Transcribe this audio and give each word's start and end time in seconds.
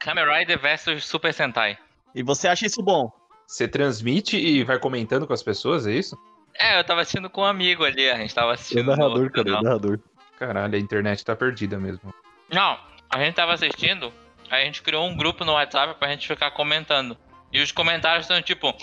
Kamen 0.00 0.24
Rider 0.26 0.58
versus 0.58 1.04
Super 1.04 1.32
Sentai. 1.32 1.76
E 2.14 2.22
você 2.22 2.48
acha 2.48 2.66
isso 2.66 2.82
bom? 2.82 3.12
Você 3.46 3.68
transmite 3.68 4.36
e 4.36 4.64
vai 4.64 4.78
comentando 4.78 5.26
com 5.26 5.32
as 5.32 5.42
pessoas, 5.42 5.86
é 5.86 5.92
isso? 5.92 6.16
É, 6.58 6.78
eu 6.78 6.84
tava 6.84 7.02
assistindo 7.02 7.28
com 7.30 7.42
um 7.42 7.44
amigo 7.44 7.84
ali, 7.84 8.08
a 8.08 8.16
gente 8.16 8.34
tava 8.34 8.52
É 8.52 8.54
assistindo. 8.54 8.84
no 8.84 8.96
narrador, 8.96 9.30
cara, 9.30 9.48
é 9.48 9.62
narrador. 9.62 10.00
Caralho, 10.40 10.74
a 10.74 10.78
internet 10.78 11.22
tá 11.22 11.36
perdida 11.36 11.78
mesmo. 11.78 12.14
Não, 12.50 12.78
a 13.10 13.18
gente 13.22 13.34
tava 13.34 13.52
assistindo, 13.52 14.10
aí 14.50 14.62
a 14.62 14.64
gente 14.64 14.80
criou 14.80 15.06
um 15.06 15.14
grupo 15.14 15.44
no 15.44 15.52
WhatsApp 15.52 15.94
pra 15.98 16.08
gente 16.08 16.26
ficar 16.26 16.50
comentando. 16.52 17.14
E 17.52 17.60
os 17.60 17.70
comentários 17.70 18.26
são 18.26 18.40
tipo, 18.40 18.74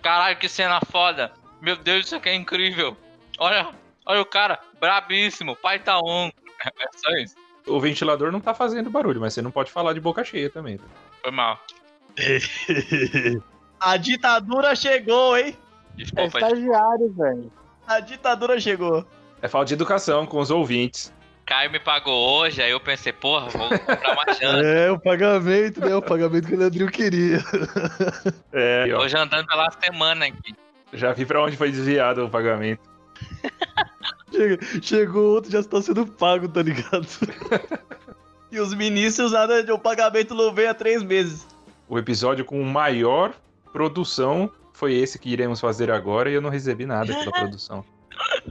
caralho, 0.00 0.38
que 0.38 0.48
cena 0.48 0.80
foda. 0.90 1.30
Meu 1.60 1.76
Deus, 1.76 2.06
isso 2.06 2.16
aqui 2.16 2.30
é 2.30 2.34
incrível. 2.34 2.96
Olha, 3.38 3.68
olha 4.06 4.22
o 4.22 4.24
cara, 4.24 4.58
brabíssimo, 4.80 5.54
pai 5.54 5.78
tá 5.78 6.00
um. 6.00 6.30
É 6.64 6.86
só 6.96 7.10
isso. 7.16 7.34
O 7.66 7.80
ventilador 7.80 8.30
não 8.30 8.40
tá 8.40 8.54
fazendo 8.54 8.88
barulho, 8.88 9.20
mas 9.20 9.34
você 9.34 9.42
não 9.42 9.50
pode 9.50 9.70
falar 9.70 9.92
de 9.94 10.00
boca 10.00 10.24
cheia 10.24 10.48
também. 10.48 10.78
tá? 10.78 10.84
Foi 11.20 11.30
mal. 11.32 11.60
A 13.80 13.96
ditadura 13.96 14.76
chegou, 14.76 15.36
hein? 15.36 15.58
É 15.58 15.96
Desculpa. 15.96 16.38
estagiário, 16.38 17.12
velho. 17.12 17.52
A 17.84 17.98
ditadura 17.98 18.60
chegou. 18.60 19.04
É 19.42 19.48
falta 19.48 19.66
de 19.66 19.74
educação 19.74 20.24
com 20.24 20.38
os 20.38 20.50
ouvintes. 20.50 21.12
Caio 21.44 21.70
me 21.72 21.80
pagou 21.80 22.38
hoje, 22.38 22.62
aí 22.62 22.70
eu 22.70 22.78
pensei, 22.78 23.12
porra, 23.12 23.48
vou 23.48 23.68
comprar 23.68 24.12
uma 24.12 24.32
janta. 24.32 24.62
É, 24.64 24.90
o 24.90 24.98
pagamento, 24.98 25.80
né? 25.80 25.94
O 25.96 26.00
pagamento 26.00 26.46
que 26.46 26.54
o 26.54 26.58
Leandrinho 26.58 26.90
queria. 26.90 27.38
É, 28.52 28.92
ó, 28.94 28.98
Tô 29.00 29.08
jantando 29.08 29.46
pela 29.48 29.68
semana 29.82 30.26
aqui. 30.26 30.54
já 30.92 31.12
vi 31.12 31.24
pra 31.26 31.42
onde 31.42 31.56
foi 31.56 31.70
desviado 31.72 32.24
o 32.24 32.30
pagamento. 32.30 32.80
Chega- 34.32 34.58
chegou 34.80 35.34
outro, 35.34 35.50
já 35.50 35.60
está 35.60 35.82
sendo 35.82 36.06
pago, 36.06 36.48
tá 36.48 36.62
ligado? 36.62 37.06
E 38.50 38.58
os 38.60 38.72
ministros 38.74 39.32
nada 39.32 39.62
de 39.62 39.70
o 39.72 39.78
pagamento 39.78 40.34
não 40.34 40.54
veio 40.54 40.70
há 40.70 40.74
três 40.74 41.02
meses. 41.02 41.46
O 41.88 41.98
episódio 41.98 42.42
com 42.44 42.62
maior 42.62 43.32
produção 43.72 44.50
foi 44.72 44.94
esse 44.94 45.18
que 45.18 45.28
iremos 45.30 45.60
fazer 45.60 45.90
agora 45.90 46.30
e 46.30 46.34
eu 46.34 46.40
não 46.40 46.48
recebi 46.50 46.86
nada 46.86 47.12
pela 47.14 47.30
produção. 47.32 47.84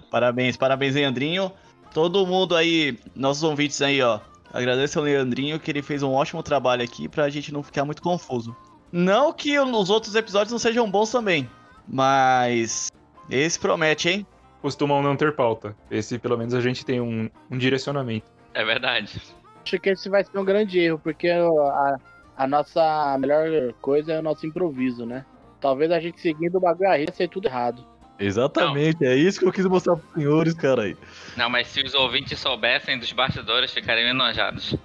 Parabéns, 0.10 0.58
parabéns, 0.58 0.96
Leandrinho. 0.96 1.52
Todo 1.94 2.26
mundo 2.26 2.56
aí, 2.56 2.98
nossos 3.16 3.44
ouvintes 3.44 3.82
aí, 3.82 4.02
ó. 4.02 4.20
Agradeço 4.54 5.00
ao 5.00 5.06
Leandrinho 5.06 5.60
que 5.60 5.72
ele 5.72 5.82
fez 5.82 6.04
um 6.04 6.12
ótimo 6.12 6.44
trabalho 6.44 6.84
aqui 6.84 7.08
pra 7.08 7.30
gente 7.30 7.54
não 7.54 7.64
ficar 7.64 7.86
muito 7.86 8.02
confuso. 8.02 8.56
Não 8.92 9.32
que 9.32 9.58
os 9.58 9.90
outros 9.90 10.16
episódios 10.16 10.52
não 10.52 10.60
sejam 10.60 10.90
bons 10.90 11.10
também, 11.10 11.50
mas 11.88 12.92
esse 13.30 13.58
promete, 13.58 14.10
hein? 14.10 14.28
Costumam 14.62 15.02
não 15.02 15.16
ter 15.16 15.34
pauta. 15.36 15.76
Esse, 15.90 16.20
pelo 16.20 16.38
menos, 16.38 16.54
a 16.54 16.60
gente 16.60 16.86
tem 16.86 17.00
um, 17.00 17.30
um 17.50 17.58
direcionamento. 17.58 18.30
É 18.54 18.64
verdade. 18.64 19.22
Acho 19.64 19.80
que 19.80 19.90
esse 19.90 20.10
vai 20.10 20.24
ser 20.24 20.38
um 20.38 20.46
grande 20.46 20.80
erro, 20.80 21.00
porque 21.00 21.30
a, 21.30 21.96
a 22.38 22.48
nossa 22.48 23.18
melhor 23.18 23.74
coisa 23.82 24.14
é 24.14 24.20
o 24.20 24.24
nosso 24.24 24.46
improviso, 24.46 25.06
né? 25.06 25.26
Talvez 25.60 25.92
a 25.92 26.00
gente 26.00 26.20
seguindo 26.20 26.56
o 26.56 26.60
bagulho 26.60 26.90
a 26.90 26.98
risca 26.98 27.16
ser 27.16 27.30
tudo 27.30 27.48
errado. 27.48 27.86
Exatamente, 28.26 29.06
é 29.06 29.16
isso 29.16 29.40
que 29.40 29.46
eu 29.46 29.52
quis 29.52 29.66
mostrar 29.66 29.96
pros 29.96 30.14
senhores, 30.14 30.54
cara 30.54 30.84
aí. 30.84 30.98
Não, 31.36 31.50
mas 31.50 31.68
se 31.68 31.82
os 31.82 31.94
ouvintes 31.94 32.40
soubessem 32.40 32.98
dos 33.00 33.12
bastidores, 33.12 33.72
ficariam 33.74 34.10
enojados. 34.10 34.76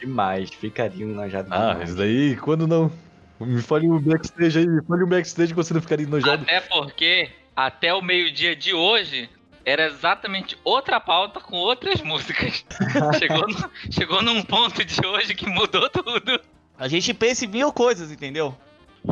Demais, 0.00 0.50
ficaria 0.50 1.04
enojado 1.04 1.48
Ah, 1.52 1.70
demais. 1.72 1.88
isso 1.90 1.98
daí, 1.98 2.36
quando 2.36 2.66
não. 2.66 2.90
Me 3.40 3.62
fale 3.62 3.88
o 3.88 4.00
backstage 4.00 4.58
aí, 4.58 4.66
me 4.66 4.82
fale 4.84 5.04
o 5.04 5.06
backstage 5.06 5.52
que 5.52 5.56
você 5.56 5.72
não 5.72 5.80
ficaria 5.80 6.04
enojado. 6.06 6.42
Até 6.42 6.60
porque, 6.60 7.30
até 7.54 7.94
o 7.94 8.02
meio-dia 8.02 8.56
de 8.56 8.74
hoje, 8.74 9.30
era 9.64 9.86
exatamente 9.86 10.58
outra 10.64 10.98
pauta 10.98 11.38
com 11.40 11.56
outras 11.56 12.00
músicas. 12.02 12.64
chegou, 13.18 13.46
no- 13.46 13.70
chegou 13.92 14.22
num 14.22 14.42
ponto 14.42 14.84
de 14.84 15.06
hoje 15.06 15.34
que 15.34 15.46
mudou 15.48 15.88
tudo. 15.88 16.40
A 16.76 16.88
gente 16.88 17.14
pensa 17.14 17.44
em 17.44 17.48
mil 17.48 17.72
coisas, 17.72 18.10
entendeu? 18.10 18.56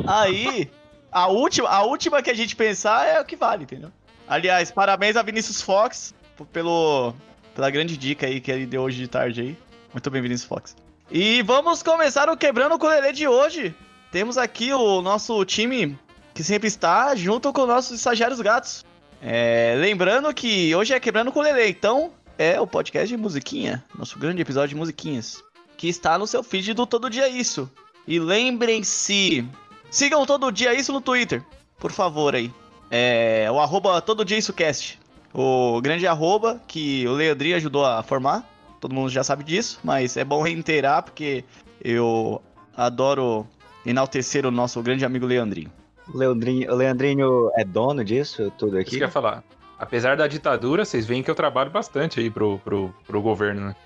Aí, 0.07 0.69
a 1.17 1.29
última, 1.29 1.71
a 1.71 1.83
última 1.83 2.21
que 2.21 2.29
a 2.29 2.35
gente 2.35 2.55
pensar 2.55 3.07
é 3.07 3.19
o 3.19 3.25
que 3.25 3.37
vale, 3.37 3.65
entendeu? 3.65 3.91
Aliás, 4.29 4.71
parabéns 4.71 5.17
a 5.17 5.23
Vinícius 5.23 5.63
Fox 5.63 6.15
pelo, 6.53 7.15
pela 7.55 7.71
grande 7.71 7.97
dica 7.97 8.27
aí 8.27 8.39
que 8.39 8.51
ele 8.51 8.67
deu 8.67 8.83
hoje 8.83 8.99
de 8.99 9.09
tarde 9.09 9.41
aí. 9.41 9.59
Muito 9.95 10.11
bem, 10.11 10.21
Vinícius 10.21 10.47
Fox. 10.47 10.77
E 11.11 11.41
vamos 11.41 11.83
começar 11.83 12.29
o 12.29 12.37
Quebrando 12.37 12.75
o 12.75 12.79
Colelê 12.79 13.13
de 13.13 13.27
hoje. 13.27 13.75
Temos 14.13 14.37
aqui 14.37 14.75
o 14.75 15.01
nosso 15.01 15.43
time 15.47 15.99
que 16.35 16.45
sempre 16.45 16.69
está 16.69 17.17
junto 17.17 17.51
com 17.51 17.65
nossos 17.65 17.97
estagiários 17.97 18.43
gatos. 18.43 18.85
É, 19.23 19.75
lembrando 19.79 20.35
que 20.35 20.75
hoje 20.75 20.93
é 20.93 21.01
Quebrando 21.01 21.29
o 21.29 21.33
Colelê, 21.33 21.71
então 21.71 22.13
é 22.37 22.61
o 22.61 22.67
podcast 22.67 23.09
de 23.09 23.17
musiquinha, 23.17 23.83
nosso 23.99 24.19
grande 24.19 24.43
episódio 24.43 24.69
de 24.69 24.77
musiquinhas 24.77 25.43
que 25.79 25.89
está 25.89 26.19
no 26.19 26.27
seu 26.27 26.43
feed 26.43 26.75
do 26.75 26.87
Todo 26.87 27.09
Dia 27.09 27.27
Isso. 27.27 27.71
E 28.07 28.19
lembrem-se, 28.19 29.49
sigam 29.91 30.25
Todo 30.27 30.51
Dia 30.51 30.75
Isso 30.75 30.93
no 30.93 31.01
Twitter, 31.01 31.43
por 31.79 31.93
favor 31.93 32.35
aí. 32.35 32.53
É 32.91 33.49
o 33.51 33.61
arroba 33.61 34.01
Todo 34.01 34.25
Dia 34.25 34.39
Isso 34.39 34.53
Cast. 34.53 34.99
O 35.35 35.81
grande 35.81 36.07
arroba 36.07 36.61
que 36.67 37.07
o 37.07 37.13
Leandrinho 37.13 37.57
ajudou 37.57 37.85
a 37.85 38.03
formar. 38.03 38.45
Todo 38.81 38.95
mundo 38.95 39.11
já 39.11 39.25
sabe 39.25 39.45
disso, 39.45 39.81
mas 39.83 40.17
é 40.17 40.25
bom 40.25 40.43
reiterar 40.43 41.03
porque 41.03 41.45
eu 41.83 42.41
adoro 42.77 43.47
enaltecer 43.85 44.47
o 44.47 44.51
nosso 44.51 44.83
grande 44.83 45.05
amigo 45.05 45.27
Leandrinho. 45.27 45.71
O 46.13 46.17
Leandrinho, 46.17 46.75
Leandrinho 46.75 47.51
é 47.57 47.65
dono 47.65 48.05
disso 48.05 48.53
tudo 48.57 48.79
Isso 48.79 48.89
aqui? 48.89 48.91
que 48.99 49.03
eu 49.03 49.07
ia 49.07 49.11
falar. 49.11 49.43
Apesar 49.79 50.17
da 50.17 50.27
ditadura, 50.27 50.85
vocês 50.85 51.05
veem 51.05 51.23
que 51.23 51.31
eu 51.31 51.35
trabalho 51.35 51.71
bastante 51.71 52.21
aí 52.21 52.31
pro, 52.31 52.59
pro, 52.61 52.95
pro 53.07 53.21
governo, 53.21 53.67
né? 53.67 53.77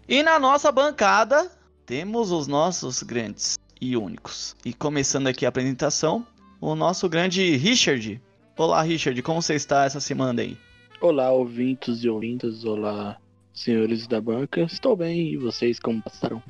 E 0.09 0.23
na 0.23 0.39
nossa 0.39 0.73
bancada, 0.73 1.53
temos 1.85 2.33
os 2.33 2.47
nossos 2.47 3.03
grandes 3.03 3.59
e 3.79 3.95
únicos. 3.95 4.57
E 4.65 4.73
começando 4.73 5.27
aqui 5.27 5.45
a 5.45 5.51
apresentação, 5.51 6.27
o 6.59 6.75
nosso 6.75 7.11
grande 7.11 7.57
Richard. 7.57 8.19
Olá, 8.57 8.83
Richard, 8.83 9.21
como 9.23 9.41
você 9.41 9.55
está 9.55 9.87
essa 9.87 9.99
semana 9.99 10.43
aí? 10.43 10.59
Olá, 11.01 11.31
ouvintes 11.31 12.05
e 12.05 12.09
ouvintas. 12.09 12.65
Olá, 12.67 13.17
senhores 13.53 14.07
da 14.07 14.21
banca. 14.21 14.61
Estou 14.61 14.95
bem. 14.95 15.33
E 15.33 15.37
vocês, 15.39 15.81
como 15.81 16.03
passaram? 16.03 16.43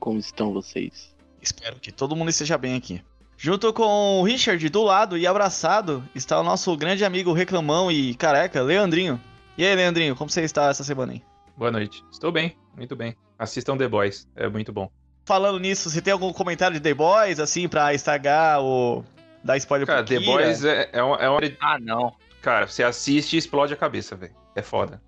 Como 0.00 0.18
estão 0.18 0.52
vocês? 0.52 1.14
Espero 1.42 1.76
que 1.78 1.92
todo 1.92 2.16
mundo 2.16 2.30
esteja 2.30 2.56
bem 2.56 2.74
aqui. 2.74 3.02
Junto 3.36 3.70
com 3.72 4.20
o 4.20 4.22
Richard 4.22 4.66
do 4.70 4.82
lado 4.82 5.18
e 5.18 5.26
abraçado 5.26 6.02
está 6.14 6.40
o 6.40 6.42
nosso 6.42 6.74
grande 6.74 7.04
amigo 7.04 7.34
reclamão 7.34 7.92
e 7.92 8.14
careca, 8.14 8.62
Leandrinho. 8.62 9.20
E 9.58 9.66
aí, 9.66 9.74
Leandrinho, 9.74 10.16
como 10.16 10.30
você 10.30 10.42
está 10.42 10.70
essa 10.70 10.82
semana 10.82 11.12
aí? 11.12 11.22
Boa 11.54 11.70
noite. 11.70 12.02
Estou 12.10 12.32
bem, 12.32 12.56
muito 12.74 12.96
bem. 12.96 13.14
Assistam 13.38 13.76
The 13.76 13.88
Boys, 13.88 14.26
é 14.34 14.48
muito 14.48 14.72
bom. 14.72 14.90
Falando 15.26 15.60
nisso, 15.60 15.90
você 15.90 16.00
tem 16.00 16.14
algum 16.14 16.32
comentário 16.32 16.74
de 16.74 16.80
The 16.80 16.94
Boys, 16.94 17.38
assim, 17.38 17.68
pra 17.68 17.92
estragar 17.92 18.60
ou 18.60 19.04
dar 19.44 19.56
spoiler 19.56 19.86
Cara, 19.86 20.04
pro 20.04 20.14
The 20.14 20.20
Kira? 20.20 20.32
Boys 20.32 20.64
é, 20.64 20.90
é, 20.92 21.02
uma, 21.02 21.16
é 21.16 21.28
uma- 21.28 21.40
Ah, 21.60 21.78
não. 21.78 22.14
Cara, 22.40 22.66
você 22.66 22.82
assiste 22.82 23.34
e 23.34 23.38
explode 23.38 23.72
a 23.72 23.76
cabeça, 23.76 24.16
velho. 24.16 24.34
É 24.54 24.62
foda. 24.62 25.00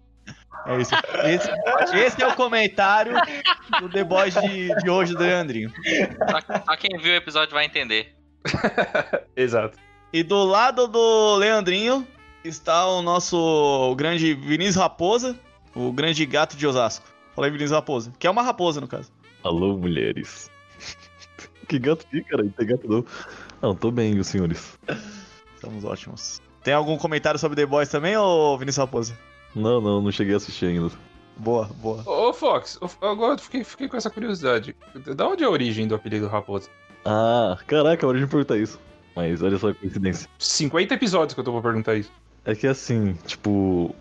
É 0.66 0.80
isso. 0.80 0.94
Esse, 1.24 1.96
esse 1.98 2.22
é 2.22 2.26
o 2.26 2.34
comentário 2.34 3.14
do 3.80 3.88
The 3.88 4.04
Boys 4.04 4.34
de, 4.34 4.74
de 4.82 4.88
hoje 4.88 5.12
do 5.12 5.18
Leandrinho. 5.20 5.70
Só, 6.30 6.62
só 6.64 6.76
quem 6.76 6.96
viu 6.98 7.12
o 7.12 7.16
episódio 7.16 7.52
vai 7.52 7.66
entender. 7.66 8.14
Exato. 9.36 9.78
E 10.12 10.22
do 10.22 10.42
lado 10.44 10.86
do 10.86 11.36
Leandrinho 11.36 12.06
está 12.44 12.86
o 12.86 13.02
nosso 13.02 13.94
grande 13.96 14.32
Vinícius 14.34 14.76
Raposa, 14.76 15.38
o 15.74 15.92
grande 15.92 16.24
gato 16.24 16.56
de 16.56 16.66
Osasco. 16.66 17.06
Falei 17.34 17.50
Vinícius 17.50 17.72
Raposa, 17.72 18.12
que 18.18 18.26
é 18.26 18.30
uma 18.30 18.42
raposa 18.42 18.80
no 18.80 18.86
caso. 18.88 19.12
Alô, 19.42 19.76
mulheres. 19.76 20.50
que 21.68 21.78
gato 21.78 22.06
que, 22.06 22.22
cara? 22.22 22.44
Tem 22.56 22.66
gato 22.66 22.88
não. 22.88 23.04
Não, 23.64 23.74
tô 23.74 23.90
bem, 23.90 24.18
os 24.18 24.26
senhores. 24.26 24.78
Estamos 25.54 25.86
ótimos. 25.86 26.42
Tem 26.62 26.74
algum 26.74 26.98
comentário 26.98 27.40
sobre 27.40 27.56
The 27.56 27.64
Boys 27.64 27.88
também, 27.88 28.14
ô 28.14 28.58
Vinícius 28.58 28.84
Raposa? 28.84 29.18
Não, 29.56 29.80
não, 29.80 30.02
não 30.02 30.12
cheguei 30.12 30.34
a 30.34 30.36
assistir 30.36 30.66
ainda. 30.66 30.90
Boa, 31.38 31.70
boa. 31.80 32.02
Ô, 32.04 32.28
ô, 32.28 32.32
Fox, 32.34 32.78
agora 33.00 33.32
eu 33.32 33.38
fiquei, 33.38 33.64
fiquei 33.64 33.88
com 33.88 33.96
essa 33.96 34.10
curiosidade. 34.10 34.76
Da 35.16 35.26
onde 35.26 35.44
é 35.44 35.46
a 35.46 35.50
origem 35.50 35.88
do 35.88 35.94
apelido 35.94 36.28
Raposa? 36.28 36.68
Ah, 37.06 37.56
caraca, 37.66 38.06
hora 38.06 38.18
de 38.18 38.24
me 38.24 38.30
perguntar 38.30 38.58
isso. 38.58 38.78
Mas 39.16 39.42
olha 39.42 39.56
só 39.56 39.70
a 39.70 39.74
coincidência. 39.74 40.28
50 40.38 40.92
episódios 40.92 41.32
que 41.32 41.40
eu 41.40 41.44
tô 41.44 41.52
pra 41.52 41.62
perguntar 41.62 41.94
isso. 41.94 42.12
É 42.44 42.54
que 42.54 42.66
assim, 42.66 43.14
tipo. 43.24 43.94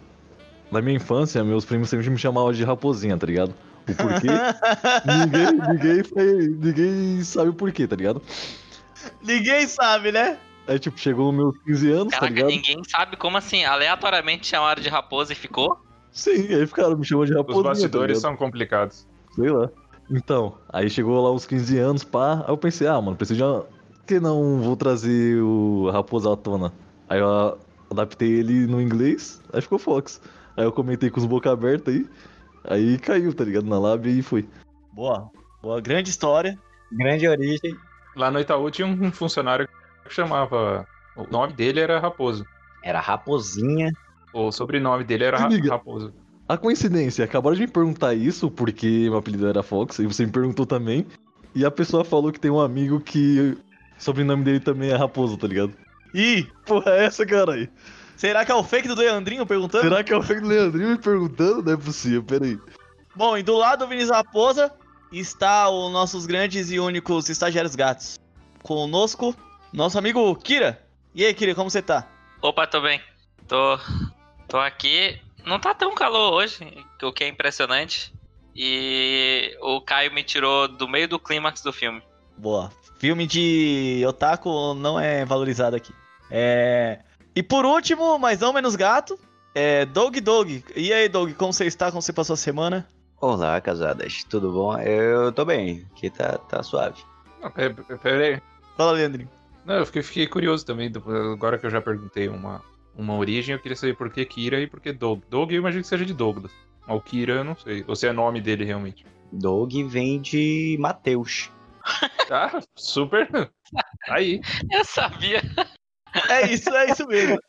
Na 0.69 0.81
minha 0.81 0.97
infância, 0.97 1.41
meus 1.41 1.63
primos 1.63 1.87
sempre 1.87 2.09
me 2.09 2.17
chamavam 2.17 2.51
de 2.51 2.65
raposinha, 2.65 3.17
tá 3.17 3.25
ligado? 3.25 3.55
O 3.87 3.95
porquê? 3.95 4.27
ninguém, 5.07 5.69
ninguém, 5.69 6.03
foi, 6.03 6.47
ninguém 6.49 7.23
sabe 7.23 7.51
o 7.51 7.53
porquê, 7.53 7.87
tá 7.87 7.95
ligado? 7.95 8.21
Ninguém 9.21 9.67
sabe, 9.67 10.11
né? 10.11 10.37
Aí, 10.67 10.79
tipo, 10.79 10.97
chegou 10.97 11.31
nos 11.31 11.43
meus 11.43 11.57
15 11.65 11.91
anos, 11.91 12.13
tá 12.13 12.19
Caraca, 12.19 12.33
ligado? 12.35 12.49
ninguém 12.49 12.81
sabe 12.87 13.17
como 13.17 13.37
assim, 13.37 13.65
aleatoriamente 13.65 14.47
chamaram 14.47 14.81
de 14.81 14.87
raposa 14.89 15.33
e 15.33 15.35
ficou? 15.35 15.77
Sim, 16.11 16.53
aí 16.53 16.65
ficaram 16.65 16.95
me 16.97 17.05
chamando 17.05 17.27
de 17.27 17.33
Os 17.33 17.37
raposinha. 17.37 17.63
bastidores 17.63 18.17
tá 18.21 18.27
são 18.27 18.37
complicados. 18.37 19.05
Sei 19.35 19.49
lá. 19.49 19.69
Então, 20.09 20.57
aí 20.69 20.89
chegou 20.89 21.21
lá 21.21 21.31
uns 21.31 21.45
15 21.45 21.77
anos, 21.79 22.03
pá. 22.03 22.43
Aí 22.45 22.49
eu 22.53 22.57
pensei, 22.57 22.87
ah, 22.87 23.01
mano, 23.01 23.17
preciso 23.17 23.37
de 23.37 23.43
uma... 23.43 23.61
Por 23.61 24.07
que 24.07 24.19
não 24.19 24.61
vou 24.61 24.75
trazer 24.75 25.41
o 25.41 25.89
Raposa 25.89 26.33
à 26.33 26.35
tona? 26.37 26.73
Aí 27.09 27.19
eu 27.19 27.57
adaptei 27.89 28.29
ele 28.29 28.67
no 28.67 28.81
inglês, 28.81 29.41
aí 29.51 29.61
ficou 29.61 29.79
Fox. 29.79 30.21
Aí 30.57 30.63
eu 30.65 30.71
comentei 30.73 31.09
com 31.09 31.19
os 31.19 31.25
boca 31.25 31.49
aberta 31.51 31.89
aí. 31.89 32.05
Aí 32.65 32.97
caiu, 32.97 33.33
tá 33.33 33.43
ligado? 33.43 33.65
Na 33.65 33.79
lábia 33.79 34.11
e 34.11 34.21
foi. 34.21 34.45
Boa. 34.91 35.31
Boa, 35.61 35.79
grande 35.81 36.09
história. 36.09 36.59
Grande 36.91 37.27
origem. 37.27 37.75
Lá 38.15 38.29
no 38.31 38.39
Itaú 38.39 38.69
tinha 38.69 38.87
um 38.87 39.11
funcionário 39.11 39.67
que 40.05 40.13
chamava. 40.13 40.87
O 41.15 41.25
nome 41.31 41.53
dele 41.53 41.79
era 41.79 41.99
Raposo. 41.99 42.45
Era 42.83 42.99
raposinha. 42.99 43.91
O 44.33 44.51
sobrenome 44.51 45.03
dele 45.03 45.23
era 45.25 45.37
Ra- 45.37 45.45
Amiga. 45.45 45.69
Raposo. 45.71 46.13
A 46.49 46.57
coincidência, 46.57 47.23
acabaram 47.23 47.55
de 47.55 47.61
me 47.61 47.67
perguntar 47.67 48.13
isso, 48.13 48.51
porque 48.51 48.87
meu 49.09 49.17
apelido 49.17 49.47
era 49.47 49.63
Fox, 49.63 49.99
e 49.99 50.05
você 50.05 50.25
me 50.25 50.31
perguntou 50.31 50.65
também. 50.65 51.05
E 51.55 51.63
a 51.65 51.71
pessoa 51.71 52.03
falou 52.03 52.31
que 52.31 52.39
tem 52.39 52.51
um 52.51 52.59
amigo 52.59 52.99
que 52.99 53.55
o 53.97 54.01
sobrenome 54.03 54.43
dele 54.43 54.59
também 54.59 54.89
é 54.89 54.95
Raposo, 54.95 55.37
tá 55.37 55.47
ligado? 55.47 55.73
Ih, 56.13 56.45
Porra, 56.65 56.91
é 56.91 57.05
essa, 57.05 57.25
cara 57.25 57.53
aí? 57.53 57.69
será 58.17 58.43
que 58.45 58.51
é 58.51 58.55
o 58.55 58.63
fake 58.63 58.87
do 58.87 58.95
Leandrinho 58.95 59.45
perguntando? 59.45 59.83
Será 59.83 60.03
que 60.03 60.11
é 60.11 60.17
o 60.17 60.21
fake 60.21 60.41
do 60.41 60.47
Leandrinho 60.47 60.89
me 60.89 60.97
perguntando? 60.97 61.63
Não 61.63 61.73
é 61.73 61.77
possível, 61.77 62.23
peraí. 62.23 62.59
Bom, 63.15 63.37
e 63.37 63.43
do 63.43 63.55
lado 63.55 63.79
do 63.79 63.87
Vinícius 63.87 64.11
Raposa 64.15 64.71
está 65.19 65.69
os 65.69 65.91
nossos 65.91 66.25
grandes 66.25 66.71
e 66.71 66.79
únicos 66.79 67.29
estagiários 67.29 67.75
gatos. 67.75 68.19
Conosco, 68.61 69.35
nosso 69.71 69.97
amigo 69.97 70.35
Kira. 70.35 70.81
E 71.13 71.23
aí, 71.25 71.33
Kira, 71.33 71.53
como 71.53 71.69
você 71.69 71.81
tá? 71.81 72.07
Opa, 72.41 72.65
tô 72.65 72.81
bem. 72.81 73.01
Tô, 73.47 73.79
tô 74.47 74.57
aqui. 74.57 75.19
Não 75.45 75.59
tá 75.59 75.73
tão 75.73 75.93
calor 75.93 76.33
hoje, 76.33 76.65
o 77.01 77.11
que 77.11 77.23
é 77.23 77.27
impressionante. 77.27 78.13
E 78.55 79.57
o 79.61 79.81
Caio 79.81 80.13
me 80.13 80.23
tirou 80.23 80.67
do 80.67 80.87
meio 80.87 81.07
do 81.07 81.19
clímax 81.19 81.61
do 81.61 81.73
filme. 81.73 82.01
Boa. 82.37 82.71
Filme 82.99 83.27
de 83.27 84.03
otaku 84.07 84.73
não 84.73 84.99
é 84.99 85.25
valorizado 85.25 85.75
aqui. 85.75 85.93
É... 86.29 86.99
E 87.35 87.41
por 87.43 87.65
último, 87.65 88.17
mas 88.17 88.39
não 88.39 88.53
menos 88.53 88.75
gato, 88.75 89.19
é 89.53 89.85
Dog 89.85 90.19
Dog. 90.21 90.63
E 90.75 90.93
aí, 90.93 91.09
Dog, 91.09 91.33
como 91.33 91.51
você 91.51 91.65
está? 91.65 91.89
Como 91.91 92.01
você 92.01 92.13
passou 92.13 92.35
a 92.35 92.37
semana? 92.37 92.87
Olá, 93.23 93.61
casadas. 93.61 94.25
Tudo 94.25 94.51
bom? 94.51 94.77
Eu 94.79 95.31
tô 95.31 95.45
bem. 95.45 95.87
Aqui 95.95 96.09
tá, 96.09 96.37
tá 96.39 96.61
suave. 96.61 97.01
Não, 97.41 97.49
pera, 97.49 97.73
pera- 97.73 97.97
pera 97.97 98.25
aí. 98.25 98.41
Fala, 98.75 98.91
Leandrinho. 98.91 99.29
Não, 99.63 99.75
eu 99.75 99.85
fiquei, 99.85 100.03
fiquei 100.03 100.27
curioso 100.27 100.65
também. 100.65 100.91
Agora 101.31 101.57
que 101.57 101.65
eu 101.65 101.69
já 101.69 101.79
perguntei 101.81 102.27
uma, 102.27 102.61
uma 102.93 103.15
origem, 103.15 103.53
eu 103.55 103.61
queria 103.61 103.77
saber 103.77 103.95
por 103.95 104.09
que 104.11 104.25
Kira 104.25 104.59
e 104.59 104.67
por 104.67 104.81
que 104.81 104.91
Doug. 104.91 105.21
Doug 105.29 105.51
eu 105.53 105.57
imagino 105.59 105.81
que 105.83 105.87
seja 105.87 106.05
de 106.05 106.13
Douglas. 106.13 106.51
Mas 106.85 106.97
o 106.97 106.99
Kira 106.99 107.35
eu 107.35 107.43
não 107.45 107.55
sei. 107.55 107.85
Ou 107.87 107.95
se 107.95 108.05
é 108.05 108.11
nome 108.11 108.41
dele 108.41 108.65
realmente. 108.65 109.05
Dog 109.31 109.81
vem 109.85 110.19
de 110.21 110.75
Mateus. 110.77 111.49
Ah, 112.29 112.59
super. 112.75 113.29
Aí. 114.09 114.41
Eu 114.69 114.83
sabia. 114.83 115.41
É 116.29 116.51
isso, 116.51 116.69
é 116.75 116.91
isso 116.91 117.07
mesmo. 117.07 117.39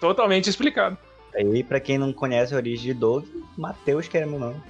Totalmente 0.00 0.50
explicado. 0.50 0.98
Aí, 1.32 1.62
pra 1.62 1.78
quem 1.78 1.96
não 1.96 2.12
conhece 2.12 2.54
a 2.54 2.56
origem 2.56 2.92
de 2.92 2.98
Dog, 2.98 3.24
Mateus 3.56 4.08
que 4.08 4.16
era 4.18 4.26
meu 4.26 4.40
nome. 4.40 4.60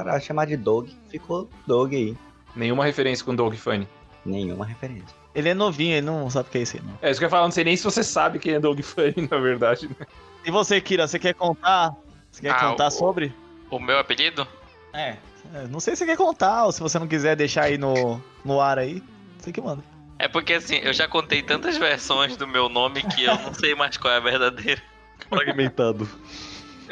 Claro, 0.00 0.20
chamar 0.22 0.46
de 0.46 0.56
Dog, 0.56 0.90
ficou 1.10 1.50
Dog 1.66 1.94
aí. 1.94 2.16
Nenhuma 2.56 2.84
referência 2.86 3.22
com 3.24 3.34
Doug 3.34 3.54
Funny. 3.54 3.86
Nenhuma 4.24 4.64
referência. 4.64 5.14
Ele 5.34 5.50
é 5.50 5.54
novinho, 5.54 5.94
ele 5.96 6.06
não 6.06 6.30
sabe 6.30 6.48
o 6.48 6.52
que 6.52 6.58
é 6.58 6.62
isso 6.62 6.76
aí, 6.78 6.82
não. 6.82 6.98
É 7.02 7.10
isso 7.10 7.20
que 7.20 7.24
eu 7.24 7.26
ia 7.26 7.30
falar, 7.30 7.44
não 7.44 7.50
sei 7.50 7.64
nem 7.64 7.76
se 7.76 7.84
você 7.84 8.02
sabe 8.02 8.38
quem 8.38 8.54
é 8.54 8.60
Doug 8.60 8.80
Funny, 8.80 9.14
na 9.30 9.36
verdade. 9.38 9.88
né? 9.88 10.06
E 10.46 10.50
você, 10.50 10.80
Kira, 10.80 11.06
você 11.06 11.18
quer 11.18 11.34
contar? 11.34 11.94
Você 12.30 12.40
quer 12.40 12.52
Ah, 12.52 12.70
contar 12.70 12.86
o- 12.86 12.90
sobre? 12.90 13.34
O 13.70 13.78
meu 13.78 13.98
apelido? 13.98 14.46
É. 14.94 15.16
é, 15.54 15.66
Não 15.70 15.78
sei 15.80 15.94
se 15.94 16.00
você 16.00 16.06
quer 16.06 16.16
contar, 16.16 16.64
ou 16.64 16.72
se 16.72 16.80
você 16.80 16.98
não 16.98 17.06
quiser 17.06 17.36
deixar 17.36 17.64
aí 17.64 17.76
no, 17.76 18.18
no 18.44 18.60
ar 18.62 18.78
aí. 18.78 19.02
Você 19.38 19.52
que 19.52 19.60
manda. 19.60 19.82
É 20.18 20.26
porque 20.28 20.54
assim, 20.54 20.76
eu 20.76 20.92
já 20.94 21.06
contei 21.06 21.42
tantas 21.42 21.76
versões 21.76 22.34
do 22.36 22.46
meu 22.48 22.68
nome 22.70 23.02
que 23.02 23.24
eu 23.24 23.34
não 23.36 23.52
sei 23.52 23.74
mais 23.74 23.96
qual 23.98 24.14
é 24.14 24.16
a 24.16 24.20
verdadeira. 24.20 24.80
Fragmentado. 25.28 26.08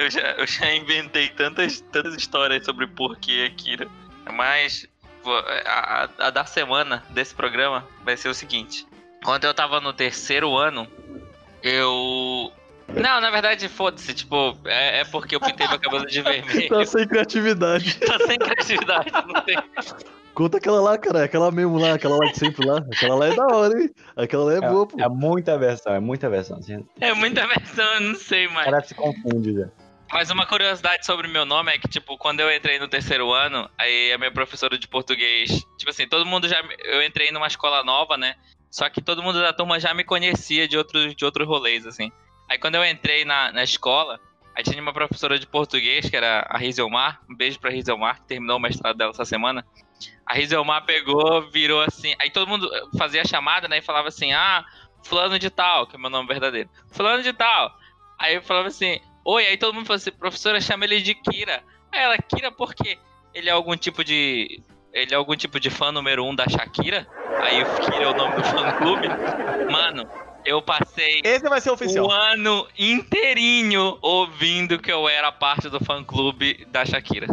Eu 0.00 0.10
já, 0.10 0.20
eu 0.32 0.46
já 0.46 0.74
inventei 0.74 1.28
tantas, 1.28 1.80
tantas 1.92 2.14
histórias 2.14 2.64
sobre 2.64 2.86
porquê 2.86 3.50
Akira. 3.52 3.86
Mas 4.32 4.88
a, 5.66 6.04
a- 6.04 6.26
a 6.26 6.30
da 6.30 6.44
semana 6.46 7.04
desse 7.10 7.34
programa 7.34 7.86
vai 8.02 8.16
ser 8.16 8.28
o 8.30 8.34
seguinte. 8.34 8.86
Quando 9.22 9.44
eu 9.44 9.52
tava 9.52 9.78
no 9.80 9.92
terceiro 9.92 10.56
ano, 10.56 10.88
eu. 11.62 12.50
Não, 12.88 13.20
na 13.20 13.30
verdade, 13.30 13.68
foda-se, 13.68 14.12
tipo, 14.14 14.56
é, 14.64 15.00
é 15.00 15.04
porque 15.04 15.36
eu 15.36 15.40
pintei 15.40 15.68
meu 15.68 15.78
cabelo 15.78 16.06
de 16.06 16.22
vermelho. 16.22 16.68
Tá 16.70 16.84
sem 16.84 17.06
criatividade. 17.06 17.98
Tá 18.00 18.18
sem 18.26 18.38
criatividade, 18.38 19.10
não 19.26 19.40
tem. 19.42 19.56
Conta 20.34 20.56
aquela 20.58 20.80
lá, 20.80 20.96
cara. 20.98 21.24
Aquela 21.24 21.50
mesmo 21.52 21.78
lá, 21.78 21.94
aquela 21.94 22.16
lá 22.16 22.30
de 22.32 22.38
sempre 22.38 22.66
lá. 22.66 22.78
Aquela 22.78 23.14
lá 23.14 23.26
é 23.26 23.34
da 23.36 23.46
hora, 23.46 23.80
hein? 23.80 23.90
Aquela 24.16 24.44
lá 24.44 24.54
é, 24.54 24.60
boa, 24.60 24.86
pô. 24.86 25.00
É 25.00 25.08
muita 25.08 25.56
versão, 25.58 25.92
é 25.94 26.00
muita 26.00 26.28
versão. 26.30 26.58
É 27.00 27.12
muita 27.14 27.46
versão, 27.46 27.84
eu 27.94 28.00
não 28.00 28.14
sei 28.16 28.46
O 28.46 28.52
mais. 28.52 28.64
cara 28.64 28.82
se 28.82 28.94
confunde 28.94 29.54
já. 29.54 29.68
Mas 30.12 30.28
uma 30.28 30.44
curiosidade 30.44 31.06
sobre 31.06 31.28
o 31.28 31.30
meu 31.30 31.44
nome 31.44 31.72
é 31.72 31.78
que, 31.78 31.88
tipo, 31.88 32.18
quando 32.18 32.40
eu 32.40 32.52
entrei 32.52 32.80
no 32.80 32.88
terceiro 32.88 33.32
ano, 33.32 33.70
aí 33.78 34.12
a 34.12 34.18
minha 34.18 34.32
professora 34.32 34.76
de 34.76 34.88
português, 34.88 35.64
tipo 35.78 35.90
assim, 35.90 36.06
todo 36.08 36.26
mundo 36.26 36.48
já. 36.48 36.60
Eu 36.80 37.02
entrei 37.02 37.30
numa 37.30 37.46
escola 37.46 37.84
nova, 37.84 38.16
né? 38.16 38.34
Só 38.70 38.88
que 38.90 39.00
todo 39.00 39.22
mundo 39.22 39.40
da 39.40 39.52
turma 39.52 39.78
já 39.78 39.94
me 39.94 40.04
conhecia 40.04 40.66
de 40.66 40.76
outros, 40.76 41.14
de 41.14 41.24
outros 41.24 41.46
rolês, 41.46 41.86
assim. 41.86 42.10
Aí 42.48 42.58
quando 42.58 42.74
eu 42.74 42.84
entrei 42.84 43.24
na, 43.24 43.52
na 43.52 43.62
escola, 43.62 44.18
aí 44.56 44.64
tinha 44.64 44.82
uma 44.82 44.92
professora 44.92 45.38
de 45.38 45.46
português, 45.46 46.10
que 46.10 46.16
era 46.16 46.44
a 46.48 46.58
Rizelmar. 46.58 47.20
Um 47.30 47.36
beijo 47.36 47.60
pra 47.60 47.70
Rizelmar, 47.70 48.16
que 48.20 48.26
terminou 48.26 48.56
o 48.56 48.60
mestrado 48.60 48.96
dela 48.96 49.12
essa 49.12 49.24
semana. 49.24 49.64
A 50.26 50.34
Rizelmar 50.34 50.84
pegou, 50.84 51.48
virou 51.50 51.82
assim. 51.82 52.14
Aí 52.18 52.30
todo 52.30 52.48
mundo 52.48 52.68
fazia 52.98 53.22
a 53.22 53.26
chamada, 53.26 53.68
né? 53.68 53.78
E 53.78 53.82
falava 53.82 54.08
assim: 54.08 54.32
ah, 54.32 54.64
Fulano 55.04 55.38
de 55.38 55.50
Tal, 55.50 55.86
que 55.86 55.94
é 55.94 55.98
meu 55.98 56.10
nome 56.10 56.26
verdadeiro. 56.26 56.68
Fulano 56.90 57.22
de 57.22 57.32
Tal. 57.32 57.72
Aí 58.18 58.34
eu 58.34 58.42
falava 58.42 58.66
assim: 58.66 59.00
Oi, 59.32 59.46
aí 59.46 59.56
todo 59.56 59.72
mundo 59.72 59.86
falou 59.86 59.98
assim, 59.98 60.10
professora, 60.10 60.60
chama 60.60 60.84
ele 60.84 61.00
de 61.00 61.14
Kira. 61.14 61.62
Aí 61.92 62.00
ela, 62.00 62.18
Kira, 62.18 62.50
por 62.50 62.74
quê? 62.74 62.98
Ele 63.32 63.48
é 63.48 63.52
algum 63.52 63.76
tipo 63.76 64.02
de. 64.02 64.60
Ele 64.92 65.14
é 65.14 65.16
algum 65.16 65.36
tipo 65.36 65.60
de 65.60 65.70
fã 65.70 65.92
número 65.92 66.24
um 66.24 66.34
da 66.34 66.48
Shakira? 66.48 67.06
Aí 67.40 67.62
o 67.62 67.66
Kira 67.76 68.02
é 68.02 68.08
o 68.08 68.16
nome 68.16 68.34
do 68.34 68.42
fã 68.42 68.72
clube. 68.72 69.06
Mano, 69.70 70.04
eu 70.44 70.60
passei 70.60 71.20
Esse 71.22 71.48
vai 71.48 71.60
ser 71.60 71.70
oficial. 71.70 72.08
o 72.08 72.10
ano 72.10 72.66
inteirinho 72.76 73.98
ouvindo 74.02 74.80
que 74.80 74.90
eu 74.90 75.08
era 75.08 75.30
parte 75.30 75.68
do 75.68 75.78
fã 75.78 76.02
clube 76.02 76.66
da 76.72 76.84
Shakira. 76.84 77.28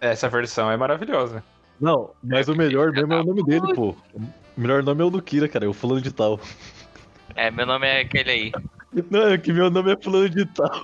Essa 0.00 0.28
versão 0.28 0.70
é 0.70 0.76
maravilhosa. 0.76 1.42
Não, 1.80 2.12
mas 2.22 2.48
o 2.48 2.54
melhor 2.54 2.92
mesmo 2.92 3.12
é 3.12 3.20
o 3.22 3.24
nome 3.24 3.42
dele, 3.42 3.74
pô. 3.74 3.96
melhor 4.56 4.84
nome 4.84 5.02
é 5.02 5.04
o 5.04 5.10
do 5.10 5.20
Kira, 5.20 5.48
cara, 5.48 5.64
é 5.64 5.68
o 5.68 5.72
fulano 5.72 6.00
de 6.00 6.12
tal. 6.12 6.38
É, 7.34 7.50
meu 7.50 7.66
nome 7.66 7.88
é 7.88 8.02
aquele 8.02 8.30
aí. 8.30 8.52
Não, 9.10 9.28
é 9.28 9.38
que 9.38 9.52
meu 9.52 9.68
nome 9.68 9.92
é 9.92 9.96
fulano 10.00 10.28
de 10.28 10.46
tal. 10.46 10.80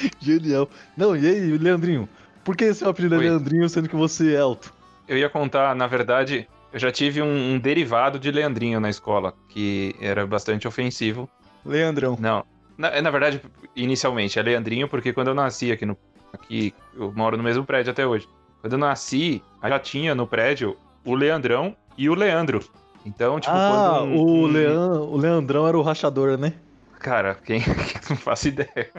Genial. 0.20 0.68
Não, 0.96 1.16
e 1.16 1.26
aí, 1.26 1.58
Leandrinho? 1.58 2.08
Por 2.44 2.56
que 2.56 2.72
seu 2.74 2.88
apelido 2.88 3.14
é 3.16 3.18
Oi. 3.18 3.24
Leandrinho, 3.24 3.68
sendo 3.68 3.88
que 3.88 3.96
você 3.96 4.34
é 4.34 4.38
alto? 4.40 4.72
Eu 5.08 5.16
ia 5.18 5.28
contar, 5.28 5.74
na 5.74 5.86
verdade, 5.86 6.48
eu 6.72 6.78
já 6.78 6.90
tive 6.92 7.22
um, 7.22 7.54
um 7.54 7.58
derivado 7.58 8.18
de 8.18 8.30
Leandrinho 8.30 8.78
na 8.80 8.90
escola, 8.90 9.34
que 9.48 9.94
era 10.00 10.26
bastante 10.26 10.66
ofensivo. 10.68 11.28
Leandrão. 11.64 12.16
Não. 12.20 12.44
Na, 12.76 13.00
na 13.00 13.10
verdade, 13.10 13.40
inicialmente, 13.74 14.38
é 14.38 14.42
Leandrinho, 14.42 14.88
porque 14.88 15.12
quando 15.12 15.28
eu 15.28 15.34
nasci 15.34 15.72
aqui 15.72 15.86
no. 15.86 15.96
Aqui, 16.32 16.74
eu 16.94 17.12
moro 17.16 17.36
no 17.36 17.42
mesmo 17.42 17.64
prédio 17.64 17.90
até 17.92 18.06
hoje. 18.06 18.28
Quando 18.60 18.74
eu 18.74 18.78
nasci, 18.78 19.42
já 19.62 19.78
tinha 19.78 20.14
no 20.14 20.26
prédio 20.26 20.76
o 21.04 21.14
Leandrão 21.14 21.74
e 21.96 22.10
o 22.10 22.14
Leandro. 22.14 22.60
Então, 23.06 23.38
tipo, 23.40 23.54
ah, 23.54 23.98
quando. 24.00 24.10
um- 24.10 24.16
o, 24.16 24.46
um- 24.46 25.12
o 25.12 25.16
Leandrão 25.16 25.66
era 25.66 25.78
o 25.78 25.82
rachador, 25.82 26.36
né? 26.36 26.52
Cara, 26.98 27.34
quem. 27.34 27.60
não 28.10 28.16
faço 28.16 28.48
ideia. 28.48 28.90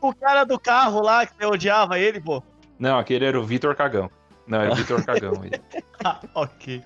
O 0.00 0.14
cara 0.14 0.44
do 0.44 0.58
carro 0.58 1.00
lá 1.00 1.26
que 1.26 1.34
você 1.36 1.46
odiava 1.46 1.98
ele, 1.98 2.20
pô. 2.20 2.42
Não, 2.78 2.98
aquele 2.98 3.24
era 3.24 3.38
o 3.38 3.44
Vitor 3.44 3.74
Cagão. 3.74 4.10
Não, 4.46 4.60
era 4.60 4.72
o 4.72 4.76
Vitor 4.76 5.02
Cagão. 5.06 5.44
ele. 5.44 5.60
Ah, 6.04 6.20
ok. 6.34 6.82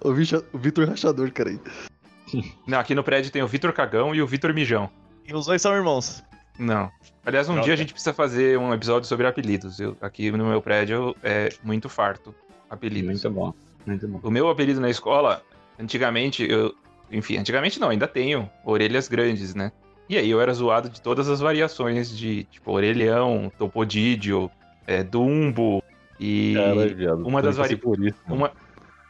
O, 0.00 0.08
o 0.10 0.58
Vitor 0.58 0.88
Rachador, 0.88 1.30
cara. 1.32 1.50
aí. 1.50 1.60
Não, 2.66 2.78
aqui 2.78 2.94
no 2.94 3.04
prédio 3.04 3.30
tem 3.30 3.42
o 3.42 3.46
Vitor 3.48 3.72
Cagão 3.72 4.14
e 4.14 4.22
o 4.22 4.26
Vitor 4.26 4.52
Mijão. 4.54 4.90
E 5.26 5.34
os 5.34 5.46
dois 5.46 5.60
são 5.62 5.74
irmãos. 5.74 6.22
Não. 6.58 6.90
Aliás, 7.24 7.48
um 7.48 7.52
Droga. 7.54 7.64
dia 7.64 7.74
a 7.74 7.76
gente 7.76 7.92
precisa 7.92 8.12
fazer 8.14 8.58
um 8.58 8.72
episódio 8.72 9.08
sobre 9.08 9.26
apelidos. 9.26 9.80
Eu, 9.80 9.96
aqui 10.00 10.30
no 10.30 10.46
meu 10.46 10.60
prédio 10.62 11.14
é 11.22 11.50
muito 11.62 11.88
farto 11.88 12.34
apelidos. 12.68 13.22
Muito 13.22 13.30
bom. 13.30 13.54
Muito 13.86 14.08
bom. 14.08 14.20
O 14.22 14.30
meu 14.30 14.48
apelido 14.48 14.80
na 14.80 14.90
escola, 14.90 15.42
antigamente, 15.78 16.48
eu. 16.48 16.74
Enfim, 17.10 17.36
antigamente 17.36 17.78
não, 17.78 17.90
ainda 17.90 18.08
tenho 18.08 18.50
orelhas 18.64 19.08
grandes, 19.08 19.54
né? 19.54 19.70
E 20.08 20.16
aí 20.18 20.30
eu 20.30 20.40
era 20.40 20.52
zoado 20.52 20.88
de 20.88 21.00
todas 21.00 21.28
as 21.28 21.40
variações 21.40 22.16
de, 22.16 22.44
tipo, 22.44 22.70
orelhão, 22.72 23.50
topodídio, 23.58 24.50
é, 24.86 25.02
dumbo. 25.02 25.82
E 26.20 26.54
Cara, 26.54 26.86
viado. 26.94 27.26
uma 27.26 27.42
das 27.42 27.56
por 27.76 27.98
isso, 28.04 28.18
uma, 28.28 28.52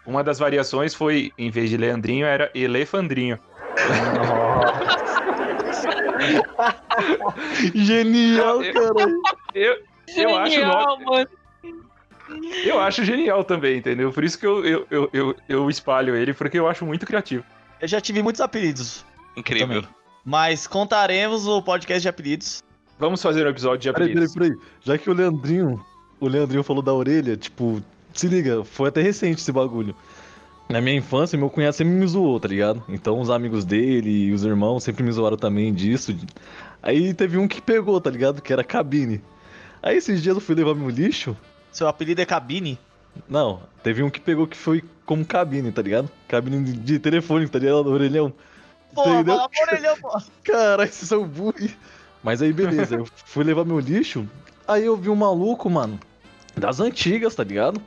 uma 0.06 0.24
das 0.24 0.38
variações 0.38 0.94
foi, 0.94 1.32
em 1.36 1.50
vez 1.50 1.68
de 1.68 1.76
Leandrinho, 1.76 2.24
era 2.24 2.50
Elefandrinho. 2.54 3.38
Genial, 7.74 8.62
Eu- 8.62 8.72
cara. 8.72 9.10
Eu, 9.54 9.76
eu 10.16 10.36
acho 10.36 10.60
nome- 10.64 11.04
mano. 11.04 11.28
Eu 12.64 12.80
acho 12.80 13.04
genial 13.04 13.44
também, 13.44 13.76
entendeu? 13.78 14.10
Por 14.10 14.24
isso 14.24 14.38
que 14.38 14.46
eu, 14.46 14.64
eu, 14.64 14.86
eu, 14.90 15.10
eu, 15.12 15.36
eu 15.46 15.68
espalho 15.68 16.16
ele, 16.16 16.32
porque 16.32 16.58
eu 16.58 16.66
acho 16.66 16.86
muito 16.86 17.04
criativo. 17.04 17.44
Eu 17.80 17.86
já 17.86 18.00
tive 18.00 18.22
muitos 18.22 18.40
apelidos. 18.40 19.04
Incrível. 19.36 19.82
Também. 19.82 20.03
Mas 20.24 20.66
contaremos 20.66 21.46
o 21.46 21.62
podcast 21.62 22.00
de 22.02 22.08
apelidos. 22.08 22.62
Vamos 22.98 23.20
fazer 23.20 23.46
um 23.46 23.50
episódio 23.50 23.78
de 23.80 23.92
Peraí, 23.92 24.08
peraí, 24.14 24.26
apelidos. 24.26 24.34
peraí. 24.34 24.70
Já 24.82 24.96
que 24.98 25.10
o 25.10 25.12
Leandrinho, 25.12 25.84
o 26.20 26.28
Leandrinho 26.28 26.62
falou 26.62 26.82
da 26.82 26.92
orelha, 26.94 27.36
tipo, 27.36 27.82
se 28.12 28.28
liga, 28.28 28.64
foi 28.64 28.88
até 28.88 29.02
recente 29.02 29.40
esse 29.40 29.52
bagulho. 29.52 29.94
Na 30.68 30.80
minha 30.80 30.96
infância, 30.96 31.36
meu 31.38 31.50
cunhado 31.50 31.76
sempre 31.76 31.92
me 31.92 32.06
zoou, 32.06 32.40
tá 32.40 32.48
ligado? 32.48 32.82
Então 32.88 33.20
os 33.20 33.28
amigos 33.28 33.64
dele 33.66 34.28
e 34.28 34.32
os 34.32 34.44
irmãos 34.44 34.82
sempre 34.82 35.02
me 35.02 35.12
zoaram 35.12 35.36
também 35.36 35.74
disso. 35.74 36.16
Aí 36.82 37.12
teve 37.12 37.36
um 37.36 37.46
que 37.46 37.60
pegou, 37.60 38.00
tá 38.00 38.10
ligado? 38.10 38.40
Que 38.40 38.52
era 38.52 38.64
cabine. 38.64 39.20
Aí 39.82 39.96
esses 39.98 40.22
dias 40.22 40.34
eu 40.34 40.40
fui 40.40 40.54
levar 40.54 40.74
meu 40.74 40.88
lixo. 40.88 41.36
Seu 41.70 41.86
apelido 41.88 42.22
é 42.22 42.24
Cabine? 42.24 42.78
Não, 43.28 43.60
teve 43.82 44.02
um 44.02 44.08
que 44.08 44.20
pegou 44.20 44.46
que 44.46 44.56
foi 44.56 44.82
como 45.04 45.24
cabine, 45.24 45.70
tá 45.70 45.82
ligado? 45.82 46.08
Cabine 46.28 46.64
de- 46.64 46.72
de 46.78 46.98
telefone, 46.98 47.46
tá 47.48 47.58
ligado? 47.58 47.82
Do 47.84 47.90
orelhão. 47.90 48.32
Porra, 48.94 49.20
Entendeu? 49.20 49.36
fala 49.36 49.48
por 49.48 50.00
pô. 50.00 50.22
Caralho, 50.44 50.92
vocês 50.92 51.08
são 51.08 51.26
burros. 51.26 51.76
Mas 52.22 52.40
aí, 52.40 52.52
beleza, 52.52 52.96
eu 52.96 53.06
fui 53.26 53.44
levar 53.44 53.64
meu 53.64 53.78
lixo, 53.78 54.26
aí 54.66 54.84
eu 54.84 54.96
vi 54.96 55.10
um 55.10 55.14
maluco, 55.14 55.68
mano, 55.68 56.00
das 56.56 56.80
antigas, 56.80 57.34
tá 57.34 57.44
ligado? 57.44 57.80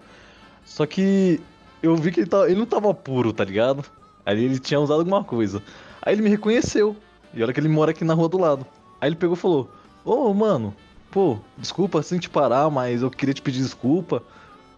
Só 0.64 0.86
que 0.86 1.42
eu 1.82 1.96
vi 1.96 2.12
que 2.12 2.20
ele, 2.20 2.30
tava, 2.30 2.46
ele 2.46 2.60
não 2.60 2.66
tava 2.66 2.94
puro, 2.94 3.34
tá 3.34 3.44
ligado? 3.44 3.84
Aí 4.26 4.44
ele 4.44 4.60
tinha 4.60 4.80
usado 4.80 5.00
alguma 5.00 5.24
coisa. 5.24 5.64
Aí 6.02 6.14
ele 6.14 6.22
me 6.22 6.30
reconheceu. 6.30 6.96
E 7.34 7.42
olha 7.42 7.54
que 7.54 7.60
ele 7.60 7.70
mora 7.70 7.92
aqui 7.92 8.04
na 8.04 8.14
rua 8.14 8.30
do 8.30 8.38
lado. 8.38 8.66
Aí 9.00 9.10
ele 9.10 9.16
pegou 9.16 9.36
e 9.36 9.40
falou: 9.40 9.70
Ô, 10.04 10.34
mano, 10.34 10.76
pô, 11.10 11.40
desculpa 11.58 12.00
assim 12.00 12.20
te 12.20 12.30
parar, 12.30 12.70
mas 12.70 13.02
eu 13.02 13.10
queria 13.10 13.34
te 13.34 13.42
pedir 13.42 13.64
desculpa. 13.64 14.22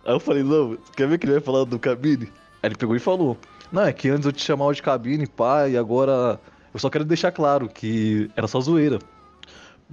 Aí 0.06 0.14
eu 0.14 0.20
falei: 0.20 0.44
Não, 0.44 0.78
quer 0.96 1.08
ver 1.08 1.18
que 1.18 1.26
ele 1.26 1.34
vai 1.34 1.42
falar 1.42 1.66
do 1.66 1.80
cabine? 1.80 2.32
Aí 2.62 2.70
ele 2.70 2.76
pegou 2.76 2.96
e 2.96 3.00
falou: 3.00 3.38
Não, 3.72 3.84
é 3.84 3.94
que 3.94 4.10
antes 4.10 4.26
eu 4.26 4.32
te 4.32 4.44
chamava 4.44 4.74
de 4.74 4.82
cabine, 4.82 5.28
pá, 5.28 5.68
e 5.68 5.78
agora 5.78 6.40
eu 6.74 6.80
só 6.80 6.90
quero 6.90 7.06
deixar 7.06 7.32
claro 7.32 7.68
que 7.70 8.30
era 8.36 8.48
só 8.48 8.60
zoeira. 8.60 9.00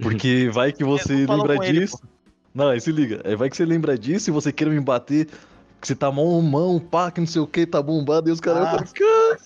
Porque 0.01 0.49
vai 0.53 0.71
que 0.71 0.83
você 0.83 1.25
lembra 1.25 1.55
com 1.57 1.63
ele, 1.63 1.79
disso. 1.81 1.99
Não, 2.53 2.69
aí 2.69 2.81
se 2.81 2.91
liga. 2.91 3.21
Aí 3.23 3.35
vai 3.35 3.49
que 3.49 3.57
você 3.57 3.65
lembra 3.65 3.97
disso 3.97 4.29
e 4.29 4.33
você 4.33 4.51
queira 4.51 4.73
me 4.73 4.79
bater, 4.79 5.27
que 5.79 5.87
você 5.87 5.95
tá 5.95 6.11
mão 6.11 6.41
mão, 6.41 6.79
pá, 6.79 7.11
que 7.11 7.19
não 7.19 7.27
sei 7.27 7.41
o 7.41 7.45
que, 7.47 7.65
tá 7.67 7.81
bombado. 7.81 8.29
E 8.29 8.31
os 8.31 8.39
caras, 8.39 8.91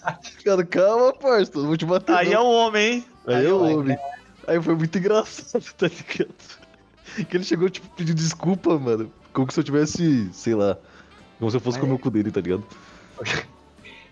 Ah. 0.01 0.17
cara, 0.45 0.65
calma, 0.65 1.13
parça, 1.13 1.51
eu 1.55 1.65
vou 1.65 1.75
te 1.75 1.85
bater. 1.85 2.15
Aí 2.15 2.29
não. 2.29 2.33
é 2.33 2.39
um 2.41 2.51
homem, 2.53 2.93
hein? 2.93 3.05
Aí 3.27 3.35
aí 3.35 3.45
eu 3.45 3.59
vai, 3.59 3.73
ouvi. 3.73 3.97
Aí 4.47 4.61
foi 4.61 4.75
muito 4.75 4.97
engraçado, 4.97 5.63
tá 5.77 5.87
ligado? 5.87 6.33
Que 7.29 7.35
ele 7.37 7.43
chegou, 7.43 7.69
tipo, 7.69 7.87
pedindo 7.95 8.15
desculpa, 8.15 8.79
mano. 8.79 9.11
Como 9.33 9.51
se 9.51 9.59
eu 9.59 9.63
tivesse, 9.63 10.29
sei 10.31 10.55
lá, 10.55 10.77
como 11.37 11.51
se 11.51 11.57
eu 11.57 11.61
fosse 11.61 11.77
Mas- 11.77 11.81
comer 11.85 11.95
o 11.95 11.99
cu 11.99 12.09
dele, 12.09 12.31
tá 12.31 12.39
ligado? 12.39 12.63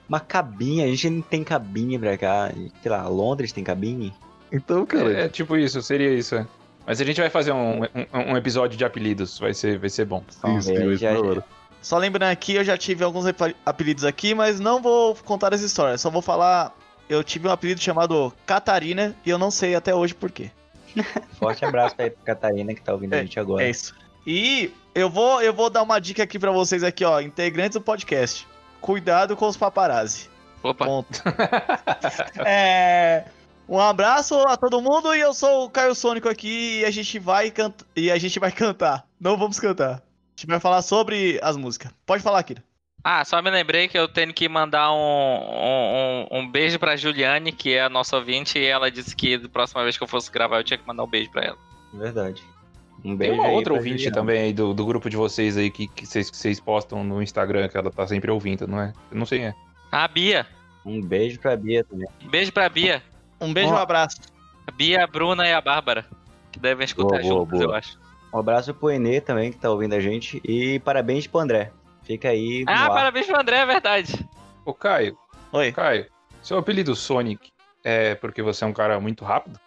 Uma 0.10 0.20
cabine, 0.20 0.82
a 0.84 0.88
gente 0.88 1.10
não 1.10 1.22
tem 1.22 1.44
cabine 1.44 1.98
pra 1.98 2.18
cá. 2.18 2.52
Sei 2.82 2.92
lá, 2.92 3.08
Londres 3.08 3.52
tem 3.54 3.64
cabine? 3.64 4.12
Então, 4.52 4.86
cara, 4.86 5.14
É, 5.14 5.26
é 5.26 5.30
tipo 5.30 5.56
isso, 5.56 5.82
seria 5.82 6.12
isso, 6.14 6.36
é. 6.36 6.46
Mas 6.86 7.00
a 7.00 7.06
gente 7.06 7.22
vai 7.22 7.30
fazer 7.30 7.52
um, 7.52 7.84
um, 7.84 8.32
um 8.32 8.36
episódio 8.36 8.76
de 8.76 8.84
apelidos, 8.84 9.38
vai 9.38 9.54
ser, 9.54 9.78
vai 9.78 9.90
ser 9.90 10.06
bom. 10.06 10.24
Já- 10.44 10.62
ser 10.62 11.14
da 11.14 11.20
hora. 11.22 11.46
Só 11.82 11.98
lembrando 11.98 12.32
aqui, 12.32 12.56
eu 12.56 12.64
já 12.64 12.76
tive 12.76 13.04
alguns 13.04 13.26
ape- 13.28 13.56
apelidos 13.66 14.04
aqui, 14.04 14.34
mas 14.34 14.60
não 14.60 14.82
vou 14.82 15.16
contar 15.24 15.54
as 15.54 15.62
histórias. 15.62 16.02
Só 16.02 16.10
vou 16.10 16.22
falar. 16.22 16.76
Eu 17.08 17.24
tive 17.24 17.48
um 17.48 17.52
apelido 17.52 17.80
chamado 17.80 18.34
Catarina 18.46 19.16
e 19.26 19.30
eu 19.30 19.38
não 19.38 19.50
sei 19.52 19.76
até 19.76 19.94
hoje 19.96 20.14
por 20.16 20.30
quê. 20.32 20.50
Forte 21.40 21.64
abraço 21.64 21.96
aí 22.00 22.10
pra 22.10 22.24
Catarina 22.36 22.74
que 22.74 22.82
tá 22.82 22.92
ouvindo 22.94 23.14
a 23.14 23.22
gente 23.22 23.40
agora. 23.40 23.64
É 23.64 23.70
isso. 23.70 23.96
E 24.28 24.72
eu 24.94 25.10
vou, 25.10 25.42
eu 25.42 25.54
vou 25.54 25.70
dar 25.70 25.84
uma 25.84 26.00
dica 26.00 26.24
aqui 26.24 26.38
pra 26.40 26.52
vocês 26.52 26.84
aqui, 26.84 27.06
ó, 27.06 27.22
integrantes 27.22 27.76
do 27.76 27.82
podcast. 27.82 28.48
Cuidado 28.82 29.36
com 29.36 29.48
os 29.48 29.58
paparazzi. 29.58 30.30
Opa. 30.64 30.86
Ponto. 30.86 31.22
é, 32.46 33.26
um 33.68 33.80
abraço 33.80 34.36
a 34.48 34.58
todo 34.58 34.82
mundo 34.82 35.14
e 35.16 35.20
eu 35.20 35.34
sou 35.34 35.66
o 35.66 35.70
Caio 35.70 35.96
Sônico 35.96 36.28
aqui 36.28 36.80
e 36.82 36.86
a 36.86 36.92
gente 36.92 37.18
vai 37.20 37.52
cantar 37.52 37.86
e 37.96 38.12
a 38.12 38.18
gente 38.18 38.40
vai 38.40 38.52
cantar. 38.52 39.06
Não 39.20 39.38
vamos 39.38 39.60
cantar. 39.60 39.96
A 39.98 40.02
gente 40.40 40.48
vai 40.48 40.60
falar 40.60 40.82
sobre 40.82 41.40
as 41.44 41.56
músicas. 41.58 41.92
Pode 42.06 42.24
falar, 42.24 42.42
Kira. 42.44 42.64
Ah, 43.04 43.24
só 43.24 43.42
me 43.42 43.50
lembrei 43.50 43.88
que 43.88 43.98
eu 43.98 44.08
tenho 44.10 44.34
que 44.34 44.50
mandar 44.50 44.92
um, 44.92 44.98
um, 44.98 46.28
um- 46.40 46.52
beijo 46.52 46.78
pra 46.78 46.98
Juliane, 46.98 47.52
que 47.54 47.74
é 47.74 47.84
a 47.84 47.90
nossa 47.90 48.18
ouvinte, 48.18 48.60
e 48.60 48.66
ela 48.66 48.92
disse 48.92 49.16
que 49.16 49.38
da 49.38 49.48
próxima 49.48 49.84
vez 49.84 49.98
que 49.98 50.04
eu 50.04 50.08
fosse 50.08 50.30
gravar 50.30 50.58
eu 50.58 50.64
tinha 50.66 50.78
que 50.78 50.86
mandar 50.86 51.04
um 51.04 51.08
beijo 51.08 51.32
pra 51.32 51.44
ela. 51.46 51.58
Verdade. 51.94 52.44
Um 53.00 53.10
Tem 53.10 53.16
beijo 53.18 53.34
uma 53.36 53.48
aí 53.48 53.54
outra 53.56 53.74
ouvinte 53.74 53.98
Juliana. 54.04 54.16
também 54.16 54.42
aí 54.42 54.54
do, 54.54 54.74
do 54.74 54.86
grupo 54.86 55.10
de 55.10 55.16
vocês 55.18 55.56
aí 55.58 55.70
que, 55.72 55.88
que, 55.88 56.06
vocês, 56.06 56.30
que 56.30 56.36
vocês 56.38 56.60
postam 56.60 57.04
no 57.04 57.22
Instagram, 57.22 57.68
que 57.70 57.78
ela 57.78 57.90
tá 57.90 58.06
sempre 58.08 58.30
ouvindo, 58.30 58.68
não 58.68 58.82
é? 58.82 58.94
Eu 59.12 59.18
não 59.18 59.26
sei, 59.26 59.44
é. 59.44 59.54
A 59.92 60.08
Bia. 60.08 60.46
Um 60.86 61.02
beijo 61.02 61.40
pra 61.40 61.56
Bia 61.56 61.84
também. 61.84 62.08
Beijo 62.30 62.52
pra 62.52 62.68
Bia. 62.70 63.02
Um 63.40 63.54
beijo 63.54 63.70
e 63.70 63.74
um 63.74 63.78
abraço. 63.78 64.20
A 64.68 64.72
Bia, 64.72 65.04
a 65.04 65.08
Bruna 65.08 65.48
e 65.48 65.54
a 65.54 65.62
Bárbara. 65.62 66.06
Que 66.52 66.60
devem 66.60 66.84
escutar 66.86 67.22
Boa, 67.22 67.22
boa, 67.22 67.34
juntos, 67.46 67.60
boa. 67.60 67.64
eu 67.72 67.76
acho. 67.76 68.00
Um 68.34 68.40
abraço 68.40 68.74
pro 68.74 68.92
Enê 68.92 69.22
também, 69.22 69.52
que 69.52 69.58
tá 69.58 69.70
ouvindo 69.72 69.94
a 69.94 70.00
gente. 70.00 70.42
E 70.44 70.80
parabéns 70.80 71.26
pro 71.26 71.40
André. 71.40 71.72
Fica 72.04 72.30
aí. 72.30 72.64
no 72.66 72.72
Ah, 72.72 72.86
ar. 72.86 72.90
parabéns 72.90 73.26
pro 73.28 73.40
André, 73.40 73.58
é 73.60 73.66
verdade. 73.66 74.28
Ô, 74.66 74.74
Caio, 74.74 75.18
Oi. 75.52 75.72
Caio, 75.72 76.06
seu 76.42 76.58
apelido 76.58 76.96
Sonic 76.96 77.52
é 77.84 78.16
porque 78.16 78.42
você 78.42 78.64
é 78.64 78.68
um 78.68 78.74
cara 78.74 79.00
muito 79.00 79.24
rápido? 79.24 79.60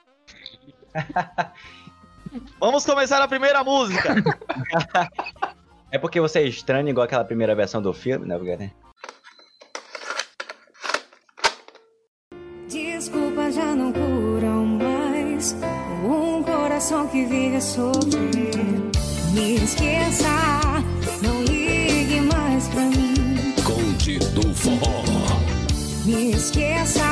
Vamos 2.59 2.85
começar 2.85 3.21
a 3.23 3.29
primeira 3.29 3.63
música. 3.65 4.15
É 5.95 5.99
porque 5.99 6.19
você 6.19 6.39
é 6.39 6.45
estranho 6.45 6.89
igual 6.89 7.05
aquela 7.05 7.23
primeira 7.23 7.55
versão 7.55 7.83
do 7.83 7.93
filme, 7.93 8.25
né? 8.27 8.39
Né? 8.39 8.71
Desculpa 12.67 13.51
já 13.51 13.75
não 13.75 13.93
curam 13.93 14.65
mais 14.65 15.55
um 16.03 16.43
coração 16.43 17.07
que 17.09 17.27
vive 17.27 17.57
a 17.57 17.61
sofrer. 17.61 18.55
Me 19.35 19.57
esqueça, 19.57 20.31
não 21.23 21.43
ligue 21.45 22.23
mais 22.23 22.69
pra 22.69 22.85
mim. 22.85 23.55
Conde 23.63 24.19
do 24.19 24.55
Forró. 24.55 25.03
Me 26.07 26.31
esqueça, 26.31 27.05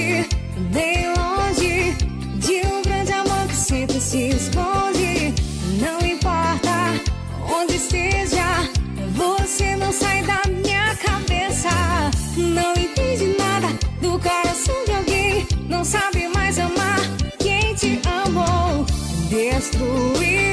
longe, 0.00 0.28
bem 0.72 1.12
longe 1.14 1.96
de 2.38 2.66
um 2.66 2.82
grande 2.82 3.12
amor 3.12 3.46
que 3.48 3.56
sempre 3.56 4.00
se 4.00 4.28
esconde. 4.28 5.34
Não 5.80 6.00
importa 6.06 6.94
onde 7.52 7.76
esteja, 7.76 8.68
você 9.14 9.76
não 9.76 9.92
sai 9.92 10.22
da 10.22 10.42
minha 10.48 10.94
cabeça. 10.96 11.70
Não 12.36 12.72
entende 12.72 13.36
nada 13.38 13.68
do 14.00 14.18
coração 14.18 14.84
de 14.86 14.92
alguém, 14.92 15.46
não 15.68 15.84
sabe 15.84 16.28
mais 16.28 16.58
amar 16.58 17.00
quem 17.38 17.74
te 17.74 18.00
amou. 18.06 18.86
Destruir. 19.28 20.49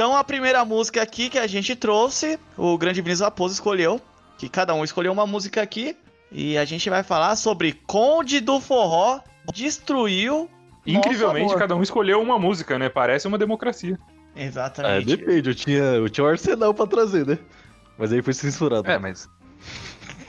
Então 0.00 0.16
a 0.16 0.24
primeira 0.24 0.64
música 0.64 1.02
aqui 1.02 1.28
que 1.28 1.38
a 1.38 1.46
gente 1.46 1.76
trouxe, 1.76 2.40
o 2.56 2.78
Grande 2.78 3.02
Vinícius 3.02 3.20
Raposo 3.20 3.52
escolheu, 3.52 4.00
que 4.38 4.48
cada 4.48 4.72
um 4.72 4.82
escolheu 4.82 5.12
uma 5.12 5.26
música 5.26 5.60
aqui, 5.60 5.94
e 6.32 6.56
a 6.56 6.64
gente 6.64 6.88
vai 6.88 7.02
falar 7.02 7.36
sobre 7.36 7.74
Conde 7.86 8.40
do 8.40 8.58
Forró 8.60 9.20
destruiu 9.52 10.48
Incrivelmente, 10.86 11.42
nosso 11.42 11.54
amor. 11.54 11.58
cada 11.58 11.76
um 11.76 11.82
escolheu 11.82 12.18
uma 12.22 12.38
música, 12.38 12.78
né? 12.78 12.88
Parece 12.88 13.28
uma 13.28 13.36
democracia. 13.36 13.98
É, 14.34 14.44
Exatamente. 14.46 15.04
depende, 15.04 15.50
eu 15.50 15.54
tinha, 15.54 15.82
eu 15.82 16.08
tinha 16.08 16.24
um 16.24 16.30
arsenal 16.30 16.72
pra 16.72 16.86
trazer, 16.86 17.26
né? 17.26 17.38
Mas 17.98 18.10
aí 18.10 18.22
foi 18.22 18.32
censurado. 18.32 18.90
É, 18.90 18.98
mas. 18.98 19.28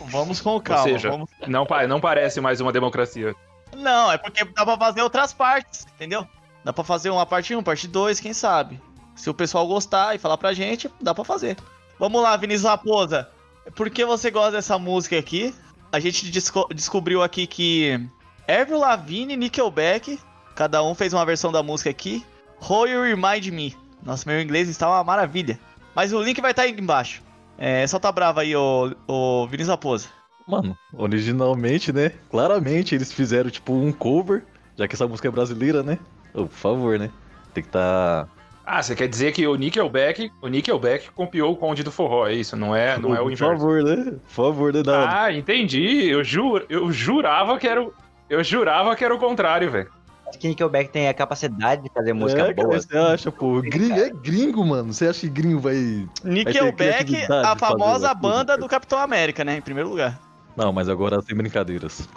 Vamos 0.08 0.42
com 0.42 0.60
calma. 0.60 0.84
seja, 0.84 1.12
vamos- 1.12 1.30
Não, 1.48 1.66
não 1.88 2.01
parece 2.01 2.42
mais 2.42 2.60
uma 2.60 2.74
democracia. 2.74 3.34
Não, 3.74 4.12
é 4.12 4.18
porque 4.18 4.44
dá 4.44 4.66
pra 4.66 4.78
fazer 4.78 5.01
outras 5.01 5.32
partes, 5.32 5.88
entendeu? 5.96 6.28
Dá 6.62 6.74
pra 6.74 6.84
fazer 6.84 7.10
uma 7.10 7.25
parte 7.25 7.56
1, 7.56 7.63
parte 7.63 7.88
2, 7.88 8.20
quem 8.20 8.34
sabe? 8.34 8.78
Se 9.15 9.30
o 9.30 9.34
pessoal 9.34 9.68
gostar 9.68 10.15
e 10.15 10.20
falar 10.20 10.38
pra 10.38 10.53
gente, 10.53 10.89
dá 11.01 11.13
pra 11.13 11.24
fazer. 11.24 11.58
Vamos 12.00 12.22
lá, 12.22 12.36
Vinícius 12.38 12.65
Raposa. 12.70 13.30
Por 13.75 13.89
que 13.89 14.03
você 14.06 14.32
gosta 14.32 14.53
dessa 14.53 14.77
música 14.80 15.18
aqui? 15.18 15.53
A 15.91 16.00
gente 16.00 16.30
desco- 16.32 16.68
descobriu 16.74 17.22
aqui 17.22 17.46
que 17.46 18.00
Avril 18.48 18.80
Lavigne 18.80 19.34
e 19.34 19.38
Nickelback, 19.38 20.20
cada 20.56 20.82
um 20.84 20.96
fez 20.96 21.13
uma 21.13 21.25
versão 21.25 21.51
da 21.51 21.62
música 21.62 21.89
aqui. 21.89 22.25
How 22.68 22.88
You 22.88 23.03
Remind 23.03 23.48
Me. 23.48 23.75
Nossa, 24.03 24.27
meu 24.30 24.41
inglês 24.41 24.68
está 24.70 24.89
uma 24.89 25.03
maravilha. 25.03 25.60
Mas 25.94 26.12
o 26.13 26.22
link 26.22 26.39
vai 26.41 26.51
estar 26.51 26.63
aí 26.63 26.72
embaixo. 26.72 27.22
É, 27.58 27.86
solta 27.86 28.12
brava 28.12 28.41
aí, 28.41 28.56
ô 28.56 29.46
Vinícius 29.48 29.70
Raposa. 29.70 30.08
Mano, 30.48 30.75
originalmente, 30.94 31.94
né? 31.94 32.13
Claramente 32.32 32.96
eles 32.96 33.12
fizeram 33.12 33.50
tipo 33.51 33.74
um 33.74 33.91
cover, 33.91 34.44
já 34.75 34.88
que 34.88 34.96
essa 34.96 35.08
música 35.08 35.27
é 35.27 35.32
brasileira, 35.32 35.84
né? 35.84 36.00
Ô, 36.34 36.46
por 36.46 36.50
favor, 36.58 36.98
né? 36.98 37.12
Tem 37.53 37.63
que 37.63 37.70
tá. 37.70 38.27
Ah, 38.65 38.82
você 38.82 38.96
quer 38.96 39.08
dizer 39.08 39.32
que 39.32 39.46
o 39.48 39.56
Nickelback, 39.56 40.32
o 40.41 40.48
Nickelback 40.48 41.12
copiou 41.12 41.51
o 41.51 41.56
Conde 41.56 41.84
do 41.84 41.91
Forró, 41.91 42.27
é 42.27 42.34
isso? 42.34 42.56
Não 42.56 42.75
é, 42.75 42.98
não 42.98 43.15
é 43.15 43.20
o 43.20 43.24
Por 43.24 43.32
inverso. 43.32 43.53
favor, 43.53 43.84
né? 43.84 43.96
Por 44.06 44.30
favor, 44.30 44.74
né? 44.74 44.82
Ah, 44.88 45.34
entendi. 45.34 46.08
Eu, 46.08 46.24
juro, 46.24 46.65
eu 46.70 46.91
jurava 46.91 47.58
que 47.58 47.68
era 47.68 47.82
o. 47.82 47.94
Eu 48.30 48.44
jurava 48.44 48.96
que 48.96 49.03
era 49.03 49.13
o 49.13 49.20
contrário, 49.20 49.70
velho. 49.72 49.89
Acho 50.27 50.39
que 50.39 50.48
Nickelback 50.48 50.89
tem 50.89 51.10
a 51.10 51.13
capacidade 51.13 51.84
de 51.84 51.89
fazer 51.94 52.13
música 52.13 52.44
é, 52.44 52.53
boa. 52.53 52.70
cara, 52.70 52.82
você 52.82 52.98
acha, 52.98 53.32
pô? 53.32 53.62
Gringo, 53.62 54.00
é 54.00 54.10
gringo, 54.10 54.65
mano. 54.65 54.94
Você 54.94 55.08
acha 55.08 55.22
que 55.22 55.30
gringo 55.30 55.60
vai. 55.60 56.08
Nickelback, 56.24 56.75
criatividade 56.75 57.48
a 57.48 57.53
de 57.53 57.60
fazer 57.60 57.77
famosa 57.77 58.13
banda 58.13 58.58
do 58.58 58.68
Capitão 58.70 59.00
América, 59.00 59.44
né? 59.44 59.58
Em 59.58 59.62
primeiro 59.62 59.89
lugar. 59.89 60.18
Não, 60.56 60.72
mas 60.72 60.88
agora 60.88 61.22
sem 61.22 61.36
brincadeiras. 61.36 62.08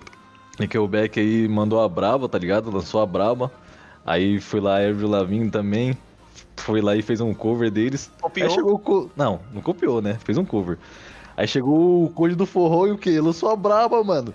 Nickelback 0.60 1.18
aí 1.18 1.48
mandou 1.48 1.82
a 1.82 1.88
Braba, 1.88 2.28
tá 2.28 2.38
ligado? 2.38 2.70
Lançou 2.70 3.00
a 3.00 3.06
Braba. 3.06 3.50
Aí 4.06 4.40
foi 4.40 4.60
lá 4.60 4.76
Avril 4.76 5.08
Lavigne 5.08 5.50
também. 5.50 5.96
Foi 6.56 6.80
lá 6.80 6.96
e 6.96 7.02
fez 7.02 7.20
um 7.20 7.34
cover 7.34 7.70
deles. 7.70 8.10
Copiou? 8.20 8.48
Aí 8.48 8.54
chegou. 8.54 8.78
Co... 8.78 9.10
Não, 9.16 9.40
não 9.52 9.60
copiou, 9.60 10.00
né? 10.00 10.18
Fez 10.24 10.38
um 10.38 10.44
cover. 10.44 10.78
Aí 11.36 11.46
chegou 11.48 12.04
o 12.04 12.10
Code 12.10 12.34
do 12.34 12.46
Forró 12.46 12.86
e 12.86 12.92
o 12.92 12.98
quê? 12.98 13.20
Lançou 13.20 13.50
a 13.50 13.56
Braba, 13.56 14.02
mano. 14.04 14.32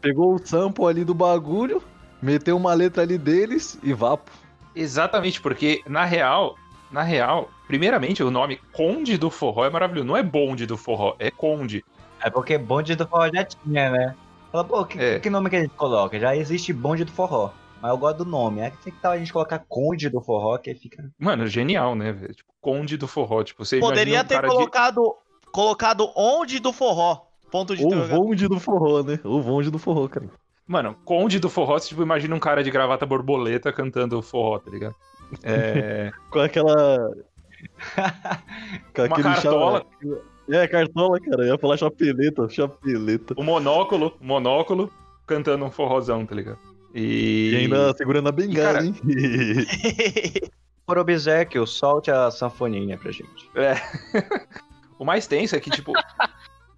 Pegou 0.00 0.34
o 0.34 0.38
sample 0.44 0.86
ali 0.86 1.04
do 1.04 1.14
bagulho, 1.14 1.80
meteu 2.20 2.56
uma 2.56 2.74
letra 2.74 3.02
ali 3.02 3.16
deles 3.16 3.78
e 3.82 3.92
vapo. 3.92 4.30
Exatamente, 4.74 5.40
porque 5.40 5.82
na 5.86 6.04
real, 6.04 6.56
na 6.90 7.02
real, 7.02 7.48
primeiramente 7.68 8.22
o 8.22 8.30
nome 8.30 8.58
Conde 8.72 9.16
do 9.16 9.30
Forró 9.30 9.64
é 9.64 9.70
maravilhoso. 9.70 10.06
Não 10.06 10.16
é 10.16 10.22
bonde 10.22 10.66
do 10.66 10.76
forró, 10.76 11.14
é 11.18 11.30
Conde. 11.30 11.84
É 12.20 12.28
porque 12.28 12.58
bonde 12.58 12.96
do 12.96 13.06
forró 13.06 13.30
já 13.32 13.44
tinha, 13.44 13.90
né? 13.90 14.14
Fala, 14.50 14.64
pô, 14.64 14.84
que, 14.84 14.98
É. 14.98 15.20
que 15.20 15.30
nome 15.30 15.48
que 15.48 15.56
a 15.56 15.60
gente 15.60 15.74
coloca? 15.74 16.18
Já 16.18 16.36
existe 16.36 16.72
bonde 16.72 17.04
do 17.04 17.12
forró. 17.12 17.50
Mas 17.82 17.90
eu 17.90 17.98
gosto 17.98 18.18
do 18.18 18.24
nome. 18.24 18.60
É 18.60 18.70
que 18.70 18.78
tem 18.78 18.92
que 18.92 19.00
tal 19.00 19.10
a 19.12 19.18
gente 19.18 19.32
colocar 19.32 19.58
conde 19.68 20.08
do 20.08 20.20
forró, 20.20 20.56
que 20.56 20.70
aí 20.70 20.76
fica. 20.76 21.04
Mano, 21.18 21.46
genial, 21.48 21.94
né, 21.96 22.12
velho? 22.12 22.32
Tipo, 22.34 22.50
Conde 22.60 22.96
do 22.96 23.08
Forró. 23.08 23.42
Tipo, 23.42 23.64
você 23.64 23.80
Poderia 23.80 24.20
imagina 24.20 24.22
um 24.22 24.28
ter 24.28 24.34
cara 24.36 24.48
de- 24.48 24.54
colocado, 24.54 25.14
colocado 25.50 26.12
onde 26.16 26.60
do 26.60 26.72
forró. 26.72 27.22
Ponto 27.50 27.74
de 27.76 27.82
Ou 27.82 27.88
interrogação. 27.88 28.22
Vonde 28.24 28.46
do 28.48 28.60
Forró, 28.60 29.02
né? 29.02 29.18
Ou 29.24 29.42
Vonde 29.42 29.68
do 29.70 29.78
Forró, 29.80 30.06
cara. 30.08 30.26
Mano, 30.64 30.96
Conde 31.04 31.40
do 31.40 31.50
Forró, 31.50 31.76
você 31.78 31.88
tipo, 31.88 32.02
imagina 32.02 32.34
um 32.36 32.38
cara 32.38 32.62
de 32.62 32.70
gravata 32.70 33.04
borboleta 33.04 33.72
cantando 33.72 34.22
forró, 34.22 34.60
tá 34.60 34.70
ligado? 34.70 34.94
É. 35.42 36.12
Com 36.30 36.38
aquela. 36.38 37.10
Com 38.94 39.02
Uma 39.02 39.06
aquele 39.06 39.22
cartola. 39.34 39.86
É, 40.48 40.66
cartola, 40.68 41.20
cara. 41.20 41.42
Eu 41.42 41.52
ia 41.54 41.58
falar 41.58 41.76
chapeleta, 41.76 42.48
chapeleta. 42.48 43.34
o 43.36 43.42
monóculo, 43.42 44.14
o 44.20 44.24
monóculo, 44.24 44.90
cantando 45.26 45.64
um 45.64 45.70
forrozão, 45.70 46.24
tá 46.24 46.34
ligado? 46.34 46.58
E. 46.94 47.50
E 47.52 47.56
ainda 47.56 47.94
segurando 47.96 48.28
a 48.28 48.32
bengala, 48.32 48.74
cara, 48.74 48.84
hein? 48.86 48.94
Por 50.86 50.98
obsequio, 50.98 51.66
solte 51.66 52.10
a 52.10 52.30
sanfoninha 52.30 52.98
pra 52.98 53.10
gente. 53.12 53.48
O 54.98 55.04
mais 55.04 55.26
tenso 55.26 55.54
é 55.56 55.60
que, 55.60 55.70
tipo, 55.70 55.92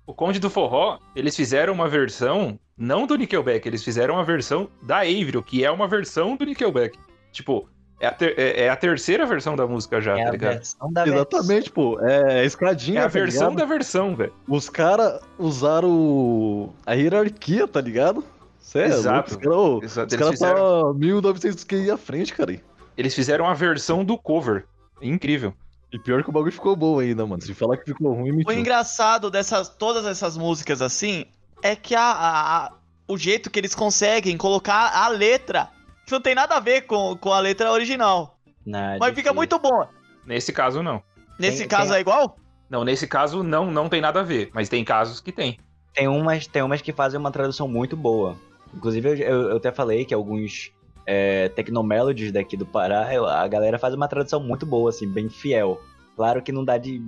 o 0.07 0.15
Conde 0.15 0.39
do 0.39 0.51
Forró, 0.51 0.99
eles 1.17 1.35
fizeram 1.35 1.73
uma 1.73 1.89
versão, 1.89 2.59
não 2.77 3.07
do 3.07 3.17
Nickelback, 3.17 3.67
eles 3.67 3.83
fizeram 3.83 4.15
uma 4.15 4.25
versão 4.25 4.69
da 4.83 4.99
Avril, 4.99 5.43
que 5.43 5.65
é 5.65 5.71
uma 5.71 5.89
versão 5.89 6.37
do 6.37 6.45
Nickelback. 6.45 6.99
Tipo, 7.33 7.69
é 7.99 8.07
a, 8.07 8.13
ter- 8.13 8.39
é- 8.39 8.65
é 8.65 8.69
a 8.69 8.77
terceira 8.77 9.25
versão 9.27 9.57
da 9.57 9.67
música 9.67 10.01
já, 10.01 10.19
É 10.19 10.23
tá 10.25 10.29
a 10.29 10.33
ligado? 10.33 10.53
versão 10.55 10.93
da 10.93 11.05
versão. 11.05 11.21
Exatamente, 11.23 11.71
pô. 11.71 11.99
É 12.01 12.25
a 12.25 12.33
É 12.41 12.45
escadinha, 12.45 13.01
a 13.01 13.03
tá 13.05 13.09
versão 13.09 13.51
ligado? 13.51 13.67
da 13.69 13.75
versão, 13.75 14.15
velho. 14.15 14.33
Os 14.49 14.69
caras 14.69 15.21
usaram 15.39 16.73
a 16.87 16.93
hierarquia, 16.95 17.67
tá 17.67 17.81
ligado? 17.81 18.23
Sério, 18.65 18.95
Exato. 18.95 19.31
Os 19.33 19.37
caras 19.37 19.57
ô, 19.57 19.81
Exato, 19.83 20.07
os 20.07 20.13
eles 20.15 20.17
caras 20.25 20.31
fizeram- 20.31 20.93
tá 20.93 20.99
1900 20.99 21.65
QI 21.65 21.91
à 21.91 21.97
frente, 21.99 22.33
cara. 22.33 22.61
Eles 22.97 23.15
fizeram 23.15 23.47
a 23.47 23.55
versão 23.55 24.05
do 24.05 24.17
cover. 24.17 24.65
Incrível. 25.03 25.53
E 25.93 25.99
pior 25.99 26.23
que 26.25 26.31
o 26.31 26.33
bagulho 26.33 26.51
ficou 26.53 26.75
bom 26.75 26.99
ainda, 26.99 27.25
mano. 27.27 27.43
Se 27.43 27.55
falar 27.55 27.77
que 27.77 27.85
ficou 27.85 28.13
ruim, 28.15 28.31
O 28.33 28.35
mentira. 28.37 28.55
engraçado 28.59 29.31
dessas 29.31 29.69
todas 29.69 30.07
essas 30.07 30.37
músicas 30.37 30.81
assim 30.83 31.27
é 31.63 31.77
que 31.77 31.95
a, 31.95 32.01
a- 32.03 32.57
a- 32.67 32.73
o 33.07 33.17
jeito 33.19 33.51
que 33.51 33.61
eles 33.61 33.75
conseguem 33.75 34.37
colocar 34.37 34.91
a 34.97 35.09
letra 35.09 35.69
que 36.07 36.13
não 36.13 36.21
tem 36.21 36.35
nada 36.35 36.57
a 36.57 36.61
ver 36.61 36.83
com, 36.83 37.17
com 37.17 37.33
a 37.33 37.39
letra 37.41 37.71
original. 37.71 38.39
Não, 38.67 38.79
é 38.79 38.99
Mas 38.99 39.15
fica 39.15 39.33
muito 39.33 39.59
bom. 39.59 39.87
Nesse 40.27 40.53
caso, 40.53 40.83
não. 40.83 41.03
Nesse 41.39 41.59
Tem- 41.59 41.69
caso 41.69 41.89
tem- 41.91 41.99
é 41.99 42.01
igual? 42.01 42.37
Não, 42.69 42.83
nesse 42.83 43.07
caso, 43.07 43.43
não, 43.43 43.71
não 43.71 43.89
tem 43.89 44.01
nada 44.01 44.21
a 44.21 44.23
ver. 44.25 44.51
Mas 44.55 44.69
tem 44.69 44.83
casos 44.85 45.21
que 45.21 45.31
tem. 45.31 45.59
Tem 45.95 46.09
umas, 46.09 46.47
tem 46.47 46.63
umas 46.63 46.81
que 46.81 46.93
fazem 46.93 47.21
uma 47.21 47.31
tradução 47.31 47.69
muito 47.69 47.97
boa. 47.97 48.37
Inclusive, 48.77 49.09
eu, 49.21 49.51
eu- 49.51 49.57
até 49.57 49.71
falei 49.73 50.05
que 50.05 50.13
alguns 50.15 50.73
é, 51.07 51.49
Tecnomelodies 51.51 52.33
daqui 52.33 52.57
do 52.57 52.65
Pará, 52.67 53.09
a 53.43 53.47
galera 53.49 53.79
faz 53.79 53.93
uma 53.95 54.09
tradução 54.09 54.41
muito 54.41 54.65
boa, 54.65 54.91
assim, 54.91 55.07
bem 55.09 55.29
fiel. 55.29 55.81
Claro 56.17 56.41
que 56.43 56.51
não 56.53 56.65
dá 56.65 56.79
de, 56.79 56.99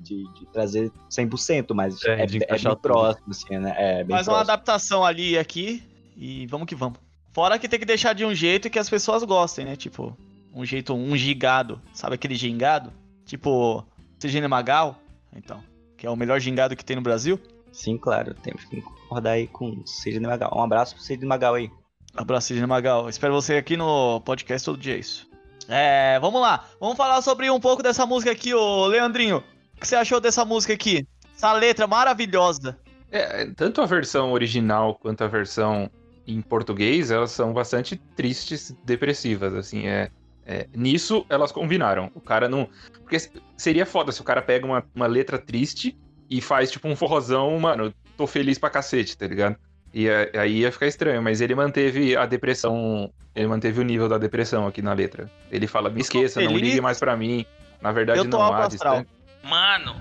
de, 0.00 0.24
de 0.34 0.46
trazer 0.52 0.90
100%, 1.10 1.74
mas 1.74 2.02
É, 2.04 2.20
é, 2.20 2.22
é 2.22 2.26
bem 2.26 2.58
tudo. 2.58 2.76
próximo, 2.76 3.26
assim, 3.30 3.58
né? 3.58 3.74
É 3.76 4.04
bem 4.04 4.16
Faz 4.16 4.26
uma 4.28 4.40
adaptação 4.40 5.04
ali 5.04 5.32
e 5.32 5.38
aqui 5.38 5.82
e 6.16 6.46
vamos 6.46 6.66
que 6.66 6.74
vamos. 6.74 6.98
Fora 7.32 7.58
que 7.58 7.68
tem 7.68 7.78
que 7.78 7.84
deixar 7.86 8.12
de 8.12 8.24
um 8.24 8.34
jeito 8.34 8.70
que 8.70 8.78
as 8.78 8.88
pessoas 8.90 9.22
gostem, 9.24 9.64
né? 9.64 9.76
Tipo, 9.76 10.16
um 10.54 10.64
jeito, 10.64 10.94
um 10.94 11.16
gingado. 11.16 11.80
Sabe 11.92 12.14
aquele 12.14 12.34
gingado? 12.36 12.92
Tipo, 13.26 13.84
Sidney 14.18 14.46
Magal? 14.48 14.98
Então, 15.36 15.62
que 15.96 16.06
é 16.06 16.10
o 16.10 16.16
melhor 16.16 16.38
gingado 16.40 16.76
que 16.76 16.84
tem 16.84 16.94
no 16.96 17.02
Brasil. 17.02 17.38
Sim, 17.74 17.98
claro, 17.98 18.32
temos 18.34 18.64
que 18.64 18.80
concordar 18.80 19.32
aí 19.32 19.48
com 19.48 19.70
o 19.70 19.86
Sidney 19.86 20.30
Magal. 20.30 20.52
Um 20.54 20.62
abraço 20.62 20.94
pro 20.94 21.02
Sidney 21.02 21.28
Magal 21.28 21.54
aí. 21.54 21.68
Abraço, 22.16 22.46
Sidney 22.46 22.68
Magal. 22.68 23.08
Espero 23.08 23.34
você 23.34 23.56
aqui 23.56 23.76
no 23.76 24.20
podcast 24.20 24.64
todo 24.64 24.78
dia, 24.78 24.94
é 24.94 24.98
isso. 24.98 25.28
É, 25.68 26.18
vamos 26.20 26.40
lá. 26.40 26.66
Vamos 26.78 26.96
falar 26.96 27.20
sobre 27.20 27.50
um 27.50 27.58
pouco 27.58 27.82
dessa 27.82 28.06
música 28.06 28.30
aqui, 28.30 28.54
ô 28.54 28.86
Leandrinho. 28.86 29.42
O 29.76 29.80
que 29.80 29.88
você 29.88 29.96
achou 29.96 30.20
dessa 30.20 30.44
música 30.44 30.72
aqui? 30.72 31.04
Essa 31.34 31.52
letra 31.52 31.88
maravilhosa. 31.88 32.78
É, 33.10 33.44
tanto 33.56 33.82
a 33.82 33.86
versão 33.86 34.32
original 34.32 34.94
quanto 34.94 35.24
a 35.24 35.28
versão 35.28 35.90
em 36.28 36.40
português, 36.40 37.10
elas 37.10 37.32
são 37.32 37.52
bastante 37.52 37.96
tristes, 37.96 38.72
depressivas, 38.84 39.52
assim, 39.52 39.88
é, 39.88 40.10
é, 40.46 40.68
nisso 40.72 41.26
elas 41.28 41.50
combinaram. 41.50 42.08
O 42.14 42.20
cara 42.20 42.48
não, 42.48 42.68
porque 43.02 43.18
seria 43.56 43.84
foda 43.84 44.12
se 44.12 44.20
o 44.20 44.24
cara 44.24 44.40
pega 44.40 44.64
uma, 44.64 44.84
uma 44.94 45.06
letra 45.08 45.38
triste 45.38 45.98
e 46.36 46.40
faz 46.40 46.68
tipo 46.68 46.88
um 46.88 46.96
forrozão, 46.96 47.56
mano, 47.60 47.94
tô 48.16 48.26
feliz 48.26 48.58
pra 48.58 48.68
cacete, 48.68 49.16
tá 49.16 49.24
ligado? 49.24 49.56
E 49.92 50.08
é- 50.08 50.32
aí 50.34 50.58
ia 50.62 50.72
ficar 50.72 50.88
estranho, 50.88 51.22
mas 51.22 51.40
ele 51.40 51.54
manteve 51.54 52.16
a 52.16 52.26
depressão, 52.26 53.08
ele 53.36 53.46
manteve 53.46 53.80
o 53.80 53.84
nível 53.84 54.08
da 54.08 54.18
depressão 54.18 54.66
aqui 54.66 54.82
na 54.82 54.92
letra. 54.92 55.30
Ele 55.48 55.68
fala, 55.68 55.88
me 55.88 56.00
esqueça, 56.00 56.40
não 56.40 56.56
ligue 56.58 56.80
mais 56.80 56.98
pra 56.98 57.16
mim. 57.16 57.46
Na 57.80 57.92
verdade 57.92 58.18
Eu 58.18 58.28
tô 58.28 58.36
não 58.36 58.52
há 58.52 58.66
distância. 58.66 59.06
Mano, 59.44 59.94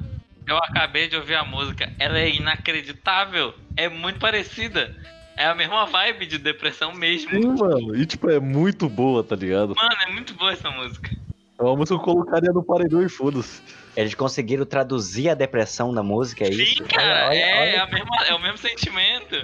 eu 0.48 0.58
acabei 0.58 1.08
de 1.08 1.15
ouvir 1.15 1.36
a 1.36 1.46
música. 1.46 1.88
Ela 2.00 2.17
é 2.17 2.32
inacreditável. 2.32 3.54
É 3.78 3.88
muito 3.88 4.17
parecida. 4.19 4.91
É 5.38 5.46
a 5.46 5.54
mesma 5.54 5.86
vibe 5.86 6.26
de 6.26 6.39
depressão 6.39 6.93
mesmo. 6.93 7.30
Sim, 7.30 7.48
mano. 7.60 7.96
E 7.96 8.08
tipo, 8.08 8.28
é 8.32 8.39
muito 8.39 8.89
boa, 8.89 9.24
tá 9.24 9.36
ligado? 9.36 9.76
Mano, 9.76 9.96
é 10.08 10.12
muito 10.12 10.34
boa 10.34 10.52
essa 10.54 10.72
música. 10.72 11.12
É 11.63 11.69
uma 11.69 11.76
música 11.78 11.95
que 11.97 12.02
eu 12.02 12.13
colocaria 12.13 12.52
no 12.52 12.63
paredão 12.63 13.02
e 13.02 13.10
foda-se. 13.10 13.62
Eles 13.95 14.13
conseguiram 14.15 14.65
traduzir 14.65 15.30
a 15.30 15.34
depressão 15.36 15.93
da 15.93 16.02
música, 16.04 16.43
é 16.45 16.52
Sim, 16.52 16.63
isso? 16.63 16.84
cara, 16.86 17.28
Olha, 17.28 17.28
olha, 17.30 17.36
é, 17.39 17.62
olha. 17.62 17.84
A 17.84 17.88
mesma, 17.88 18.15
é 18.30 18.34
o 18.34 18.39
mesmo 18.41 18.58
sentimento. 18.58 19.36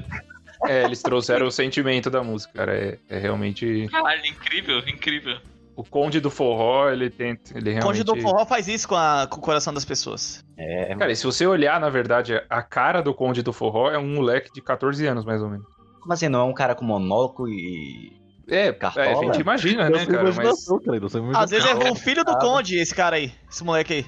É, 0.68 0.84
eles 0.84 1.02
trouxeram 1.02 1.48
o 1.48 1.52
sentimento 1.52 2.10
da 2.10 2.22
música, 2.24 2.52
cara. 2.54 2.76
É, 2.78 2.98
é 3.10 3.18
realmente. 3.20 3.88
Caralho, 3.90 4.26
incrível, 4.26 4.80
incrível. 4.80 5.38
O 5.76 5.84
Conde 5.84 6.20
do 6.20 6.30
Forró, 6.30 6.90
ele 6.90 7.10
tenta. 7.10 7.58
Ele 7.58 7.70
O 7.70 7.74
realmente. 7.74 8.04
Conde 8.04 8.04
do 8.04 8.18
Forró 8.22 8.46
faz 8.46 8.68
isso 8.68 8.86
com, 8.88 8.96
a- 8.96 9.26
com 9.30 9.38
o 9.38 9.42
coração 9.42 9.74
das 9.74 9.86
pessoas. 9.86 10.44
É, 10.58 10.94
Cara, 10.96 11.12
e 11.12 11.16
se 11.16 11.26
você 11.26 11.46
olhar, 11.48 11.80
na 11.80 11.90
verdade, 11.90 12.34
a 12.50 12.62
cara 12.62 13.02
do 13.02 13.14
Conde 13.14 13.42
do 13.42 13.54
Forró 13.54 13.90
é 13.90 13.98
um 13.98 14.16
moleque 14.16 14.52
de 14.54 14.62
14 14.62 15.08
anos, 15.08 15.24
mais 15.24 15.42
ou 15.42 15.50
menos. 15.50 15.66
como 16.02 16.12
assim? 16.12 16.28
Não 16.28 16.42
é 16.42 16.44
um 16.44 16.54
cara 16.54 16.76
com 16.76 16.84
monóculo 16.84 17.48
e. 17.48 18.19
É, 18.50 18.74
Cartola? 18.74 19.06
é, 19.06 19.14
a 19.14 19.16
gente 19.16 19.42
imagina, 19.42 19.90
né, 19.90 20.06
cara? 20.06 20.24
Mas 20.24 20.36
cara. 20.36 21.44
Às 21.44 21.50
vezes 21.52 21.70
é 21.70 21.92
o 21.92 21.96
filho 21.96 22.24
do 22.24 22.38
Conde, 22.38 22.78
esse 22.78 22.94
cara 22.94 23.16
aí. 23.18 23.32
Esse 23.50 23.64
moleque 23.64 23.94
aí. 23.94 24.06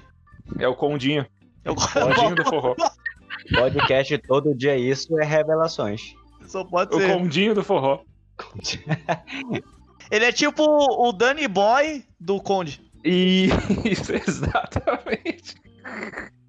é 0.59 0.67
o 0.67 0.75
Condinho. 0.75 1.25
Eu 1.63 1.75
Condinho 1.75 2.35
do 2.35 2.43
Forró. 2.45 2.75
Podcast 3.55 4.17
todo 4.19 4.55
dia 4.55 4.77
isso 4.77 5.19
é 5.19 5.25
revelações. 5.25 6.13
Só 6.47 6.63
pode 6.63 6.95
O 6.95 6.99
ser. 6.99 7.13
Condinho 7.13 7.53
do 7.53 7.63
Forró. 7.63 8.01
Ele 10.11 10.25
é 10.25 10.31
tipo 10.31 10.63
o 10.63 11.11
Danny 11.11 11.47
Boy 11.47 12.03
do 12.19 12.41
Conde. 12.41 12.81
Isso, 13.03 14.13
exatamente. 14.13 15.55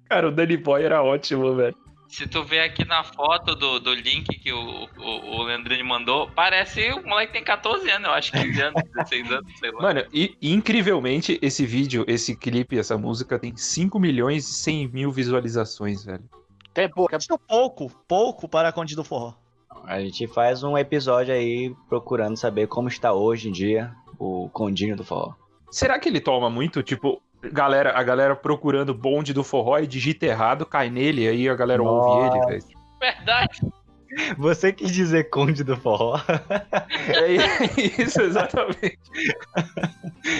Cara, 0.09 0.27
o 0.27 0.31
Danny 0.31 0.57
Boy 0.57 0.83
era 0.83 1.01
ótimo, 1.01 1.55
velho. 1.55 1.75
Se 2.13 2.27
tu 2.27 2.43
ver 2.43 2.59
aqui 2.59 2.85
na 2.85 3.03
foto 3.03 3.55
do, 3.55 3.79
do 3.79 3.91
link 3.91 4.37
que 4.37 4.53
o, 4.53 4.87
o, 4.99 5.35
o 5.35 5.43
Leandrinho 5.45 5.83
mandou, 5.83 6.29
parece 6.29 6.91
o 6.91 7.01
moleque 7.07 7.33
tem 7.33 7.43
14 7.43 7.89
anos, 7.89 8.07
eu 8.07 8.13
acho, 8.13 8.31
15 8.33 8.61
anos, 8.61 8.83
16 8.93 9.31
anos, 9.31 9.59
sei 9.59 9.71
lá. 9.71 9.81
Mano, 9.81 10.05
e 10.13 10.37
incrivelmente, 10.39 11.39
esse 11.41 11.65
vídeo, 11.65 12.05
esse 12.07 12.35
clipe, 12.35 12.77
essa 12.77 12.99
música 12.99 13.39
tem 13.39 13.57
5 13.57 13.99
milhões 13.99 14.47
e 14.47 14.53
100 14.53 14.87
mil 14.89 15.11
visualizações, 15.11 16.05
velho. 16.05 16.23
Tem 16.71 16.87
pouco. 16.87 17.15
Acho 17.15 17.35
pouco, 17.47 17.91
pouco 18.07 18.47
para 18.47 18.71
Conde 18.71 18.95
do 18.95 19.03
Forró. 19.03 19.33
A 19.83 19.99
gente 19.99 20.27
faz 20.27 20.61
um 20.61 20.77
episódio 20.77 21.33
aí 21.33 21.75
procurando 21.89 22.37
saber 22.37 22.67
como 22.67 22.89
está 22.89 23.11
hoje 23.11 23.49
em 23.49 23.51
dia 23.51 23.91
o 24.19 24.49
Condinho 24.49 24.95
do 24.95 25.03
Forró. 25.03 25.33
Será 25.71 25.97
que 25.97 26.09
ele 26.09 26.21
toma 26.21 26.47
muito, 26.47 26.83
tipo, 26.83 27.23
galera, 27.51 27.97
a 27.97 28.03
galera 28.03 28.35
procurando 28.35 28.93
bonde 28.93 29.33
do 29.33 29.43
forró 29.43 29.79
e 29.79 29.87
digita 29.87 30.25
errado, 30.25 30.65
cai 30.65 30.89
nele, 30.89 31.27
aí 31.27 31.49
a 31.49 31.55
galera 31.55 31.83
ouve 31.83 32.27
ele, 32.27 32.45
velho. 32.45 32.63
Verdade. 32.99 33.59
Você 34.37 34.71
quis 34.71 34.91
dizer 34.91 35.29
Conde 35.29 35.63
do 35.63 35.75
Forró? 35.75 36.19
É 37.07 38.01
isso, 38.01 38.21
exatamente. 38.21 38.99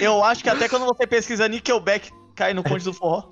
Eu 0.00 0.22
acho 0.22 0.42
que 0.42 0.48
até 0.48 0.68
quando 0.68 0.86
você 0.86 1.06
pesquisa 1.06 1.48
Nickelback, 1.48 2.10
cai 2.34 2.54
no 2.54 2.62
Conde 2.62 2.84
do 2.84 2.92
Forró. 2.92 3.28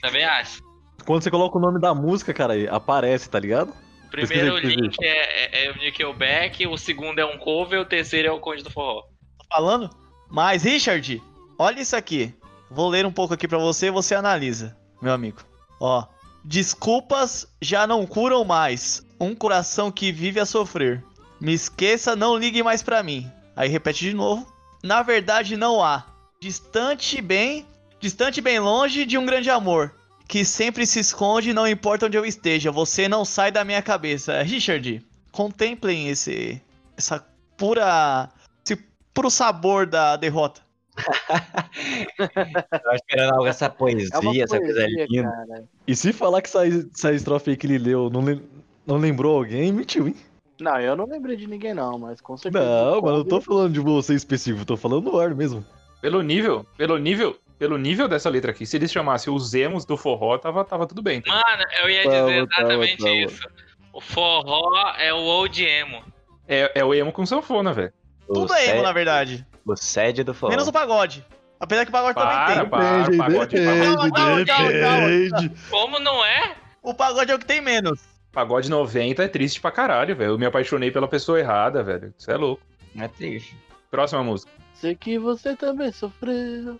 Também 0.00 0.24
acho. 0.24 0.62
Quando 1.04 1.22
você 1.22 1.30
coloca 1.30 1.58
o 1.58 1.60
nome 1.60 1.80
da 1.80 1.94
música, 1.94 2.32
cara, 2.32 2.54
aí 2.54 2.68
aparece, 2.68 3.28
tá 3.28 3.38
ligado? 3.38 3.74
O 4.06 4.10
primeiro 4.10 4.54
Pesquisa 4.54 4.72
aí, 4.72 4.76
link 4.76 4.96
é, 5.02 5.64
é, 5.64 5.66
é 5.66 5.70
o 5.72 5.76
Nickelback, 5.76 6.66
o 6.66 6.78
segundo 6.78 7.18
é 7.18 7.24
um 7.24 7.36
cover, 7.36 7.80
o 7.80 7.84
terceiro 7.84 8.28
é 8.28 8.32
o 8.32 8.40
Conde 8.40 8.62
do 8.62 8.70
Forró. 8.70 9.02
Tô 9.02 9.46
falando? 9.52 9.90
Mas, 10.30 10.62
Richard, 10.62 11.22
olha 11.58 11.80
isso 11.80 11.96
aqui. 11.96 12.34
Vou 12.70 12.88
ler 12.88 13.06
um 13.06 13.12
pouco 13.12 13.34
aqui 13.34 13.46
pra 13.46 13.58
você 13.58 13.86
e 13.86 13.90
você 13.90 14.14
analisa, 14.14 14.76
meu 15.00 15.12
amigo. 15.12 15.40
Ó. 15.80 16.04
Desculpas 16.44 17.46
já 17.60 17.86
não 17.86 18.06
curam 18.06 18.44
mais. 18.44 19.04
Um 19.18 19.34
coração 19.34 19.90
que 19.90 20.12
vive 20.12 20.40
a 20.40 20.46
sofrer. 20.46 21.02
Me 21.40 21.54
esqueça, 21.54 22.14
não 22.14 22.36
ligue 22.36 22.62
mais 22.62 22.82
pra 22.82 23.02
mim. 23.02 23.30
Aí 23.56 23.68
repete 23.68 24.00
de 24.04 24.14
novo. 24.14 24.46
Na 24.82 25.02
verdade 25.02 25.56
não 25.56 25.82
há. 25.82 26.04
Distante 26.40 27.22
bem, 27.22 27.66
distante 28.00 28.40
bem 28.40 28.58
longe 28.58 29.06
de 29.06 29.16
um 29.16 29.24
grande 29.24 29.48
amor. 29.48 29.94
Que 30.28 30.44
sempre 30.44 30.86
se 30.86 31.00
esconde, 31.00 31.52
não 31.52 31.66
importa 31.66 32.06
onde 32.06 32.16
eu 32.18 32.26
esteja. 32.26 32.70
Você 32.70 33.08
não 33.08 33.24
sai 33.24 33.50
da 33.50 33.64
minha 33.64 33.80
cabeça. 33.80 34.42
Richard, 34.42 35.04
contemplem 35.32 36.08
esse 36.08 36.60
essa 36.96 37.24
pura 37.56 38.28
esse 38.64 38.76
puro 39.12 39.30
sabor 39.30 39.86
da 39.86 40.16
derrota. 40.16 40.63
Tava 42.70 42.94
esperando 42.94 43.32
algo 43.34 43.46
essa 43.46 43.68
poesia, 43.70 44.08
É 44.12 44.18
uma 44.18 44.36
essa 44.36 44.58
coisa 44.58 44.80
poesia, 44.80 45.06
linda. 45.08 45.30
cara. 45.30 45.64
E 45.86 45.96
se 45.96 46.12
falar 46.12 46.40
que 46.42 46.48
essa, 46.48 46.66
essa 46.66 47.12
estrofe 47.12 47.50
aí 47.50 47.56
que 47.56 47.66
ele 47.66 47.78
leu 47.78 48.10
não, 48.10 48.20
lem- 48.22 48.42
não 48.86 48.96
lembrou 48.96 49.36
alguém, 49.38 49.72
mentiu, 49.72 50.06
hein? 50.08 50.16
Não, 50.60 50.80
eu 50.80 50.94
não 50.96 51.06
lembrei 51.06 51.36
de 51.36 51.46
ninguém 51.48 51.74
não, 51.74 51.98
mas 51.98 52.20
com 52.20 52.36
certeza. 52.36 52.64
Não, 52.64 53.00
mano, 53.00 53.08
eu 53.16 53.18
não 53.18 53.24
tô 53.24 53.40
falando 53.40 53.72
de 53.72 53.80
você 53.80 54.14
específico, 54.14 54.64
tô 54.64 54.76
falando 54.76 55.10
do 55.10 55.18
ar 55.18 55.34
mesmo. 55.34 55.64
Pelo 56.00 56.22
nível, 56.22 56.64
pelo 56.76 56.96
nível, 56.98 57.36
pelo 57.58 57.76
nível 57.76 58.06
dessa 58.06 58.28
letra 58.30 58.52
aqui, 58.52 58.64
se 58.64 58.76
eles 58.76 58.92
chamassem 58.92 59.32
os 59.34 59.52
emos 59.54 59.84
do 59.84 59.96
forró, 59.96 60.38
tava, 60.38 60.64
tava 60.64 60.86
tudo 60.86 61.02
bem. 61.02 61.22
Mano, 61.26 61.64
eu 61.82 61.90
ia 61.90 62.02
dizer 62.04 62.18
tava, 62.18 62.32
exatamente 62.32 62.96
tava. 62.98 63.10
isso. 63.16 63.48
O 63.92 64.00
forró 64.00 64.92
é 64.98 65.12
o 65.12 65.18
old 65.18 65.64
emo. 65.64 66.02
É, 66.46 66.70
é 66.74 66.84
o 66.84 66.92
emo 66.94 67.10
com 67.10 67.24
sanfona, 67.26 67.72
velho. 67.72 67.92
Tudo 68.26 68.52
é 68.54 68.66
emo, 68.66 68.76
sé- 68.76 68.82
na 68.82 68.92
verdade. 68.92 69.46
O 69.66 69.76
sede 69.76 70.22
do 70.22 70.34
Forró. 70.34 70.50
Menos 70.50 70.68
o 70.68 70.72
pagode. 70.72 71.24
Apesar 71.58 71.84
que 71.84 71.90
o 71.90 71.92
pagode 71.92 72.14
também 72.14 72.36
tem. 72.46 72.68
para, 72.68 73.16
pagode, 73.16 73.56
Calma, 73.56 74.10
calma, 74.10 74.10
calma, 74.12 74.44
calma. 74.44 75.08
depende. 75.08 75.52
Como 75.70 75.98
não 76.00 76.24
é? 76.24 76.56
O 76.82 76.92
pagode 76.92 77.30
é 77.32 77.34
o 77.34 77.38
que 77.38 77.46
tem 77.46 77.60
menos. 77.60 78.00
Pagode 78.32 78.68
90 78.68 79.22
é 79.24 79.28
triste 79.28 79.60
pra 79.60 79.70
caralho, 79.70 80.14
velho. 80.16 80.32
Eu 80.32 80.38
me 80.38 80.44
apaixonei 80.44 80.90
pela 80.90 81.08
pessoa 81.08 81.38
errada, 81.38 81.82
velho. 81.82 82.12
Isso 82.18 82.30
é 82.30 82.36
louco. 82.36 82.62
É 82.98 83.08
triste. 83.08 83.56
Próxima 83.90 84.22
música. 84.22 84.50
Sei 84.74 84.94
que 84.94 85.18
você 85.18 85.56
também 85.56 85.92
sofreu. 85.92 86.78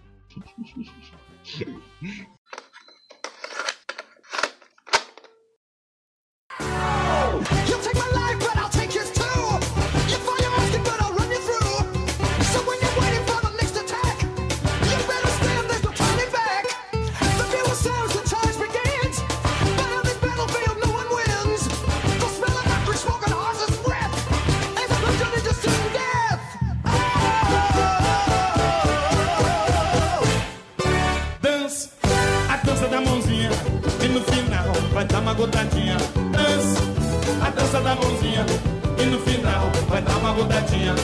E 34.04 34.08
no 34.08 34.20
final 34.20 34.70
vai 34.92 35.06
dar 35.06 35.20
uma 35.20 35.32
gotadinha. 35.32 35.96
Dance, 35.96 36.76
a 37.42 37.48
dança 37.48 37.80
da 37.80 37.94
mãozinha. 37.94 38.44
E 39.02 39.06
no 39.06 39.18
final 39.20 39.70
vai 39.88 40.02
dar 40.02 40.18
uma 40.18 40.30
gotadinha. 40.34 40.94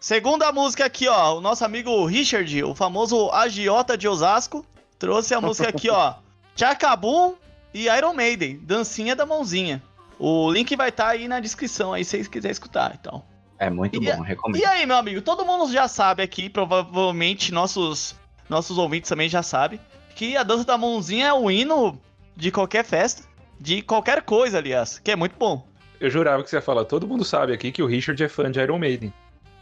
Segunda 0.00 0.50
música 0.50 0.86
aqui, 0.86 1.06
ó. 1.06 1.36
O 1.36 1.42
nosso 1.42 1.62
amigo 1.62 2.06
Richard, 2.06 2.64
o 2.64 2.74
famoso 2.74 3.30
agiota 3.32 3.98
de 3.98 4.08
Osasco, 4.08 4.64
trouxe 4.98 5.34
a 5.34 5.42
música 5.42 5.68
aqui, 5.68 5.90
ó. 5.90 6.14
Chacabum 6.56 7.34
e 7.74 7.86
Iron 7.86 8.14
Maiden, 8.14 8.58
Dancinha 8.62 9.14
da 9.14 9.26
Mãozinha. 9.26 9.82
O 10.18 10.50
link 10.50 10.74
vai 10.74 10.88
estar 10.88 11.08
aí 11.08 11.28
na 11.28 11.38
descrição 11.38 11.92
aí, 11.92 12.02
se 12.02 12.12
vocês 12.12 12.28
quiserem 12.28 12.52
escutar 12.52 12.96
então. 12.98 13.35
É 13.58 13.70
muito 13.70 14.02
E- 14.02 14.06
bom, 14.06 14.20
recomendo. 14.20 14.60
E 14.60 14.64
aí, 14.64 14.84
meu 14.86 14.96
amigo, 14.96 15.22
todo 15.22 15.44
mundo 15.44 15.72
já 15.72 15.88
sabe 15.88 16.22
aqui, 16.22 16.48
provavelmente 16.48 17.52
nossos, 17.52 18.14
nossos 18.48 18.78
ouvintes 18.78 19.08
também 19.08 19.28
já 19.28 19.42
sabem, 19.42 19.80
que 20.14 20.36
a 20.36 20.42
dança 20.42 20.64
da 20.64 20.78
mãozinha 20.78 21.28
é 21.28 21.32
o 21.32 21.50
hino 21.50 21.98
de 22.34 22.50
qualquer 22.50 22.84
festa, 22.84 23.22
de 23.58 23.82
qualquer 23.82 24.22
coisa, 24.22 24.58
aliás, 24.58 24.98
que 24.98 25.10
é 25.10 25.16
muito 25.16 25.36
bom. 25.38 25.66
Eu 25.98 26.10
jurava 26.10 26.42
que 26.42 26.50
você 26.50 26.56
ia 26.56 26.62
falar, 26.62 26.84
todo 26.84 27.06
mundo 27.06 27.24
sabe 27.24 27.52
aqui 27.52 27.72
que 27.72 27.82
o 27.82 27.86
Richard 27.86 28.22
é 28.22 28.28
fã 28.28 28.50
de 28.50 28.60
Iron 28.60 28.78
Maiden. 28.78 29.12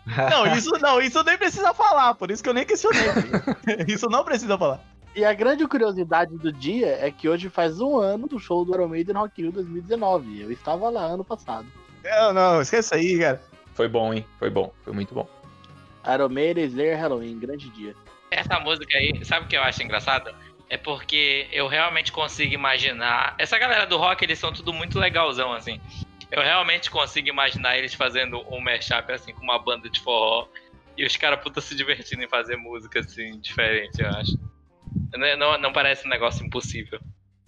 Não, 0.30 0.46
isso 0.54 0.70
não, 0.82 1.00
isso 1.00 1.22
nem 1.24 1.38
precisa 1.38 1.72
falar, 1.72 2.14
por 2.14 2.30
isso 2.30 2.42
que 2.42 2.48
eu 2.50 2.52
nem 2.52 2.66
questionei. 2.66 3.00
isso 3.88 4.06
não 4.10 4.22
precisa 4.22 4.58
falar. 4.58 4.78
E 5.16 5.24
a 5.24 5.32
grande 5.32 5.66
curiosidade 5.66 6.36
do 6.36 6.52
dia 6.52 6.98
é 7.00 7.10
que 7.10 7.26
hoje 7.26 7.48
faz 7.48 7.80
um 7.80 7.96
ano 7.96 8.26
do 8.26 8.38
show 8.38 8.66
do 8.66 8.74
Iron 8.74 8.88
Maiden 8.88 9.14
Rock 9.14 9.40
Rio 9.40 9.50
2019. 9.50 10.42
Eu 10.42 10.52
estava 10.52 10.90
lá 10.90 11.04
ano 11.04 11.24
passado. 11.24 11.66
Não, 12.02 12.34
não, 12.34 12.60
esquece 12.60 12.94
aí, 12.94 13.18
cara. 13.18 13.40
Foi 13.74 13.88
bom, 13.88 14.14
hein? 14.14 14.24
Foi 14.38 14.50
bom, 14.50 14.72
foi 14.82 14.92
muito 14.92 15.14
bom. 15.14 15.28
Iron 16.12 16.28
Maiden, 16.28 16.64
Slayer, 16.64 16.98
Halloween, 16.98 17.38
grande 17.38 17.68
dia. 17.70 17.94
Essa 18.30 18.58
música 18.60 18.96
aí, 18.96 19.24
sabe 19.24 19.46
o 19.46 19.48
que 19.48 19.56
eu 19.56 19.62
acho 19.62 19.82
engraçado? 19.82 20.34
É 20.68 20.76
porque 20.76 21.46
eu 21.52 21.66
realmente 21.66 22.12
consigo 22.12 22.54
imaginar. 22.54 23.34
Essa 23.38 23.58
galera 23.58 23.86
do 23.86 23.96
rock, 23.96 24.24
eles 24.24 24.38
são 24.38 24.52
tudo 24.52 24.72
muito 24.72 24.98
legalzão, 24.98 25.52
assim. 25.52 25.80
Eu 26.30 26.42
realmente 26.42 26.90
consigo 26.90 27.28
imaginar 27.28 27.78
eles 27.78 27.94
fazendo 27.94 28.40
um 28.52 28.60
mashup, 28.60 29.12
assim, 29.12 29.32
com 29.32 29.42
uma 29.42 29.58
banda 29.58 29.88
de 29.88 30.00
forró. 30.00 30.48
E 30.96 31.04
os 31.04 31.16
caras, 31.16 31.40
puta, 31.42 31.60
se 31.60 31.74
divertindo 31.74 32.22
em 32.22 32.28
fazer 32.28 32.56
música, 32.56 33.00
assim, 33.00 33.38
diferente, 33.40 34.00
eu 34.00 34.08
acho. 34.08 34.38
Não, 35.12 35.36
não, 35.36 35.58
não 35.58 35.72
parece 35.72 36.06
um 36.06 36.10
negócio 36.10 36.44
impossível. 36.44 37.00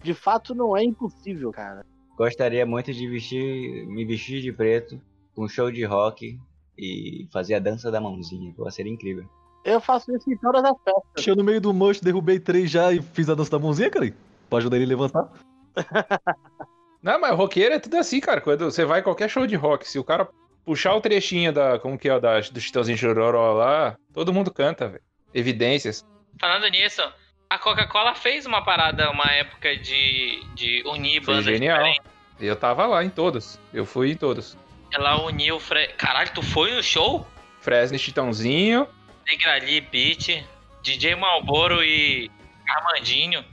De 0.03 0.13
fato, 0.13 0.53
não 0.53 0.75
é 0.75 0.83
impossível, 0.83 1.51
cara. 1.51 1.85
Gostaria 2.17 2.65
muito 2.65 2.93
de 2.93 3.07
vestir, 3.07 3.85
me 3.87 4.05
vestir 4.05 4.41
de 4.41 4.51
preto, 4.51 5.01
um 5.43 5.47
show 5.47 5.71
de 5.71 5.83
rock 5.83 6.39
e 6.77 7.27
fazer 7.31 7.55
a 7.55 7.59
dança 7.59 7.91
da 7.91 7.99
mãozinha. 7.99 8.53
Pô, 8.55 8.69
seria 8.69 8.91
incrível. 8.91 9.25
Eu 9.63 9.81
faço 9.81 10.15
isso 10.15 10.31
em 10.31 10.37
todas 10.37 10.63
as 10.63 10.75
festas. 10.83 11.03
Achei 11.17 11.35
no 11.35 11.43
meio 11.43 11.59
do 11.59 11.73
mocho, 11.73 12.03
derrubei 12.03 12.39
três 12.39 12.71
já 12.71 12.93
e 12.93 13.01
fiz 13.01 13.29
a 13.29 13.35
dança 13.35 13.51
da 13.51 13.59
mãozinha, 13.59 13.89
cara. 13.89 14.13
Pra 14.49 14.59
ajudar 14.59 14.77
ele 14.77 14.85
a 14.85 14.87
levantar. 14.87 15.29
Não, 17.01 17.19
mas 17.19 17.35
roqueiro 17.35 17.75
é 17.75 17.79
tudo 17.79 17.97
assim, 17.97 18.19
cara. 18.19 18.41
Quando 18.41 18.65
você 18.65 18.85
vai 18.85 19.01
em 19.01 19.03
qualquer 19.03 19.29
show 19.29 19.45
de 19.45 19.55
rock, 19.55 19.87
se 19.87 19.99
o 19.99 20.03
cara 20.03 20.27
puxar 20.65 20.93
o 20.95 21.01
trechinho 21.01 21.53
da. 21.53 21.79
Como 21.79 21.97
que 21.97 22.09
é? 22.09 22.19
Da, 22.19 22.39
do 22.39 22.59
Chitãozinho 22.59 22.97
Chororó 22.97 23.53
lá, 23.53 23.95
todo 24.13 24.33
mundo 24.33 24.51
canta, 24.51 24.87
velho. 24.87 25.03
Evidências. 25.33 26.05
Falando 26.39 26.67
nisso, 26.69 27.01
a 27.49 27.57
Coca-Cola 27.57 28.15
fez 28.15 28.45
uma 28.45 28.63
parada, 28.63 29.09
uma 29.11 29.31
época 29.31 29.75
de, 29.77 30.41
de 30.55 30.83
unir 30.85 31.23
Foi 31.23 31.35
bandas 31.35 31.45
genial. 31.45 31.77
diferentes. 31.77 32.11
Eu 32.39 32.55
tava 32.55 32.85
lá 32.85 33.03
em 33.03 33.09
todos. 33.09 33.59
Eu 33.73 33.85
fui 33.85 34.11
em 34.11 34.15
todos. 34.15 34.57
Ela 34.91 35.21
uniu. 35.23 35.59
Fre... 35.59 35.87
Caralho, 35.89 36.31
tu 36.33 36.41
foi 36.41 36.73
no 36.73 36.83
show? 36.83 37.27
Fresno 37.61 37.97
Chitãozinho. 37.97 38.87
Negrali, 39.25 39.81
Beat, 39.81 40.43
DJ 40.81 41.15
Malboro 41.15 41.83
e 41.83 42.31
Armandinho. 42.69 43.43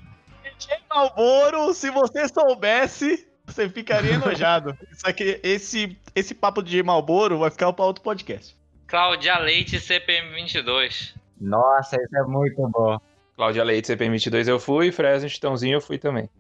DJ 0.59 0.79
Malboro, 0.89 1.75
se 1.75 1.91
você 1.91 2.29
soubesse, 2.29 3.27
você 3.45 3.69
ficaria 3.69 4.15
enojado. 4.15 4.77
Só 4.93 5.13
que 5.13 5.41
esse, 5.43 5.99
esse 6.15 6.35
papo 6.35 6.63
de 6.63 6.71
DJ 6.71 6.83
Malboro 6.85 7.39
vai 7.39 7.51
ficar 7.51 7.73
pra 7.73 7.85
outro 7.85 8.03
podcast. 8.05 8.57
Cláudia 8.87 9.39
Leite 9.39 9.81
CPM 9.81 10.33
22. 10.35 11.15
Nossa, 11.41 11.97
isso 11.97 12.17
é 12.17 12.23
muito 12.23 12.69
bom. 12.69 13.01
Cláudia 13.37 13.65
Leite, 13.65 13.93
CPM22 13.93 14.47
eu 14.47 14.61
fui. 14.61 14.93
Fresno 14.93 15.29
Chitãozinho 15.29 15.75
eu 15.75 15.81
fui 15.81 15.99
também. 15.99 16.31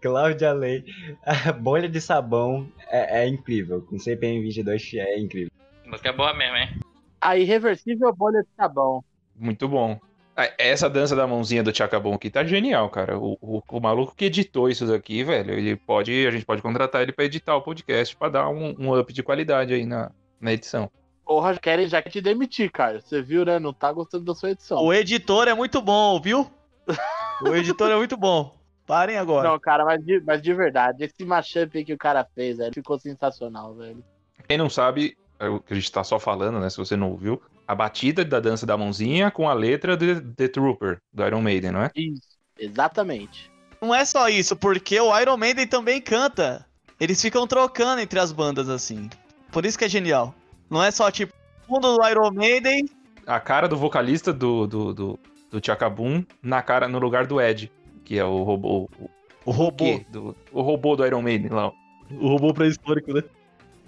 Cláudia 0.00 0.52
Lei. 0.52 0.84
A 1.24 1.52
bolha 1.52 1.88
de 1.88 2.00
sabão 2.00 2.68
é, 2.88 3.22
é 3.22 3.28
incrível. 3.28 3.82
Com 3.82 3.98
CPM 3.98 4.40
22 4.42 4.94
é 4.94 5.18
incrível. 5.18 5.50
Música 5.84 6.12
boa 6.12 6.34
mesmo, 6.34 6.56
hein? 6.56 6.80
A 7.20 7.36
irreversível 7.36 8.12
bolha 8.14 8.42
de 8.42 8.48
sabão. 8.56 9.04
Muito 9.34 9.68
bom. 9.68 9.98
Ah, 10.36 10.52
Essa 10.58 10.90
dança 10.90 11.16
da 11.16 11.26
mãozinha 11.26 11.62
do 11.62 11.74
Chacabon 11.74 12.14
aqui 12.14 12.28
tá 12.28 12.44
genial, 12.44 12.90
cara. 12.90 13.18
O, 13.18 13.38
o, 13.40 13.62
o 13.70 13.80
maluco 13.80 14.14
que 14.14 14.26
editou 14.26 14.68
isso 14.68 14.86
daqui, 14.86 15.24
velho, 15.24 15.52
ele 15.52 15.76
pode. 15.76 16.26
A 16.26 16.30
gente 16.30 16.44
pode 16.44 16.60
contratar 16.60 17.02
ele 17.02 17.12
pra 17.12 17.24
editar 17.24 17.56
o 17.56 17.62
podcast 17.62 18.14
pra 18.16 18.28
dar 18.28 18.48
um, 18.48 18.74
um 18.78 18.98
up 18.98 19.12
de 19.12 19.22
qualidade 19.22 19.72
aí 19.72 19.86
na, 19.86 20.10
na 20.40 20.52
edição. 20.52 20.90
Porra, 21.24 21.56
querem 21.56 21.88
já 21.88 22.02
te 22.02 22.20
demitir, 22.20 22.70
cara. 22.70 23.00
Você 23.00 23.22
viu, 23.22 23.44
né? 23.44 23.58
Não 23.58 23.72
tá 23.72 23.90
gostando 23.92 24.24
da 24.24 24.34
sua 24.34 24.50
edição. 24.50 24.82
O 24.84 24.92
editor 24.92 25.48
é 25.48 25.54
muito 25.54 25.80
bom, 25.80 26.20
viu? 26.20 26.48
O 27.42 27.54
editor 27.54 27.90
é 27.90 27.96
muito 27.96 28.16
bom. 28.16 28.56
Parem 28.86 29.18
agora. 29.18 29.48
Não, 29.48 29.58
cara, 29.58 29.84
mas 29.84 30.04
de, 30.04 30.22
mas 30.24 30.40
de 30.40 30.54
verdade, 30.54 31.04
esse 31.04 31.24
mashup 31.24 31.76
aí 31.76 31.84
que 31.84 31.92
o 31.92 31.98
cara 31.98 32.24
fez, 32.34 32.58
velho, 32.58 32.72
ficou 32.72 32.98
sensacional, 32.98 33.74
velho. 33.74 34.02
Quem 34.48 34.56
não 34.56 34.70
sabe, 34.70 35.16
é 35.40 35.48
o 35.48 35.60
que 35.60 35.72
a 35.72 35.76
gente 35.76 35.90
tá 35.90 36.04
só 36.04 36.20
falando, 36.20 36.60
né? 36.60 36.70
Se 36.70 36.76
você 36.76 36.96
não 36.96 37.10
ouviu, 37.10 37.42
a 37.66 37.74
batida 37.74 38.24
da 38.24 38.38
dança 38.38 38.64
da 38.64 38.76
mãozinha 38.76 39.30
com 39.30 39.48
a 39.48 39.54
letra 39.54 39.96
de 39.96 40.20
The 40.20 40.48
Trooper, 40.48 40.98
do 41.12 41.26
Iron 41.26 41.40
Maiden, 41.40 41.72
não 41.72 41.82
é? 41.82 41.90
Isso, 41.96 42.28
exatamente. 42.58 43.50
Não 43.82 43.94
é 43.94 44.04
só 44.04 44.28
isso, 44.28 44.54
porque 44.54 45.00
o 45.00 45.18
Iron 45.18 45.36
Maiden 45.36 45.66
também 45.66 46.00
canta. 46.00 46.64
Eles 46.98 47.20
ficam 47.20 47.46
trocando 47.46 48.00
entre 48.00 48.18
as 48.20 48.30
bandas 48.30 48.68
assim. 48.68 49.10
Por 49.50 49.66
isso 49.66 49.76
que 49.76 49.84
é 49.84 49.88
genial. 49.88 50.34
Não 50.70 50.82
é 50.82 50.90
só 50.90 51.10
tipo, 51.10 51.32
fundo 51.66 51.96
do 51.96 52.08
Iron 52.08 52.30
Maiden. 52.30 52.88
A 53.26 53.40
cara 53.40 53.68
do 53.68 53.76
vocalista 53.76 54.32
do, 54.32 54.66
do, 54.66 54.94
do, 54.94 55.18
do 55.50 55.60
Chacabum 55.64 56.24
na 56.40 56.62
cara, 56.62 56.88
no 56.88 56.98
lugar 56.98 57.26
do 57.26 57.40
Ed, 57.40 57.70
que 58.06 58.18
é 58.18 58.24
o 58.24 58.42
robô. 58.44 58.88
O, 58.98 59.10
O 59.44 59.50
robô. 59.50 60.00
Do, 60.08 60.34
o 60.52 60.62
robô 60.62 60.96
do 60.96 61.04
Iron 61.04 61.20
Maiden 61.20 61.50
lá. 61.50 61.70
O 62.10 62.28
robô 62.28 62.54
pré-histórico, 62.54 63.12
né? 63.12 63.22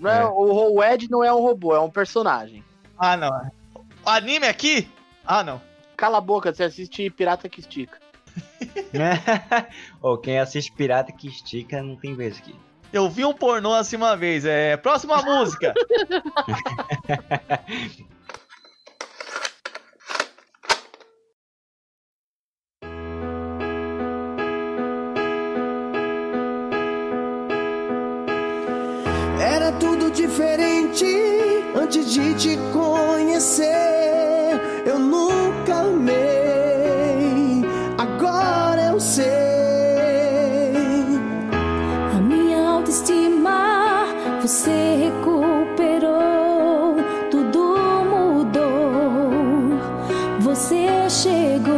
Não 0.01 0.11
é, 0.11 0.27
o, 0.27 0.75
o 0.75 0.85
Ed 0.85 1.09
não 1.09 1.25
é 1.25 1.33
um 1.33 1.41
robô, 1.41 1.75
é 1.75 1.81
um 1.81 1.89
personagem. 1.89 2.63
Ah, 2.99 3.17
não. 3.17 3.31
O 4.05 4.11
anime 4.11 4.47
aqui? 4.47 4.87
Ah, 5.25 5.43
não. 5.45 5.63
Cala 5.97 6.19
a 6.19 6.21
boca, 6.21 6.53
você 6.53 6.65
assiste 6.65 7.09
Pirata 7.11 7.49
que 7.49 7.61
Estica. 7.61 7.99
Ou 10.03 10.19
quem 10.19 10.39
assiste 10.39 10.73
Pirata 10.73 11.13
que 11.13 11.29
estica 11.29 11.83
não 11.83 11.97
tem 11.97 12.15
vez 12.15 12.39
aqui. 12.39 12.55
Eu 12.93 13.09
vi 13.09 13.25
um 13.25 13.33
pornô 13.35 13.73
assim 13.75 13.97
uma 13.97 14.17
vez. 14.17 14.45
É. 14.45 14.77
Próxima 14.77 15.23
música. 15.23 15.75
diferente 30.29 31.07
antes 31.75 32.13
de 32.13 32.35
te 32.35 32.59
conhecer. 32.73 34.61
Eu 34.85 34.99
nunca 34.99 35.81
amei, 35.81 37.65
agora 37.97 38.89
eu 38.93 39.01
sei. 39.01 39.27
A 42.15 42.21
minha 42.21 42.69
autoestima 42.69 44.05
você 44.43 45.11
recuperou, 45.11 46.97
tudo 47.31 47.77
mudou. 48.11 49.81
Você 50.41 51.09
chegou. 51.09 51.78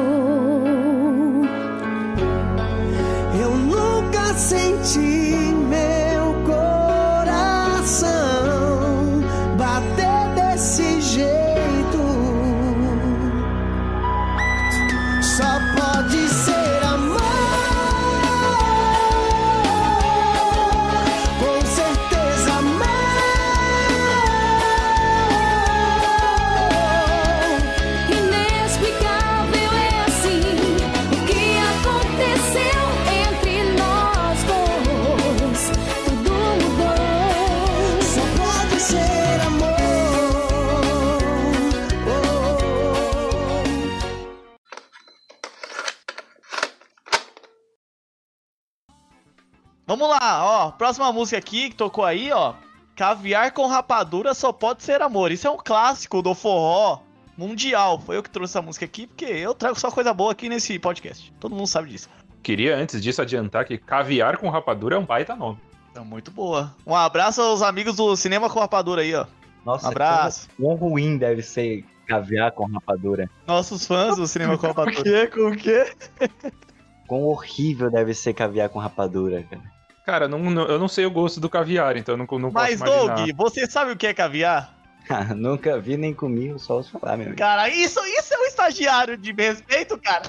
Próxima 50.90 51.12
música 51.12 51.38
aqui 51.38 51.70
que 51.70 51.76
tocou 51.76 52.05
aí, 52.05 52.33
ó. 52.33 52.55
Caviar 52.96 53.53
com 53.53 53.64
rapadura 53.68 54.35
só 54.35 54.53
pode 54.53 54.83
ser 54.83 55.00
amor. 55.00 55.31
Isso 55.31 55.46
é 55.46 55.50
um 55.50 55.57
clássico 55.57 56.20
do 56.20 56.35
forró 56.35 56.98
mundial. 57.38 58.00
Foi 58.00 58.16
eu 58.16 58.22
que 58.24 58.29
trouxe 58.29 58.50
essa 58.50 58.61
música 58.61 58.87
aqui, 58.87 59.07
porque 59.07 59.24
eu 59.24 59.55
trago 59.55 59.79
só 59.79 59.88
coisa 59.88 60.12
boa 60.12 60.33
aqui 60.33 60.48
nesse 60.48 60.81
podcast. 60.81 61.33
Todo 61.38 61.55
mundo 61.55 61.68
sabe 61.68 61.90
disso. 61.90 62.09
Queria, 62.42 62.76
antes 62.76 63.00
disso, 63.00 63.22
adiantar 63.22 63.64
que 63.66 63.79
caviar 63.79 64.38
com 64.38 64.48
rapadura 64.50 64.96
é 64.96 64.98
um 64.98 65.05
baita 65.05 65.37
nome. 65.37 65.61
É 65.94 66.00
muito 66.00 66.33
boa. 66.33 66.74
Um 66.85 66.96
abraço 66.96 67.40
aos 67.40 67.62
amigos 67.62 67.94
do 67.94 68.16
Cinema 68.16 68.50
com 68.50 68.59
Rapadura 68.59 69.03
aí, 69.03 69.14
ó. 69.14 69.26
Nossa, 69.64 69.87
Um 69.87 69.90
abraço. 69.92 70.48
Quão 70.61 70.74
ruim 70.74 71.16
deve 71.16 71.42
ser 71.42 71.85
caviar 72.05 72.50
com 72.50 72.66
rapadura. 72.66 73.31
Nossos 73.46 73.87
fãs 73.87 74.16
do 74.16 74.26
Cinema 74.26 74.59
com 74.59 74.66
O 74.66 74.70
Rapadura. 74.70 75.03
quê? 75.05 75.26
Com 75.29 75.50
o 75.53 75.57
quê? 75.57 75.92
Quão 77.07 77.22
horrível 77.22 77.88
deve 77.92 78.12
ser 78.12 78.35
caviar 78.35 78.68
com 78.68 78.81
rapadura, 78.81 79.40
cara. 79.44 79.79
Cara, 80.11 80.27
não, 80.27 80.38
não- 80.40 80.66
eu 80.66 80.77
não 80.77 80.88
sei 80.88 81.07
o 81.07 81.11
gosto 81.11 81.38
do 81.40 81.49
caviar, 81.49 81.96
então 81.96 82.14
eu 82.14 82.16
não, 82.18 82.27
não 82.38 82.51
posso 82.51 82.53
Mas, 82.53 82.81
imaginar. 82.81 83.14
Doug, 83.14 83.31
você 83.37 83.64
sabe 83.70 83.92
o 83.92 83.96
que 83.96 84.09
é 84.09 84.12
caviar? 84.12 84.77
Nunca 85.37 85.79
vi 85.79 85.96
nem 85.96 86.12
comi, 86.12 86.53
só 86.59 86.79
ouço 86.79 86.99
falar, 86.99 87.16
meu 87.16 87.27
amigo. 87.27 87.38
Cara, 87.38 87.68
isso, 87.68 88.01
isso 88.05 88.35
é 88.35 88.38
um 88.38 88.44
estagiário 88.44 89.16
de 89.16 89.33
respeito, 89.33 89.96
cara. 89.99 90.23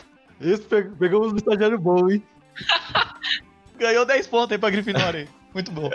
Pe- 0.70 0.91
pegamos 1.00 1.34
um 1.34 1.36
estagiário 1.36 1.80
bom, 1.80 2.12
hein? 2.12 2.24
Ganhou 3.80 4.06
10 4.06 4.28
pontos 4.28 4.52
aí 4.52 4.60
pra 4.60 4.70
Grifinória 4.70 5.22
aí. 5.22 5.30
Muito 5.52 5.72
bom. 5.72 5.89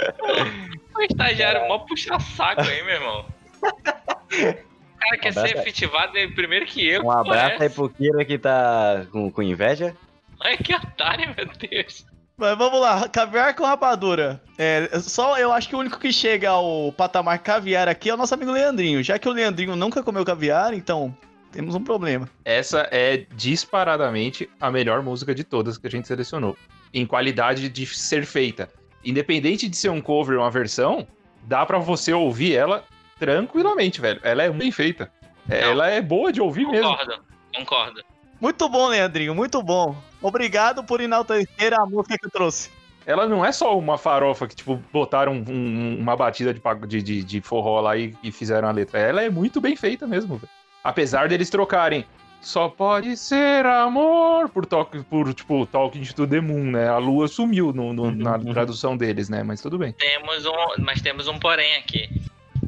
O 0.96 1.02
estagiário 1.08 1.68
mó 1.68 1.78
puxa 1.78 2.18
saco 2.18 2.62
aí, 2.62 2.82
meu 2.82 2.94
irmão. 2.94 3.24
O 3.62 4.98
cara 4.98 5.18
quer 5.20 5.30
Um 5.30 5.32
ser 5.32 5.40
aí. 5.44 5.52
efetivado 5.52 6.16
aí 6.16 6.28
primeiro 6.34 6.66
que 6.66 6.84
eu. 6.88 7.04
Um 7.04 7.10
abraço 7.12 7.62
aí 7.62 7.68
Ué, 7.68 7.68
pro 7.68 7.88
Kira 7.88 8.24
que 8.24 8.36
tá 8.36 9.06
com, 9.12 9.30
com 9.30 9.42
inveja. 9.42 9.94
Ai, 10.42 10.56
que 10.56 10.74
otário, 10.74 11.32
meu 11.36 11.46
Deus. 11.70 12.04
Mas 12.38 12.58
vamos 12.58 12.78
lá, 12.78 13.08
caviar 13.08 13.54
com 13.56 13.64
rapadura. 13.64 14.42
É, 14.58 15.00
só 15.00 15.38
eu 15.38 15.52
acho 15.52 15.70
que 15.70 15.74
o 15.74 15.78
único 15.78 15.98
que 15.98 16.12
chega 16.12 16.50
ao 16.50 16.92
patamar 16.92 17.38
caviar 17.38 17.88
aqui 17.88 18.10
é 18.10 18.14
o 18.14 18.16
nosso 18.16 18.34
amigo 18.34 18.52
Leandrinho. 18.52 19.02
Já 19.02 19.18
que 19.18 19.26
o 19.26 19.32
Leandrinho 19.32 19.74
nunca 19.74 20.02
comeu 20.02 20.22
caviar, 20.22 20.74
então 20.74 21.16
temos 21.50 21.74
um 21.74 21.82
problema. 21.82 22.28
Essa 22.44 22.86
é 22.90 23.24
disparadamente 23.34 24.50
a 24.60 24.70
melhor 24.70 25.02
música 25.02 25.34
de 25.34 25.44
todas 25.44 25.78
que 25.78 25.86
a 25.86 25.90
gente 25.90 26.06
selecionou. 26.06 26.54
Em 26.92 27.06
qualidade 27.06 27.70
de 27.70 27.86
ser 27.86 28.26
feita. 28.26 28.68
Independente 29.02 29.66
de 29.66 29.76
ser 29.76 29.88
um 29.88 30.02
cover 30.02 30.36
ou 30.36 30.42
uma 30.44 30.50
versão, 30.50 31.08
dá 31.44 31.64
pra 31.64 31.78
você 31.78 32.12
ouvir 32.12 32.54
ela 32.54 32.84
tranquilamente, 33.18 33.98
velho. 33.98 34.20
Ela 34.22 34.42
é 34.42 34.50
bem 34.50 34.70
feita. 34.70 35.10
É, 35.48 35.62
Não. 35.62 35.70
Ela 35.70 35.88
é 35.88 36.02
boa 36.02 36.30
de 36.30 36.42
ouvir 36.42 36.66
mesmo. 36.66 36.90
Concordo, 36.90 37.24
concordo. 37.54 38.15
Muito 38.40 38.68
bom, 38.68 38.88
Leandrinho, 38.88 39.34
muito 39.34 39.62
bom. 39.62 39.96
Obrigado 40.20 40.84
por 40.84 41.00
enaltecer 41.00 41.72
a 41.72 41.86
música 41.86 42.18
que 42.18 42.26
eu 42.26 42.30
trouxe. 42.30 42.70
Ela 43.06 43.26
não 43.28 43.44
é 43.44 43.52
só 43.52 43.78
uma 43.78 43.96
farofa 43.96 44.48
que, 44.48 44.56
tipo, 44.56 44.82
botaram 44.92 45.32
um- 45.32 45.44
um- 45.48 45.98
uma 46.00 46.16
batida 46.16 46.52
de, 46.52 46.60
de, 46.88 47.02
de, 47.02 47.22
de 47.22 47.40
forró 47.40 47.80
lá 47.80 47.96
e, 47.96 48.14
e 48.22 48.32
fizeram 48.32 48.68
a 48.68 48.72
letra. 48.72 48.98
Ela 48.98 49.22
é 49.22 49.30
muito 49.30 49.60
bem 49.60 49.76
feita 49.76 50.06
mesmo, 50.06 50.36
velho. 50.36 50.50
Apesar 50.82 51.28
deles 51.28 51.48
trocarem 51.48 52.04
só 52.40 52.68
pode 52.68 53.16
ser 53.16 53.64
amor 53.64 54.48
por, 54.48 54.66
talk, 54.66 55.02
por 55.04 55.32
tipo, 55.32 55.64
Talking 55.66 56.02
to 56.02 56.26
the 56.26 56.40
Moon, 56.40 56.64
né? 56.70 56.88
A 56.88 56.98
lua 56.98 57.28
sumiu 57.28 57.72
no- 57.72 57.92
no- 57.92 58.10
na 58.10 58.38
tradução 58.38 58.96
deles, 58.96 59.28
né? 59.28 59.42
Mas 59.42 59.60
tudo 59.60 59.78
bem. 59.78 59.92
Temos 59.92 60.44
um, 60.44 60.82
mas 60.82 61.00
temos 61.00 61.28
um 61.28 61.38
porém 61.38 61.76
aqui. 61.76 62.08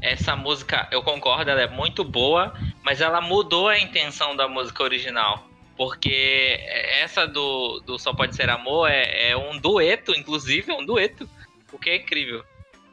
Essa 0.00 0.36
música, 0.36 0.86
eu 0.92 1.02
concordo, 1.02 1.50
ela 1.50 1.60
é 1.62 1.68
muito 1.68 2.04
boa, 2.04 2.54
mas 2.84 3.00
ela 3.00 3.20
mudou 3.20 3.68
a 3.68 3.78
intenção 3.78 4.36
da 4.36 4.46
música 4.48 4.82
original. 4.84 5.47
Porque 5.78 6.58
essa 7.00 7.24
do, 7.24 7.80
do 7.86 8.00
Só 8.00 8.12
Pode 8.12 8.34
Ser 8.34 8.50
Amor 8.50 8.90
é, 8.90 9.30
é 9.30 9.36
um 9.36 9.58
dueto, 9.58 10.12
inclusive, 10.12 10.72
é 10.72 10.74
um 10.74 10.84
dueto. 10.84 11.28
O 11.72 11.78
que 11.78 11.90
é 11.90 11.96
incrível. 11.96 12.42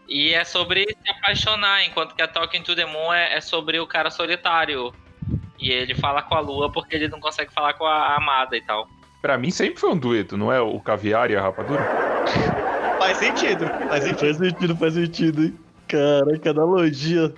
E 0.08 0.34
é 0.36 0.44
sobre 0.44 0.86
se 0.86 1.10
apaixonar, 1.10 1.84
enquanto 1.84 2.14
que 2.14 2.22
a 2.22 2.28
Talking 2.28 2.62
to 2.62 2.76
the 2.76 2.86
Moon 2.86 3.12
é, 3.12 3.34
é 3.34 3.42
sobre 3.42 3.80
o 3.80 3.88
cara 3.88 4.12
solitário. 4.12 4.94
E 5.60 5.72
ele 5.72 5.96
fala 5.96 6.22
com 6.22 6.36
a 6.36 6.40
lua 6.40 6.72
porque 6.72 6.96
ele 6.96 7.08
não 7.08 7.20
consegue 7.20 7.52
falar 7.52 7.74
com 7.74 7.86
a 7.86 8.16
amada 8.16 8.56
e 8.56 8.62
tal. 8.62 8.88
Pra 9.20 9.36
mim 9.36 9.50
sempre 9.50 9.80
foi 9.80 9.90
um 9.90 9.98
dueto, 9.98 10.38
não 10.38 10.54
é 10.54 10.62
o 10.62 10.80
caviar 10.80 11.32
e 11.32 11.36
a 11.36 11.42
rapadura? 11.42 11.82
Faz 13.00 13.18
sentido, 13.18 13.66
faz 13.90 14.04
sentido. 14.04 14.20
Faz 14.20 14.38
sentido, 14.38 14.76
faz 14.78 14.94
sentido, 14.94 15.44
hein? 15.44 15.60
Caraca, 15.88 16.50
analogia. 16.50 17.34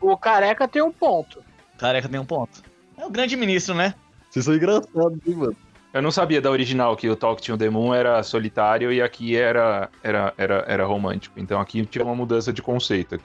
O 0.00 0.16
careca 0.16 0.68
tem 0.68 0.82
um 0.82 0.92
ponto. 0.92 1.42
Careca 1.78 2.08
tem 2.08 2.20
um 2.20 2.24
ponto. 2.24 2.62
É 2.96 3.06
o 3.06 3.10
grande 3.10 3.36
ministro, 3.36 3.74
né? 3.74 3.94
Vocês 4.28 4.44
são 4.44 4.54
engraçados, 4.54 5.18
hein, 5.26 5.34
mano? 5.34 5.56
Eu 5.92 6.02
não 6.02 6.10
sabia 6.10 6.40
da 6.40 6.50
original 6.50 6.96
que 6.96 7.08
o 7.08 7.16
Talk 7.16 7.40
to 7.40 7.56
the 7.56 7.70
Moon 7.70 7.94
era 7.94 8.22
solitário 8.22 8.92
e 8.92 9.00
aqui 9.00 9.36
era, 9.36 9.88
era, 10.02 10.34
era, 10.36 10.64
era 10.68 10.84
romântico. 10.84 11.40
Então 11.40 11.60
aqui 11.60 11.84
tinha 11.86 12.04
uma 12.04 12.14
mudança 12.14 12.52
de 12.52 12.60
conceito. 12.60 13.14
aqui. 13.14 13.24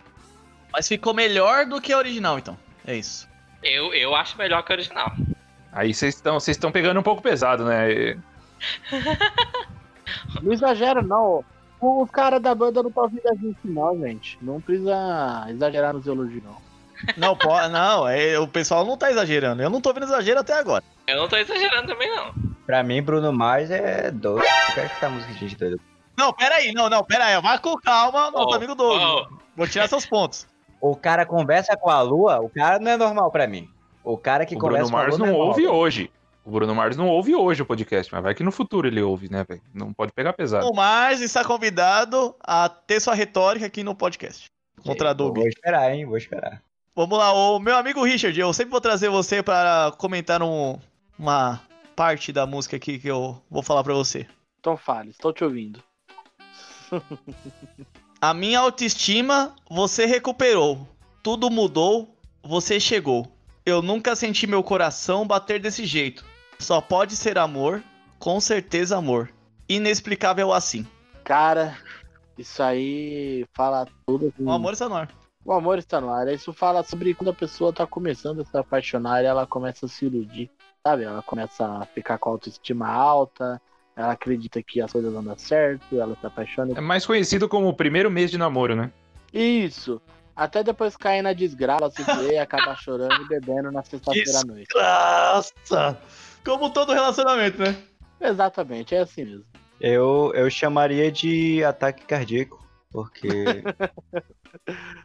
Mas 0.72 0.88
ficou 0.88 1.14
melhor 1.14 1.66
do 1.66 1.82
que 1.82 1.92
a 1.92 1.98
original, 1.98 2.40
então. 2.40 2.58
É 2.86 2.96
isso. 2.96 3.28
Eu, 3.62 3.94
eu 3.94 4.16
acho 4.16 4.38
melhor 4.38 4.64
que 4.64 4.72
a 4.72 4.76
original. 4.76 5.12
Aí 5.72 5.94
vocês 5.94 6.16
estão 6.16 6.40
vocês 6.40 6.56
estão 6.56 6.72
pegando 6.72 7.00
um 7.00 7.04
pouco 7.04 7.22
pesado, 7.22 7.66
né? 7.66 8.18
Não 10.42 10.52
exagera, 10.54 11.02
não. 11.02 11.44
Os 11.82 12.10
caras 12.10 12.42
da 12.42 12.56
banda 12.56 12.82
não 12.82 12.90
estão 12.90 13.04
ouvindo 13.04 13.28
a 13.28 13.36
gente, 13.36 13.58
não, 13.66 14.00
gente. 14.00 14.38
Não 14.42 14.62
precisa 14.62 15.46
exagerar 15.50 15.94
nos 15.94 16.08
elogios, 16.08 16.44
não. 16.44 16.58
Não, 17.18 17.38
não, 17.70 18.08
é, 18.08 18.38
o 18.40 18.48
pessoal 18.48 18.86
não 18.86 18.98
tá 18.98 19.12
exagerando. 19.12 19.62
Eu 19.62 19.70
não 19.70 19.82
tô 19.82 19.94
vendo 19.94 20.06
exagero 20.06 20.40
até 20.40 20.54
agora. 20.54 20.84
Eu 21.08 21.18
não 21.18 21.28
tô 21.28 21.36
exagerando 21.38 21.88
também, 21.88 22.10
não. 22.16 22.34
Pra 22.66 22.82
mim, 22.84 23.02
Bruno 23.02 23.32
Mars 23.34 23.70
é 23.72 24.10
doido. 24.12 24.44
Eu 24.44 24.74
quero 24.74 24.88
escutar 24.88 25.10
música 25.10 25.34
de 25.34 25.40
gente 25.40 25.56
doida. 25.58 25.78
Não, 26.18 26.32
peraí, 26.32 26.72
não, 26.74 26.90
não, 26.90 27.04
peraí. 27.04 27.40
Vai 27.42 27.60
com 27.60 27.76
calma, 27.78 28.32
nosso 28.32 28.50
Oh, 28.50 28.54
amigo 28.54 28.76
Doug. 28.76 29.02
oh. 29.02 29.36
Vou 29.56 29.68
tirar 29.68 29.88
seus 29.88 30.06
pontos. 30.06 30.48
O 30.80 30.96
cara 30.96 31.26
conversa 31.26 31.76
com 31.78 31.90
a 31.90 32.02
lua, 32.02 32.40
o 32.40 32.50
cara 32.50 32.80
não 32.80 32.92
é 32.92 32.98
normal 32.98 33.32
pra 33.32 33.48
mim. 33.48 33.70
O 34.04 34.18
cara 34.18 34.46
que 34.46 34.56
O 34.56 34.60
conversa 34.60 34.92
Bruno 34.92 34.92
com 34.92 34.98
a 34.98 35.04
Mars 35.04 35.18
lua 35.18 35.28
não 35.28 35.34
é 35.36 35.38
ouve 35.38 35.68
hoje. 35.68 36.12
O 36.46 36.52
Bruno 36.52 36.76
Mars 36.76 36.98
não 36.98 37.08
ouve 37.08 37.34
hoje 37.34 37.62
o 37.62 37.66
podcast, 37.66 38.14
mas 38.14 38.22
vai 38.22 38.36
que 38.36 38.44
no 38.44 38.52
futuro 38.52 38.86
ele 38.88 39.02
ouve, 39.02 39.32
né, 39.32 39.46
velho? 39.48 39.62
Não 39.74 39.94
pode 39.94 40.12
pegar 40.12 40.34
pesado. 40.34 40.68
O 40.68 40.76
Mars 40.76 41.22
está 41.22 41.44
convidado 41.44 42.36
a 42.42 42.68
ter 42.68 43.00
sua 43.00 43.14
retórica 43.16 43.66
aqui 43.66 43.82
no 43.82 43.96
podcast. 43.96 44.52
Contra 44.86 45.12
a 45.12 45.14
Doug. 45.14 45.38
Vou 45.38 45.48
esperar, 45.48 45.94
hein? 45.94 46.06
Vou 46.06 46.18
esperar. 46.18 46.62
Vamos 46.96 47.18
lá, 47.18 47.34
o 47.34 47.58
meu 47.60 47.76
amigo 47.76 48.04
Richard, 48.04 48.40
eu 48.40 48.54
sempre 48.54 48.72
vou 48.72 48.82
trazer 48.82 49.10
você 49.10 49.42
para 49.42 49.92
comentar 49.98 50.44
um- 50.44 50.78
uma 51.18 51.60
parte 51.96 52.32
da 52.32 52.46
música 52.46 52.76
aqui 52.76 53.00
que 53.00 53.08
eu 53.08 53.42
vou 53.50 53.64
falar 53.64 53.84
pra 53.84 53.94
você. 53.94 54.28
Então 54.60 54.78
fale, 54.78 55.10
estou 55.10 55.34
te 55.34 55.44
ouvindo. 55.44 55.84
A 58.22 58.34
minha 58.34 58.60
autoestima 58.60 59.56
você 59.70 60.06
recuperou. 60.06 60.88
Tudo 61.24 61.50
mudou, 61.50 62.16
você 62.44 62.80
chegou. 62.80 63.28
Eu 63.66 63.82
nunca 63.82 64.16
senti 64.16 64.46
meu 64.46 64.62
coração 64.62 65.26
bater 65.26 65.60
desse 65.60 65.86
jeito. 65.86 66.24
Só 66.60 66.80
pode 66.80 67.16
ser 67.16 67.38
amor, 67.40 67.84
com 68.20 68.40
certeza 68.40 68.98
amor. 68.98 69.32
Inexplicável 69.68 70.54
assim. 70.54 70.86
Cara, 71.24 71.78
isso 72.38 72.62
aí 72.62 73.46
fala 73.56 73.88
tudo. 74.06 74.28
assim. 74.28 74.46
O 74.46 74.52
amor 74.52 74.76
no 74.88 74.96
ar. 74.96 75.10
O 75.46 75.52
amor 75.52 75.78
está 75.78 76.00
no 76.00 76.10
ar. 76.10 76.28
Isso 76.28 76.54
fala 76.54 76.84
sobre 76.84 77.14
quando 77.14 77.30
a 77.30 77.34
pessoa 77.34 77.74
tá 77.74 77.86
começando 77.86 78.42
a 78.42 78.46
se 78.46 78.58
apaixonar 78.58 79.24
e 79.24 79.26
ela 79.26 79.46
começa 79.46 79.86
a 79.86 79.90
se 79.90 80.06
iludir. 80.06 80.50
Sabe? 80.86 81.04
Ela 81.04 81.22
começa 81.22 81.66
a 81.66 81.86
ficar 81.86 82.18
com 82.18 82.30
a 82.30 82.32
autoestima 82.34 82.88
alta. 82.88 83.62
Ela 83.96 84.14
acredita 84.14 84.64
que 84.64 84.82
as 84.82 84.92
coisas 84.92 85.12
vão 85.12 85.24
dar 85.24 85.38
certo. 85.38 86.00
Ela 86.00 86.16
se 86.20 86.26
apaixona. 86.26 86.74
É 86.78 86.82
mais 86.82 87.06
conhecido 87.06 87.50
como 87.50 87.68
o 87.68 87.76
primeiro 87.76 88.10
mês 88.10 88.32
de 88.32 88.38
namoro, 88.38 88.76
né? 88.76 88.92
Isso. 89.34 90.02
Até 90.36 90.64
depois 90.64 90.98
cair 90.98 91.22
na 91.22 91.34
desgraça, 91.34 91.90
se 91.92 92.04
ver, 92.04 92.40
acabar 92.40 92.76
chorando 92.76 93.22
e 93.22 93.28
bebendo 93.28 93.72
na 93.72 93.84
sexta-feira 93.84 94.40
à 94.40 94.44
noite. 94.44 94.68
Nossa! 94.74 95.98
Como 96.44 96.72
todo 96.72 96.94
relacionamento, 96.94 97.62
né? 97.62 97.78
Exatamente, 98.20 98.96
é 98.96 99.00
assim 99.00 99.26
mesmo. 99.26 99.46
Eu, 99.80 100.32
eu 100.34 100.50
chamaria 100.50 101.12
de 101.12 101.64
ataque 101.64 102.06
cardíaco, 102.06 102.66
porque 102.92 103.28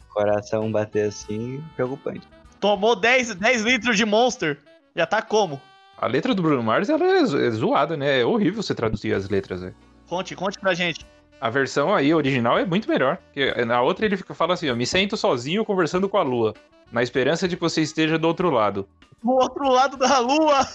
coração 0.09 0.71
bater 0.71 1.09
assim, 1.09 1.63
preocupante. 1.75 2.27
Tomou 2.61 2.97
10, 2.97 3.37
10 3.37 3.63
litros 3.63 3.97
de 3.97 4.05
Monster. 4.05 4.59
Já 4.95 5.07
tá 5.07 5.23
como? 5.23 5.61
A 5.97 6.07
letra 6.07 6.35
do 6.35 6.43
Bruno 6.43 6.63
Mars 6.63 6.89
ela 6.89 7.05
é 7.05 7.21
é 7.21 7.51
zoada, 7.51 7.97
né? 7.97 8.21
É 8.21 8.25
horrível 8.25 8.63
você 8.63 8.75
traduzir 8.75 9.15
as 9.15 9.29
letras, 9.29 9.61
velho. 9.61 9.75
Conte, 10.09 10.35
conte 10.35 10.59
pra 10.59 10.75
gente. 10.75 11.07
A 11.41 11.51
versão 11.51 11.95
aí 11.95 12.13
original 12.13 12.59
é 12.59 12.65
muito 12.65 12.89
melhor. 12.89 13.19
Porque 13.33 13.65
na 13.65 13.81
outra 13.81 14.07
ele 14.07 14.17
fica, 14.17 14.35
fala 14.35 14.55
assim, 14.55 14.71
ó, 14.71 14.75
me 14.75 14.87
sinto 14.87 15.17
sozinho 15.17 15.65
conversando 15.65 16.09
com 16.09 16.17
a 16.17 16.23
lua, 16.23 16.55
na 16.91 17.03
esperança 17.03 17.47
de 17.47 17.57
que 17.57 17.63
você 17.63 17.81
esteja 17.81 18.19
do 18.19 18.27
outro 18.27 18.51
lado. 18.51 18.89
Do 19.23 19.33
outro 19.33 19.69
lado 19.69 19.97
da 19.97 20.19
lua. 20.19 20.67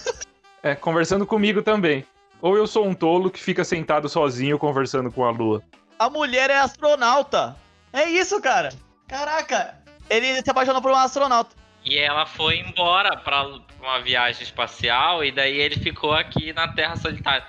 É, 0.62 0.74
conversando 0.74 1.26
comigo 1.26 1.62
também. 1.62 2.06
Ou 2.40 2.56
eu 2.56 2.66
sou 2.66 2.86
um 2.86 2.94
tolo 2.94 3.30
que 3.30 3.42
fica 3.42 3.64
sentado 3.64 4.08
sozinho 4.08 4.58
conversando 4.58 5.10
com 5.10 5.24
a 5.24 5.30
lua. 5.30 5.62
A 5.98 6.08
mulher 6.08 6.50
é 6.50 6.58
astronauta. 6.58 7.56
É 7.94 8.10
isso, 8.10 8.40
cara. 8.42 8.70
Caraca. 9.06 9.76
Ele 10.10 10.42
se 10.42 10.50
apaixonou 10.50 10.82
por 10.82 10.90
um 10.90 10.96
astronauta. 10.96 11.54
E 11.84 11.96
ela 11.96 12.26
foi 12.26 12.58
embora 12.58 13.16
pra 13.16 13.46
uma 13.80 14.00
viagem 14.00 14.42
espacial 14.42 15.24
e 15.24 15.30
daí 15.30 15.56
ele 15.58 15.76
ficou 15.76 16.12
aqui 16.12 16.52
na 16.52 16.66
Terra 16.68 16.96
solitária. 16.96 17.44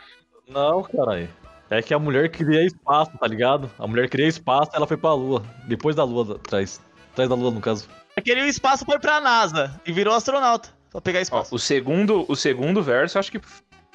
Não, 0.48 0.84
caralho. 0.84 1.28
É 1.70 1.82
que 1.82 1.94
a 1.96 2.00
mulher 2.00 2.30
queria 2.30 2.64
espaço, 2.64 3.12
tá 3.18 3.26
ligado? 3.26 3.72
A 3.80 3.88
mulher 3.88 4.08
queria 4.08 4.28
espaço 4.28 4.70
ela 4.76 4.86
foi 4.86 4.98
pra 4.98 5.14
lua. 5.14 5.42
Depois 5.64 5.96
da 5.96 6.04
lua, 6.04 6.36
atrás. 6.36 6.80
Atrás 7.12 7.28
da 7.28 7.36
lua, 7.36 7.50
no 7.50 7.60
caso. 7.60 7.90
Aquele 8.16 8.42
espaço 8.42 8.86
foi 8.86 9.00
pra 9.00 9.20
NASA 9.20 9.82
e 9.86 9.92
virou 9.92 10.14
astronauta. 10.14 10.70
Pra 10.92 11.02
pegar 11.02 11.20
Ó, 11.20 11.22
espaço. 11.24 11.56
o 11.56 11.58
segundo, 11.60 12.24
o 12.28 12.36
segundo 12.36 12.84
verso 12.84 13.18
acho 13.18 13.32
que 13.32 13.42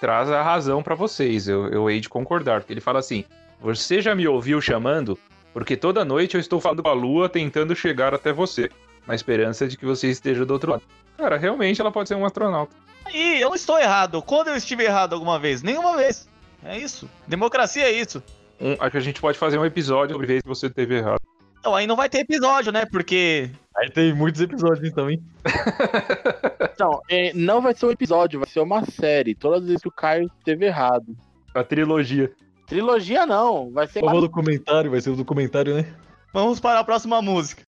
traz 0.01 0.29
a 0.31 0.43
razão 0.43 0.83
pra 0.83 0.97
vocês. 0.97 1.47
Eu, 1.47 1.69
eu 1.69 1.89
hei 1.89 2.01
de 2.01 2.09
concordar, 2.09 2.61
porque 2.61 2.73
ele 2.73 2.81
fala 2.81 2.99
assim: 2.99 3.25
"Você 3.61 4.03
já 4.03 4.15
me 4.15 4.27
ouviu 4.27 4.61
chamando? 4.61 5.19
Porque 5.53 5.77
toda 5.77 6.05
noite 6.05 6.35
eu 6.35 6.41
estou 6.41 6.61
falando 6.61 6.83
com 6.83 6.89
a 6.89 6.93
lua 6.93 7.29
tentando 7.29 7.75
chegar 7.75 8.15
até 8.15 8.33
você, 8.33 8.71
na 9.07 9.15
esperança 9.15 9.67
de 9.67 9.77
que 9.77 9.85
você 9.85 10.09
esteja 10.09 10.45
do 10.45 10.53
outro 10.53 10.73
lado." 10.73 10.83
Cara, 11.17 11.37
realmente 11.37 11.81
ela 11.81 11.93
pode 11.93 12.09
ser 12.09 12.15
um 12.15 12.25
astronauta. 12.25 12.75
Aí, 13.05 13.41
eu 13.41 13.49
não 13.49 13.57
estou 13.57 13.79
errado. 13.79 14.23
Quando 14.23 14.49
eu 14.49 14.57
estive 14.57 14.85
errado 14.85 15.15
alguma 15.15 15.39
vez? 15.39 15.63
Nenhuma 15.63 15.97
vez. 15.97 16.29
É 16.65 16.79
isso. 16.79 17.09
Democracia 17.27 17.85
é 17.85 17.93
isso. 17.93 18.23
Um, 18.61 18.73
acho 18.79 18.91
que 18.91 18.97
a 18.97 19.01
gente 19.01 19.21
pode 19.21 19.39
fazer 19.39 19.59
um 19.59 19.65
episódio 19.65 20.15
sobre 20.15 20.27
vezes 20.27 20.43
que 20.43 20.49
você 20.49 20.69
teve 20.69 20.99
errado. 20.99 21.21
Então, 21.59 21.75
aí 21.75 21.87
não 21.87 21.97
vai 21.97 22.09
ter 22.09 22.21
episódio, 22.21 22.73
né? 22.73 22.87
Porque. 22.87 23.51
Aí 23.77 23.91
tem 23.91 24.15
muitos 24.15 24.41
episódios 24.41 24.87
então, 24.89 25.11
hein? 25.11 25.23
Então, 26.75 26.99
é, 27.11 27.31
não 27.35 27.61
vai 27.61 27.75
ser 27.75 27.85
um 27.85 27.91
episódio, 27.91 28.41
vai 28.41 28.49
ser 28.49 28.61
uma 28.61 28.83
série. 28.87 29.35
Todas 29.35 29.61
as 29.61 29.67
vezes 29.67 29.83
que 29.83 29.89
o 29.89 29.93
Caio 29.93 30.31
esteve 30.39 30.65
errado. 30.65 31.15
A 31.55 31.63
trilogia. 31.63 32.33
Trilogia 32.71 33.27
não, 33.27 33.73
vai 33.73 33.89
ser. 33.89 34.03
Ou 34.05 34.11
o 34.11 34.21
documentário, 34.21 34.93
vai 34.93 35.01
ser 35.01 35.11
o 35.11 35.17
documentário, 35.17 35.75
né? 35.75 35.93
Vamos 36.33 36.61
para 36.61 36.79
a 36.79 36.85
próxima 36.85 37.21
música. 37.21 37.65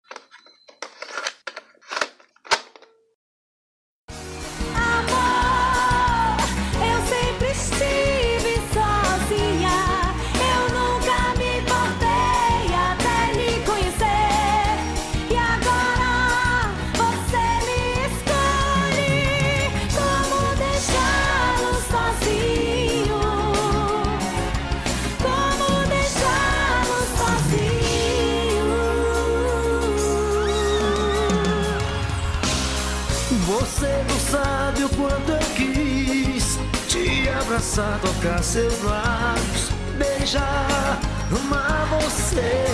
Possa 37.72 37.98
tocar 38.02 38.44
seus 38.44 38.84
lábios, 38.84 39.70
beijar, 39.98 41.00
amar 41.32 41.88
você. 42.02 42.66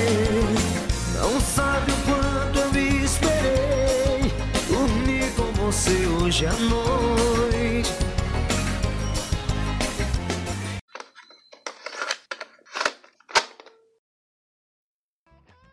Não 1.14 1.40
sabe 1.40 1.92
o 1.92 1.96
quanto 2.04 2.76
eu 2.76 3.06
esperei 3.06 4.32
dormir 4.68 5.32
com 5.36 5.52
você 5.54 6.08
hoje 6.08 6.48
à 6.48 6.54
noite. 6.54 7.92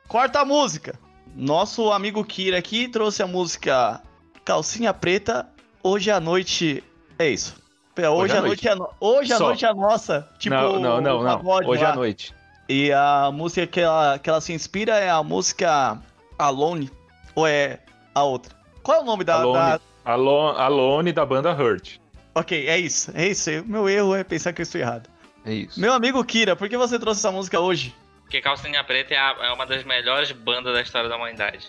Corta 0.06 0.40
a 0.40 0.44
música. 0.44 0.98
Nosso 1.34 1.90
amigo 1.90 2.22
Kira 2.26 2.58
aqui 2.58 2.88
trouxe 2.88 3.22
a 3.22 3.26
música 3.26 4.02
Calcinha 4.44 4.92
Preta. 4.92 5.48
Hoje 5.82 6.10
à 6.10 6.20
noite. 6.20 6.84
É 7.18 7.30
isso. 7.30 7.63
Pera, 7.94 8.10
Hoje, 8.10 8.32
Hoje 8.32 8.36
à 8.38 8.42
noite 8.42 8.68
é 8.68 8.74
no... 8.74 8.88
Hoje 9.00 9.32
à 9.32 9.38
noite 9.38 9.64
é 9.64 9.72
nossa. 9.74 10.28
Tipo, 10.38 10.54
não, 10.56 10.78
não, 10.80 11.00
não, 11.00 11.22
não. 11.22 11.36
pagode 11.38 11.68
Hoje 11.68 11.82
lá. 11.82 11.90
à 11.92 11.94
noite. 11.94 12.34
E 12.68 12.90
a 12.92 13.30
música 13.32 13.66
que 13.66 13.80
ela, 13.80 14.18
que 14.18 14.28
ela 14.28 14.40
se 14.40 14.52
inspira 14.52 14.96
é 14.98 15.08
a 15.10 15.22
música 15.22 15.98
Alone. 16.38 16.90
Ou 17.34 17.46
é 17.46 17.78
a 18.14 18.22
outra? 18.24 18.54
Qual 18.82 18.98
é 18.98 19.00
o 19.00 19.04
nome 19.04 19.22
da. 19.24 19.36
Alone. 19.36 19.58
da- 19.58 19.80
Alone, 20.04 20.58
Alone 20.60 21.12
da 21.12 21.24
banda 21.24 21.52
Hurt. 21.52 21.96
Ok, 22.34 22.66
é 22.68 22.78
isso. 22.78 23.12
É 23.14 23.28
isso. 23.28 23.50
Meu 23.66 23.88
erro 23.88 24.14
é 24.14 24.24
pensar 24.24 24.52
que 24.52 24.60
eu 24.60 24.64
estou 24.64 24.80
errado. 24.80 25.08
É 25.46 25.52
isso. 25.54 25.78
Meu 25.80 25.92
amigo 25.92 26.22
Kira, 26.24 26.56
por 26.56 26.68
que 26.68 26.76
você 26.76 26.98
trouxe 26.98 27.20
essa 27.20 27.30
música 27.30 27.60
hoje? 27.60 27.94
Porque 28.22 28.40
Calcinha 28.40 28.82
Preta 28.82 29.14
é, 29.14 29.18
a- 29.18 29.36
é 29.42 29.52
uma 29.52 29.66
das 29.66 29.84
melhores 29.84 30.32
bandas 30.32 30.72
da 30.74 30.80
história 30.82 31.08
da 31.08 31.16
humanidade. 31.16 31.68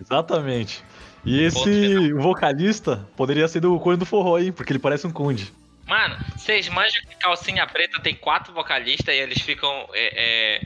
Exatamente. 0.00 0.84
E 1.24 1.42
esse 1.42 2.12
vocalista 2.12 3.06
poderia 3.16 3.48
ser 3.48 3.60
do 3.60 3.78
Cone 3.80 3.96
do 3.96 4.04
Forró, 4.04 4.38
hein? 4.38 4.52
Porque 4.52 4.72
ele 4.72 4.78
parece 4.78 5.06
um 5.06 5.10
conde. 5.10 5.52
Mano, 5.86 6.16
vocês 6.36 6.68
manjam 6.68 7.02
que 7.08 7.16
Calcinha 7.16 7.66
Preta 7.66 8.00
tem 8.00 8.14
quatro 8.14 8.52
vocalistas 8.52 9.14
e 9.14 9.18
eles 9.18 9.40
ficam. 9.40 9.88
é, 9.92 10.56
é, 10.56 10.60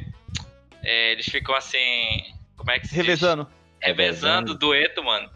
é, 0.82 1.12
eles 1.12 1.26
ficam 1.26 1.54
assim. 1.54 1.78
Como 2.56 2.70
é 2.70 2.78
que 2.78 2.88
se 2.88 2.94
diz? 2.94 3.04
Revezando. 3.04 3.48
Revezando 3.80 4.54
dueto, 4.54 5.02
mano. 5.02 5.30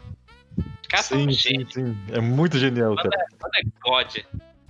São 1.01 1.17
Sim, 1.17 1.31
sim, 1.31 1.67
sim. 1.69 1.97
É 2.11 2.19
muito 2.19 2.59
genial, 2.59 2.95
cara. 2.95 3.09
É 3.55 3.61
God. 3.83 4.17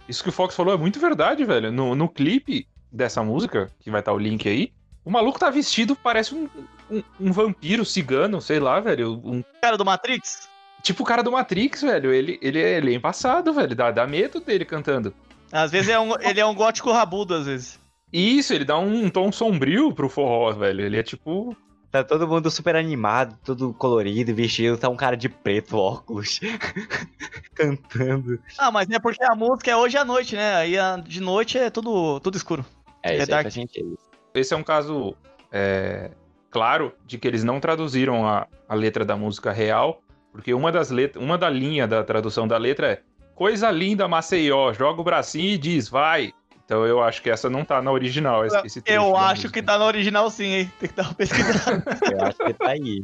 Isso 0.07 0.23
que 0.23 0.29
o 0.29 0.31
Fox 0.31 0.55
falou 0.55 0.73
é 0.73 0.77
muito 0.77 0.99
verdade, 0.99 1.43
velho. 1.43 1.71
No, 1.71 1.95
no 1.95 2.07
clipe 2.07 2.67
dessa 2.91 3.21
música, 3.23 3.71
que 3.79 3.89
vai 3.89 3.99
estar 3.99 4.13
o 4.13 4.17
link 4.17 4.47
aí, 4.47 4.71
o 5.03 5.11
maluco 5.11 5.39
tá 5.39 5.49
vestido, 5.49 5.95
parece 5.95 6.33
um, 6.33 6.49
um, 6.89 7.03
um 7.19 7.31
vampiro 7.31 7.83
cigano, 7.83 8.39
sei 8.41 8.59
lá, 8.59 8.79
velho. 8.79 9.21
Um, 9.23 9.43
Cara 9.61 9.77
do 9.77 9.83
Matrix? 9.83 10.47
Tipo 10.83 11.01
o 11.01 11.05
cara 11.05 11.23
do 11.23 11.31
Matrix, 11.31 11.81
velho. 11.81 12.13
Ele, 12.13 12.37
ele, 12.41 12.61
é, 12.61 12.77
ele 12.77 12.91
é 12.93 12.95
embaçado, 12.95 13.51
velho. 13.53 13.75
Dá, 13.75 13.89
dá 13.89 14.05
medo 14.05 14.39
dele 14.39 14.65
cantando. 14.65 15.11
Às 15.51 15.71
vezes 15.71 15.89
é 15.89 15.99
um, 15.99 16.13
ele 16.21 16.39
é 16.39 16.45
um 16.45 16.53
gótico 16.53 16.91
rabudo, 16.91 17.33
às 17.33 17.45
vezes. 17.47 17.79
Isso, 18.11 18.53
ele 18.53 18.63
dá 18.65 18.77
um 18.77 19.09
tom 19.09 19.31
sombrio 19.31 19.91
pro 19.91 20.07
forró, 20.09 20.51
velho. 20.51 20.81
Ele 20.81 20.99
é 20.99 21.03
tipo. 21.03 21.57
Tá 21.89 22.03
todo 22.03 22.27
mundo 22.27 22.49
super 22.49 22.75
animado, 22.75 23.37
todo 23.45 23.71
colorido, 23.71 24.33
vestido, 24.33 24.75
tá 24.79 24.89
um 24.89 24.95
cara 24.95 25.15
de 25.15 25.29
preto, 25.29 25.77
óculos, 25.77 26.39
cantando. 27.53 28.39
Ah, 28.57 28.71
mas 28.71 28.89
é 28.89 28.99
porque 28.99 29.23
a 29.23 29.35
música 29.35 29.71
é 29.71 29.75
hoje 29.75 29.97
à 29.97 30.03
noite, 30.03 30.35
né? 30.35 30.55
Aí 30.55 30.77
a- 30.77 30.97
de 30.97 31.21
noite 31.21 31.57
é 31.57 31.69
tudo, 31.69 32.19
tudo 32.19 32.35
escuro. 32.37 32.65
É, 33.01 33.13
É 33.13 33.17
isso 33.19 33.27
dark. 33.29 33.43
faz 33.43 33.53
sentido. 33.53 33.97
Esse 34.33 34.53
é 34.53 34.57
um 34.57 34.63
caso 34.63 35.15
é, 35.51 36.09
claro 36.49 36.93
de 37.05 37.17
que 37.19 37.27
eles 37.27 37.43
não 37.43 37.59
traduziram 37.59 38.25
a, 38.27 38.47
a 38.67 38.73
letra 38.73 39.05
da 39.05 39.15
música 39.15 39.51
real, 39.51 40.01
porque 40.33 40.53
uma 40.53 40.71
das 40.71 40.89
letras, 40.89 41.23
uma 41.23 41.37
da 41.37 41.49
linha 41.49 41.87
da 41.87 42.03
tradução 42.03 42.45
da 42.45 42.57
letra 42.57 42.87
é 42.91 43.01
Coisa 43.35 43.71
linda, 43.71 44.07
Maceió, 44.07 44.73
joga 44.73 45.01
o 45.01 45.03
bracinho 45.03 45.53
e 45.53 45.57
diz, 45.57 45.89
vai. 45.89 46.31
Então 46.65 46.85
eu 46.85 47.01
acho 47.01 47.21
que 47.21 47.29
essa 47.29 47.49
não 47.49 47.65
tá 47.65 47.81
na 47.81 47.91
original, 47.91 48.45
esse, 48.45 48.81
Eu 48.85 49.17
acho 49.17 49.43
música. 49.43 49.53
que 49.53 49.61
tá 49.63 49.77
no 49.77 49.85
original 49.85 50.29
sim, 50.29 50.45
hein? 50.45 50.71
Tem 50.79 50.87
que 50.87 50.95
dar 50.95 51.03
uma 51.03 51.13
pesquisada. 51.13 51.83
Eu 52.11 52.21
acho 52.25 52.37
que 52.37 52.53
tá 52.53 52.69
aí. 52.69 53.03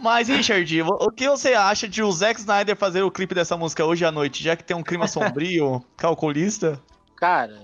Mas, 0.00 0.28
Richard, 0.28 0.82
o 0.82 0.86
o 0.88 1.10
que 1.10 1.28
você 1.28 1.54
acha 1.54 1.88
de 1.88 2.02
o 2.02 2.10
Zack 2.10 2.40
Snyder 2.40 2.76
fazer 2.76 3.02
o 3.02 3.10
clipe 3.10 3.34
dessa 3.34 3.56
música 3.56 3.84
hoje 3.84 4.04
à 4.04 4.12
noite, 4.12 4.42
já 4.42 4.56
que 4.56 4.64
tem 4.64 4.76
um 4.76 4.82
clima 4.82 5.06
sombrio, 5.06 5.82
calculista? 5.96 6.80
Cara, 7.16 7.58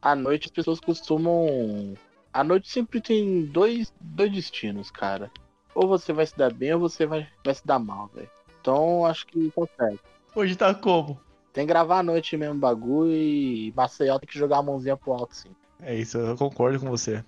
à 0.00 0.14
noite 0.14 0.46
as 0.46 0.52
pessoas 0.52 0.80
costumam. 0.80 1.94
À 2.32 2.42
noite 2.42 2.70
sempre 2.70 3.00
tem 3.00 3.44
dois, 3.46 3.92
dois 4.00 4.32
destinos, 4.32 4.90
cara. 4.90 5.30
Ou 5.76 5.86
você 5.86 6.10
vai 6.10 6.24
se 6.24 6.34
dar 6.34 6.50
bem 6.50 6.72
ou 6.72 6.80
você 6.80 7.04
vai, 7.04 7.28
vai 7.44 7.54
se 7.54 7.64
dar 7.66 7.78
mal, 7.78 8.10
velho. 8.14 8.30
Então 8.58 9.04
acho 9.04 9.26
que 9.26 9.50
consegue. 9.50 10.00
Hoje 10.34 10.56
tá 10.56 10.74
como? 10.74 11.20
Tem 11.52 11.66
que 11.66 11.72
gravar 11.72 11.98
à 11.98 12.02
noite 12.02 12.34
mesmo 12.34 12.54
o 12.54 12.58
bagulho 12.58 13.12
e 13.12 13.72
Maceió 13.76 14.18
tem 14.18 14.26
que 14.26 14.38
jogar 14.38 14.58
a 14.58 14.62
mãozinha 14.62 14.96
pro 14.96 15.12
alto, 15.12 15.36
sim. 15.36 15.50
É 15.82 15.94
isso, 15.94 16.16
eu 16.16 16.34
concordo 16.34 16.80
com 16.80 16.88
você. 16.88 17.22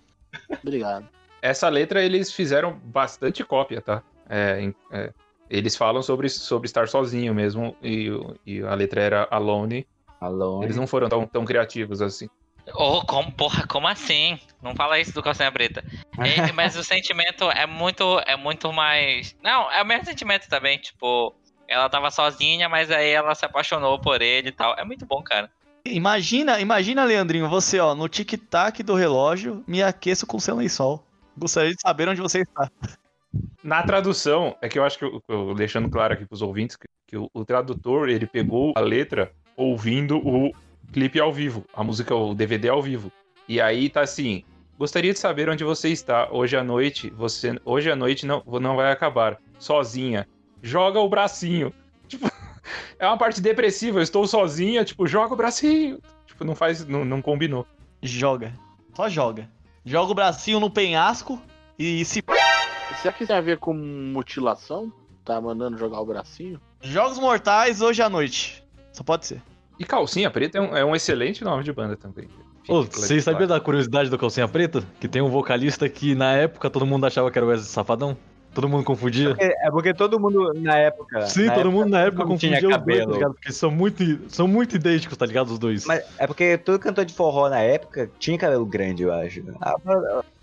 Obrigado. 0.63 1.07
Essa 1.43 1.69
letra 1.69 2.03
eles 2.03 2.33
fizeram 2.33 2.73
bastante 2.85 3.45
cópia, 3.45 3.83
tá? 3.83 4.03
É, 4.29 4.73
é, 4.93 5.13
eles 5.51 5.77
falam 5.77 6.03
sobre, 6.03 6.31
sobre 6.31 6.67
estar 6.67 6.89
sozinho 6.89 7.35
mesmo, 7.35 7.77
e, 7.83 8.09
e 8.47 8.63
a 8.63 8.75
letra 8.75 9.03
era 9.03 9.29
Alone. 9.31 9.87
Alone. 10.21 10.65
Eles 10.65 10.77
não 10.77 10.87
foram 10.87 11.09
tão, 11.09 11.27
tão 11.27 11.45
criativos 11.45 12.01
assim. 12.01 12.29
Ô, 12.75 13.03
como, 13.03 13.33
porra, 13.33 13.67
como 13.67 13.87
assim? 13.89 14.39
Não 14.63 14.75
fala 14.75 14.99
isso 14.99 15.13
do 15.13 15.23
Calcinha 15.23 15.51
Preta. 15.53 15.85
É, 16.19 16.53
mas 16.53 16.77
o 16.77 16.85
sentimento 16.85 17.51
é 17.51 17.67
muito, 17.67 18.21
é 18.27 18.37
muito 18.37 18.73
mais. 18.73 19.37
Não, 19.43 19.71
é 19.71 19.83
o 19.83 19.87
mesmo 19.87 20.05
sentimento 20.05 20.49
também, 20.49 20.79
tipo, 20.79 21.35
ela 21.67 21.89
tava 21.89 22.11
sozinha, 22.11 22.69
mas 22.69 22.91
aí 22.91 23.11
ela 23.11 23.35
se 23.35 23.45
apaixonou 23.45 23.99
por 23.99 24.21
ele 24.23 24.49
e 24.49 24.53
tal. 24.53 24.75
É 24.79 24.85
muito 24.85 25.07
bom, 25.07 25.23
cara. 25.23 25.51
Imagina, 25.85 26.61
imagina, 26.61 27.05
Leandrinho, 27.05 27.49
você, 27.49 27.79
ó, 27.79 27.95
no 27.95 28.09
tic-tac 28.09 28.83
do 28.83 28.95
relógio, 28.95 29.65
me 29.67 29.83
aqueço 29.83 30.27
com 30.27 30.39
seu 30.39 30.57
lençol. 30.57 31.03
Gostaria 31.37 31.75
de 31.75 31.81
saber 31.81 32.09
onde 32.09 32.21
você 32.21 32.43
está. 32.43 32.71
Na 33.63 33.83
tradução, 33.83 34.57
é 34.61 34.69
que 34.69 34.79
eu 34.79 34.85
acho 34.85 34.99
que, 34.99 35.05
eu, 35.05 35.23
eu- 35.29 35.55
deixando 35.55 35.89
claro 35.89 36.15
aqui 36.15 36.27
pros 36.27 36.43
ouvintes, 36.43 36.77
que, 36.77 36.87
que 37.07 37.17
o, 37.17 37.31
o 37.33 37.45
tradutor, 37.45 38.09
ele 38.09 38.27
pegou 38.27 38.73
a 38.77 38.81
letra 38.81 39.33
ouvindo 39.57 40.19
o 40.19 40.53
clipe 40.93 41.21
ao 41.21 41.33
vivo, 41.33 41.65
a 41.75 41.83
música, 41.85 42.15
o 42.15 42.35
DVD 42.35 42.69
ao 42.69 42.83
vivo. 42.83 43.13
E 43.49 43.61
aí 43.61 43.89
tá 43.89 44.03
assim, 44.03 44.45
gostaria 44.79 45.13
de 45.13 45.19
saber 45.19 45.49
onde 45.49 45.65
você 45.65 45.89
está, 45.89 46.29
hoje 46.31 46.57
à 46.57 46.65
noite, 46.65 47.11
você, 47.11 47.59
hoje 47.65 47.91
à 47.91 47.97
noite 47.97 48.27
não, 48.27 48.43
não 48.61 48.77
vai 48.77 48.93
acabar, 48.93 49.39
sozinha, 49.59 50.29
joga 50.63 51.01
o 51.01 51.09
bracinho. 51.09 51.73
Tipo, 52.09 52.31
é 52.99 53.07
uma 53.07 53.19
parte 53.19 53.41
depressiva, 53.41 53.99
eu 53.99 54.03
estou 54.03 54.27
sozinha, 54.27 54.83
tipo, 54.83 55.07
joga 55.07 55.35
o 55.35 55.37
bracinho. 55.37 56.01
Tipo, 56.27 56.43
não 56.43 56.55
faz, 56.55 56.87
não, 56.87 57.05
não 57.05 57.21
combinou. 57.21 57.67
Joga. 58.03 58.55
Só 58.95 59.09
joga. 59.09 59.49
Joga 59.85 60.13
o 60.13 60.15
bracinho 60.15 60.59
no 60.59 60.71
penhasco 60.71 61.41
e 61.79 62.05
se. 62.05 62.23
Será 63.03 63.13
que 63.13 63.27
tem 63.27 63.37
a 63.37 63.41
ver 63.41 63.59
com 63.59 63.75
mutilação? 63.75 64.93
Tá 65.25 65.41
mandando 65.41 65.77
jogar 65.77 66.01
o 66.01 66.07
bracinho? 66.07 66.61
Jogos 66.81 67.19
Mortais 67.19 67.83
hoje 67.83 68.03
à 68.03 68.09
noite. 68.09 68.65
Só 68.93 69.05
pode 69.05 69.27
ser. 69.27 69.43
E 69.79 69.85
Calcinha 69.85 70.31
Preta 70.31 70.59
é 70.59 70.61
um, 70.61 70.77
é 70.77 70.85
um 70.85 70.95
excelente 70.97 71.45
nome 71.45 71.63
de 71.63 71.73
banda 71.73 71.97
também. 71.97 72.29
Claro. 72.67 72.89
vocês 72.91 73.25
sabiam 73.25 73.47
da 73.47 73.59
curiosidade 73.59 74.11
do 74.11 74.19
Calcinha 74.19 74.49
Preta? 74.49 74.83
Que 75.01 75.09
tem 75.09 75.23
um 75.23 75.29
vocalista 75.29 75.89
que 75.89 76.15
na 76.15 76.33
época 76.33 76.69
todo 76.69 76.85
mundo 76.85 77.07
achava 77.07 77.31
que 77.31 77.39
era 77.39 77.47
o 77.47 77.49
Wesley 77.49 77.69
Safadão? 77.69 78.17
Todo 78.55 78.69
mundo 78.69 78.83
confundia? 78.83 79.37
É 79.39 79.71
porque 79.71 79.95
todo 79.95 80.19
mundo 80.19 80.53
na 80.55 80.77
época. 80.77 81.27
Sim, 81.27 81.47
na 81.47 81.55
todo 81.55 81.71
mundo 81.71 81.91
na 81.91 82.01
época 82.01 82.25
confundia 82.25 82.57
os 82.57 82.63
dois, 82.63 82.75
tá 82.75 82.81
cabelo. 82.81 83.13
ligado? 83.13 83.35
Porque 83.35 83.53
são 83.53 83.71
muito, 83.71 84.03
são 84.29 84.49
muito 84.49 84.75
idênticos, 84.75 85.17
tá 85.17 85.27
ligado? 85.27 85.51
Os 85.51 85.59
dois. 85.59 85.85
Mas 85.85 86.03
é 86.19 86.27
porque 86.27 86.59
todo 86.59 86.79
cantor 86.79 87.05
de 87.05 87.15
forró 87.15 87.49
na 87.49 87.61
época 87.61 88.11
tinha 88.19 88.37
cabelo 88.37 88.67
grande, 88.67 89.05
eu 89.05 89.13
acho. 89.13 89.45
Ah, 89.61 89.77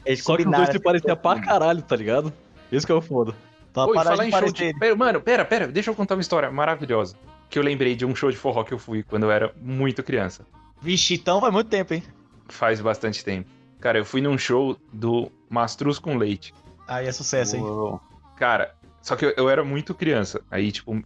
Eles 0.05 0.23
Só 0.23 0.37
que 0.37 0.43
os 0.43 0.51
dois 0.51 0.63
se 0.65 0.71
assim, 0.71 0.79
pareciam 0.79 1.17
pra 1.17 1.41
caralho, 1.41 1.81
tá 1.81 1.95
ligado? 1.95 2.31
Esse 2.71 2.85
que 2.85 2.91
é 2.91 2.95
o 2.95 3.01
foda. 3.01 3.33
Pra 3.73 3.85
Oi, 3.85 3.95
falar 3.95 4.25
em 4.25 4.31
show 4.31 4.51
de... 4.51 4.73
Pera, 4.79 4.95
mano, 4.95 5.19
pera, 5.19 5.43
pera, 5.43 5.67
deixa 5.67 5.91
eu 5.91 5.95
contar 5.95 6.15
uma 6.15 6.21
história 6.21 6.49
maravilhosa. 6.49 7.15
Que 7.55 7.59
eu 7.59 7.63
lembrei 7.63 7.95
de 7.95 8.05
um 8.05 8.13
show 8.13 8.29
de 8.29 8.35
forró 8.35 8.65
que 8.65 8.73
eu 8.73 8.77
fui 8.77 9.01
quando 9.01 9.23
eu 9.23 9.31
era 9.31 9.55
muito 9.61 10.03
criança. 10.03 10.45
Vixe, 10.81 11.13
então 11.13 11.39
faz 11.39 11.53
muito 11.53 11.69
tempo, 11.69 11.93
hein? 11.93 12.03
Faz 12.49 12.81
bastante 12.81 13.23
tempo. 13.23 13.49
Cara, 13.79 13.97
eu 13.97 14.03
fui 14.03 14.19
num 14.19 14.37
show 14.37 14.77
do 14.91 15.31
Mastruz 15.49 15.97
com 15.97 16.17
Leite. 16.17 16.53
Aí 16.85 17.07
é 17.07 17.13
sucesso, 17.13 17.55
hein? 17.55 17.61
Uou. 17.61 18.01
Cara, 18.35 18.75
só 19.01 19.15
que 19.15 19.23
eu, 19.23 19.33
eu 19.37 19.49
era 19.49 19.63
muito 19.63 19.95
criança. 19.95 20.41
Aí, 20.51 20.69
tipo, 20.69 21.01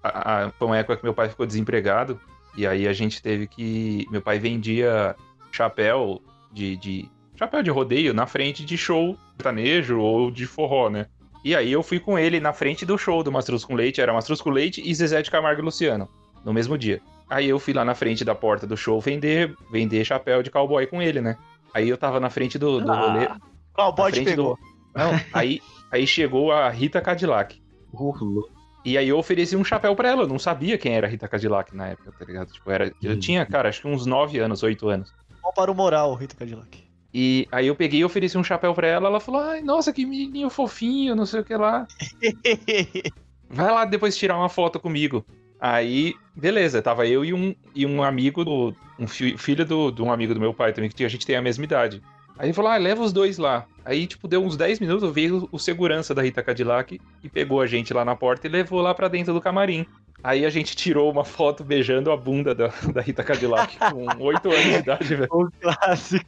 a, 0.00 0.44
a, 0.44 0.50
foi 0.52 0.68
uma 0.68 0.78
época 0.78 0.98
que 0.98 1.02
meu 1.02 1.12
pai 1.12 1.30
ficou 1.30 1.44
desempregado. 1.44 2.20
E 2.56 2.64
aí 2.64 2.86
a 2.86 2.92
gente 2.92 3.20
teve 3.20 3.48
que. 3.48 4.06
Meu 4.08 4.22
pai 4.22 4.38
vendia 4.38 5.16
chapéu 5.50 6.22
de. 6.52 6.76
de 6.76 7.10
chapéu 7.34 7.60
de 7.60 7.70
rodeio 7.70 8.14
na 8.14 8.24
frente 8.24 8.64
de 8.64 8.78
show 8.78 9.18
sertanejo 9.32 9.98
ou 9.98 10.30
de 10.30 10.46
forró, 10.46 10.90
né? 10.90 11.08
E 11.44 11.54
aí 11.54 11.70
eu 11.72 11.82
fui 11.82 12.00
com 12.00 12.18
ele 12.18 12.40
na 12.40 12.52
frente 12.52 12.84
do 12.84 12.98
show 12.98 13.22
do 13.22 13.30
Mastruz 13.32 13.64
com 13.64 13.74
Leite. 13.74 14.00
Era 14.00 14.12
Mastruz 14.12 14.40
com 14.40 14.50
Leite 14.50 14.82
e 14.84 14.94
Zezé 14.94 15.22
de 15.22 15.30
Camargo 15.30 15.60
e 15.60 15.64
Luciano. 15.64 16.08
No 16.44 16.52
mesmo 16.52 16.76
dia. 16.78 17.00
Aí 17.30 17.48
eu 17.48 17.58
fui 17.58 17.72
lá 17.74 17.84
na 17.84 17.94
frente 17.94 18.24
da 18.24 18.34
porta 18.34 18.66
do 18.66 18.76
show 18.76 19.00
vender, 19.00 19.54
vender 19.70 20.04
chapéu 20.04 20.42
de 20.42 20.50
cowboy 20.50 20.86
com 20.86 21.00
ele, 21.02 21.20
né? 21.20 21.36
Aí 21.74 21.88
eu 21.88 21.98
tava 21.98 22.18
na 22.18 22.30
frente 22.30 22.58
do, 22.58 22.80
do 22.80 22.88
rolê. 22.92 23.26
Ah, 23.26 23.36
Qual 23.74 23.90
na 23.90 23.94
pode 23.96 24.16
frente 24.16 24.28
pegou? 24.30 24.56
do- 24.56 24.98
Não, 24.98 25.10
aí, 25.32 25.60
aí 25.92 26.06
chegou 26.06 26.50
a 26.52 26.68
Rita 26.70 27.00
Cadillac. 27.00 27.60
Urlo. 27.92 28.48
E 28.84 28.96
aí 28.96 29.08
eu 29.08 29.18
ofereci 29.18 29.54
um 29.56 29.64
chapéu 29.64 29.94
pra 29.94 30.08
ela. 30.08 30.22
Eu 30.22 30.28
não 30.28 30.38
sabia 30.38 30.78
quem 30.78 30.94
era 30.94 31.06
a 31.06 31.10
Rita 31.10 31.28
Cadillac 31.28 31.76
na 31.76 31.88
época, 31.88 32.12
tá 32.18 32.24
ligado? 32.24 32.50
Tipo, 32.50 32.70
era, 32.70 32.92
eu 33.02 33.18
tinha, 33.18 33.44
cara, 33.44 33.68
acho 33.68 33.82
que 33.82 33.88
uns 33.88 34.06
9 34.06 34.38
anos, 34.38 34.62
8 34.62 34.88
anos. 34.88 35.12
Vamos 35.42 35.54
para 35.54 35.70
o 35.70 35.74
moral, 35.74 36.14
Rita 36.14 36.34
Cadillac. 36.36 36.87
E 37.20 37.48
aí 37.50 37.66
eu 37.66 37.74
peguei 37.74 37.98
e 37.98 38.04
ofereci 38.04 38.38
um 38.38 38.44
chapéu 38.44 38.72
pra 38.72 38.86
ela. 38.86 39.08
Ela 39.08 39.18
falou: 39.18 39.40
Ai, 39.40 39.60
nossa, 39.60 39.92
que 39.92 40.06
menininho 40.06 40.48
fofinho, 40.48 41.16
não 41.16 41.26
sei 41.26 41.40
o 41.40 41.44
que 41.44 41.56
lá. 41.56 41.84
Vai 43.50 43.72
lá 43.72 43.84
depois 43.84 44.16
tirar 44.16 44.36
uma 44.36 44.48
foto 44.48 44.78
comigo. 44.78 45.26
Aí, 45.60 46.14
beleza, 46.36 46.80
tava 46.80 47.08
eu 47.08 47.24
e 47.24 47.34
um, 47.34 47.56
e 47.74 47.84
um 47.84 48.04
amigo 48.04 48.44
do. 48.44 48.72
Um 48.96 49.08
fi- 49.08 49.36
filho 49.36 49.64
do, 49.66 49.90
de 49.90 50.00
um 50.00 50.12
amigo 50.12 50.32
do 50.32 50.38
meu 50.38 50.54
pai 50.54 50.72
também, 50.72 50.88
que 50.88 51.04
a 51.04 51.08
gente 51.08 51.26
tem 51.26 51.34
a 51.34 51.42
mesma 51.42 51.64
idade. 51.64 52.00
Aí 52.38 52.46
ele 52.46 52.52
falou: 52.52 52.70
ah, 52.70 52.76
leva 52.76 53.02
os 53.02 53.12
dois 53.12 53.36
lá. 53.36 53.66
Aí, 53.84 54.06
tipo, 54.06 54.28
deu 54.28 54.44
uns 54.44 54.56
10 54.56 54.80
minutos, 54.80 55.12
veio 55.12 55.48
o 55.50 55.58
segurança 55.58 56.14
da 56.14 56.22
Rita 56.22 56.42
Cadillac 56.42 57.00
e 57.24 57.28
pegou 57.28 57.60
a 57.60 57.66
gente 57.66 57.92
lá 57.92 58.04
na 58.04 58.14
porta 58.14 58.46
e 58.46 58.50
levou 58.50 58.80
lá 58.80 58.94
pra 58.94 59.08
dentro 59.08 59.32
do 59.34 59.40
camarim. 59.40 59.86
Aí 60.22 60.44
a 60.44 60.50
gente 60.50 60.76
tirou 60.76 61.10
uma 61.10 61.24
foto 61.24 61.64
beijando 61.64 62.10
a 62.12 62.16
bunda 62.16 62.54
da, 62.54 62.68
da 62.92 63.00
Rita 63.00 63.22
Cadillac 63.24 63.76
com 63.90 64.22
8 64.24 64.50
anos 64.50 64.62
de 64.62 64.74
idade, 64.74 65.14
velho. 65.14 65.28
O 65.30 65.48
clássico. 65.60 66.26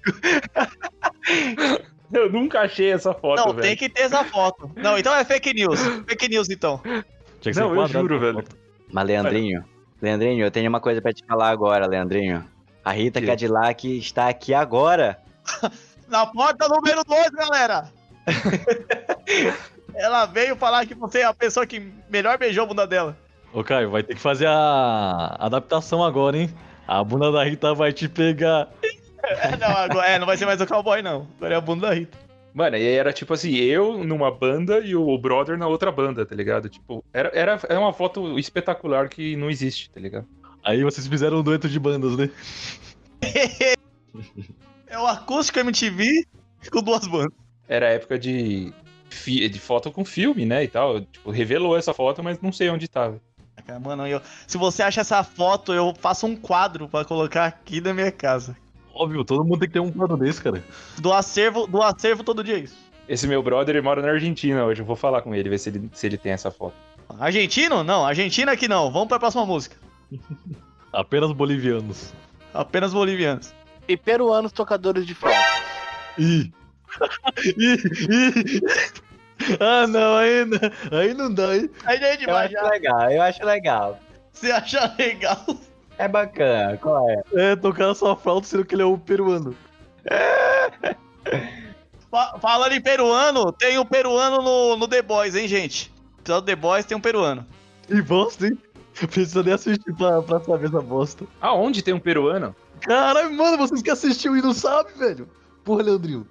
Eu 2.12 2.30
nunca 2.32 2.60
achei 2.60 2.90
essa 2.92 3.14
foto, 3.14 3.38
Não, 3.38 3.46
velho. 3.52 3.62
tem 3.62 3.76
que 3.76 3.88
ter 3.88 4.02
essa 4.02 4.24
foto. 4.24 4.70
Não, 4.76 4.98
então 4.98 5.14
é 5.14 5.24
fake 5.24 5.54
news. 5.54 5.80
Fake 6.08 6.28
news, 6.28 6.48
então. 6.50 6.80
Tinha 7.40 7.52
que 7.54 7.60
Não, 7.60 7.70
ser 7.74 7.96
eu 7.96 8.02
juro, 8.02 8.18
velho. 8.18 8.44
Mas, 8.92 9.06
Leandrinho, 9.06 9.64
Leandrinho, 10.02 10.44
eu 10.44 10.50
tenho 10.50 10.68
uma 10.68 10.80
coisa 10.80 11.00
pra 11.00 11.12
te 11.12 11.24
falar 11.24 11.50
agora, 11.50 11.86
Leandrinho. 11.86 12.44
A 12.84 12.90
Rita 12.92 13.20
Que? 13.20 13.26
Cadillac 13.26 13.98
está 13.98 14.28
aqui 14.28 14.52
agora. 14.54 15.18
Na 16.10 16.26
porta 16.26 16.68
número 16.68 17.02
2, 17.04 17.30
galera! 17.30 17.88
Ela 19.94 20.26
veio 20.26 20.56
falar 20.56 20.84
que 20.84 20.94
você 20.94 21.20
é 21.20 21.24
a 21.24 21.32
pessoa 21.32 21.64
que 21.64 21.92
melhor 22.10 22.36
beijou 22.36 22.64
a 22.64 22.66
bunda 22.66 22.86
dela. 22.86 23.16
Ô, 23.52 23.62
Caio, 23.62 23.90
vai 23.90 24.02
ter 24.02 24.14
que 24.14 24.20
fazer 24.20 24.46
a 24.48 25.36
adaptação 25.38 26.02
agora, 26.02 26.36
hein? 26.36 26.52
A 26.86 27.02
bunda 27.04 27.30
da 27.30 27.44
Rita 27.44 27.74
vai 27.74 27.92
te 27.92 28.08
pegar. 28.08 28.68
É, 29.22 29.54
não, 29.58 29.68
agora, 29.68 30.08
é, 30.08 30.18
não 30.18 30.26
vai 30.26 30.34
ser 30.34 30.46
mais 30.46 30.58
o 30.62 30.66
cowboy, 30.66 31.02
não. 31.02 31.28
Agora 31.36 31.54
é 31.54 31.56
a 31.56 31.60
bunda 31.60 31.88
da 31.88 31.94
Rita. 31.94 32.18
Mano, 32.54 32.78
e 32.78 32.80
aí 32.80 32.94
era 32.94 33.12
tipo 33.12 33.34
assim, 33.34 33.54
eu 33.54 34.02
numa 34.02 34.30
banda 34.30 34.78
e 34.78 34.96
o 34.96 35.16
brother 35.18 35.58
na 35.58 35.68
outra 35.68 35.92
banda, 35.92 36.24
tá 36.24 36.34
ligado? 36.34 36.70
Tipo, 36.70 37.04
era, 37.12 37.30
era, 37.34 37.60
era 37.68 37.78
uma 37.78 37.92
foto 37.92 38.38
espetacular 38.38 39.10
que 39.10 39.36
não 39.36 39.50
existe, 39.50 39.90
tá 39.90 40.00
ligado? 40.00 40.26
Aí 40.64 40.82
vocês 40.82 41.06
fizeram 41.06 41.40
um 41.40 41.42
dueto 41.42 41.68
de 41.68 41.78
bandas, 41.78 42.16
né? 42.16 42.30
É 44.90 44.98
o 44.98 45.06
acústico 45.06 45.58
MTV 45.60 46.26
com 46.70 46.82
duas 46.82 47.06
bandas. 47.06 47.32
Era 47.68 47.86
a 47.86 47.90
época 47.90 48.18
de, 48.18 48.72
fi- 49.08 49.48
de 49.48 49.58
foto 49.60 49.90
com 49.92 50.04
filme, 50.04 50.44
né, 50.44 50.64
e 50.64 50.68
tal. 50.68 51.00
Tipo, 51.00 51.30
revelou 51.30 51.76
essa 51.76 51.94
foto, 51.94 52.22
mas 52.22 52.40
não 52.42 52.52
sei 52.52 52.68
onde 52.68 52.88
tava. 52.88 53.20
Cara, 53.66 53.78
Mano, 53.78 54.06
eu, 54.06 54.20
se 54.46 54.58
você 54.58 54.82
acha 54.82 55.00
essa 55.02 55.22
foto, 55.22 55.72
eu 55.72 55.94
faço 56.00 56.26
um 56.26 56.34
quadro 56.34 56.88
pra 56.88 57.04
colocar 57.04 57.44
aqui 57.46 57.80
na 57.80 57.94
minha 57.94 58.10
casa. 58.10 58.56
Óbvio, 58.92 59.24
todo 59.24 59.44
mundo 59.44 59.60
tem 59.60 59.68
que 59.68 59.74
ter 59.74 59.80
um 59.80 59.92
quadro 59.92 60.16
desse, 60.16 60.42
cara. 60.42 60.64
Do 60.98 61.12
acervo, 61.12 61.66
do 61.66 61.80
acervo 61.80 62.24
todo 62.24 62.42
dia 62.42 62.56
é 62.56 62.60
isso. 62.60 62.76
Esse 63.08 63.26
meu 63.26 63.42
brother, 63.42 63.76
ele 63.76 63.84
mora 63.84 64.02
na 64.02 64.08
Argentina 64.08 64.64
hoje. 64.64 64.82
Eu 64.82 64.86
vou 64.86 64.96
falar 64.96 65.22
com 65.22 65.34
ele, 65.34 65.48
ver 65.48 65.58
se 65.58 65.68
ele, 65.68 65.88
se 65.92 66.06
ele 66.06 66.16
tem 66.18 66.32
essa 66.32 66.50
foto. 66.50 66.74
Argentino? 67.18 67.82
Não, 67.84 68.04
Argentina 68.04 68.52
aqui 68.52 68.66
não. 68.68 68.90
Vamos 68.90 69.08
pra 69.08 69.18
próxima 69.18 69.44
música. 69.46 69.76
Apenas 70.92 71.32
bolivianos. 71.32 72.12
Apenas 72.52 72.92
bolivianos. 72.92 73.52
E 73.90 73.96
peruanos 73.96 74.52
tocadores 74.52 75.04
de 75.04 75.14
flauta. 75.14 75.38
Ih! 76.16 76.52
Ih! 77.56 77.76
Ih! 78.08 78.60
Ah, 79.58 79.86
não, 79.86 80.16
aí 80.16 80.44
não, 80.44 80.98
aí 80.98 81.14
não 81.14 81.32
dá, 81.34 81.56
hein? 81.56 81.68
Aí 81.84 81.98
é 81.98 82.14
Eu 82.14 82.18
demais, 82.18 82.44
acho 82.54 82.64
já. 82.64 82.68
legal, 82.70 83.10
eu 83.10 83.22
acho 83.22 83.44
legal. 83.44 83.98
Você 84.32 84.50
acha 84.52 84.94
legal? 84.98 85.44
É 85.98 86.06
bacana, 86.06 86.76
qual 86.76 87.08
é? 87.10 87.22
É, 87.34 87.56
tocar 87.56 87.94
só 87.94 88.14
flauta 88.14 88.46
sendo 88.46 88.64
que 88.64 88.74
ele 88.74 88.82
é 88.82 88.84
o 88.84 88.96
peruano. 88.98 89.56
Fa- 92.10 92.38
Falando 92.40 92.72
em 92.72 92.80
peruano, 92.80 93.50
tem 93.52 93.78
um 93.78 93.84
peruano 93.84 94.42
no, 94.42 94.76
no 94.76 94.86
The 94.88 95.02
Boys, 95.02 95.34
hein, 95.34 95.48
gente? 95.48 95.92
Só 96.24 96.40
The 96.40 96.54
Boys 96.56 96.84
tem 96.84 96.96
um 96.96 97.00
peruano. 97.00 97.46
Que 97.86 98.00
bosta, 98.02 98.46
hein? 98.46 98.58
Precisa 98.94 99.42
nem 99.42 99.54
assistir 99.54 99.94
pra, 99.94 100.20
pra 100.22 100.40
saber 100.40 100.68
essa 100.68 100.80
bosta. 100.80 101.24
Aonde 101.40 101.82
tem 101.82 101.94
um 101.94 101.98
peruano? 102.00 102.54
Caralho, 102.80 103.32
mano, 103.32 103.56
vocês 103.56 103.82
que 103.82 103.90
assistiu 103.90 104.36
e 104.36 104.42
não 104.42 104.52
sabem, 104.52 104.94
velho. 104.96 105.28
Porra, 105.64 105.82
Leandrinho. 105.82 106.26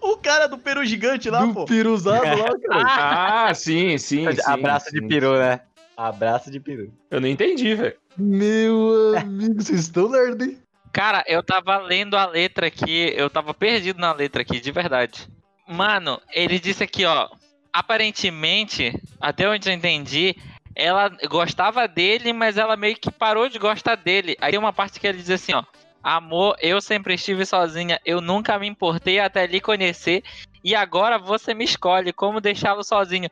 O 0.00 0.16
cara 0.16 0.46
do 0.46 0.58
peru 0.58 0.84
gigante 0.84 1.30
lá, 1.30 1.44
Do 1.44 1.54
pô. 1.54 1.64
piruzado 1.64 2.24
lá, 2.24 2.48
cara. 2.68 3.48
Ah, 3.48 3.54
sim, 3.54 3.96
sim, 3.98 4.30
sim. 4.32 4.40
Abraço 4.46 4.90
de 4.90 5.00
sim. 5.00 5.08
peru, 5.08 5.38
né? 5.38 5.60
Abraço 5.96 6.50
de 6.50 6.58
peru. 6.60 6.92
Eu 7.10 7.20
não 7.20 7.28
entendi, 7.28 7.74
velho. 7.74 7.96
Meu 8.18 9.14
amigo, 9.16 9.62
vocês 9.62 9.80
estão 9.80 10.08
nerd, 10.08 10.42
hein? 10.42 10.58
Cara, 10.92 11.22
eu 11.26 11.42
tava 11.42 11.76
lendo 11.78 12.16
a 12.16 12.26
letra 12.26 12.66
aqui, 12.66 13.12
eu 13.14 13.28
tava 13.28 13.52
perdido 13.52 14.00
na 14.00 14.12
letra 14.12 14.42
aqui, 14.42 14.58
de 14.60 14.72
verdade. 14.72 15.28
Mano, 15.68 16.20
ele 16.32 16.58
disse 16.58 16.82
aqui, 16.82 17.04
ó. 17.04 17.28
Aparentemente, 17.72 18.92
até 19.20 19.48
onde 19.48 19.68
eu 19.68 19.74
entendi, 19.74 20.34
ela 20.74 21.10
gostava 21.28 21.86
dele, 21.86 22.32
mas 22.32 22.56
ela 22.56 22.76
meio 22.76 22.96
que 22.96 23.10
parou 23.10 23.48
de 23.48 23.58
gostar 23.58 23.96
dele. 23.96 24.36
Aí 24.40 24.50
tem 24.52 24.58
uma 24.58 24.72
parte 24.72 24.98
que 24.98 25.06
ele 25.06 25.18
diz 25.18 25.30
assim, 25.30 25.52
ó. 25.52 25.62
Amor, 26.08 26.56
eu 26.60 26.80
sempre 26.80 27.14
estive 27.14 27.44
sozinha, 27.44 28.00
eu 28.04 28.20
nunca 28.20 28.56
me 28.60 28.68
importei 28.68 29.18
até 29.18 29.44
lhe 29.44 29.60
conhecer, 29.60 30.22
e 30.62 30.72
agora 30.72 31.18
você 31.18 31.52
me 31.52 31.64
escolhe 31.64 32.12
como 32.12 32.40
deixá-lo 32.40 32.84
sozinho. 32.84 33.28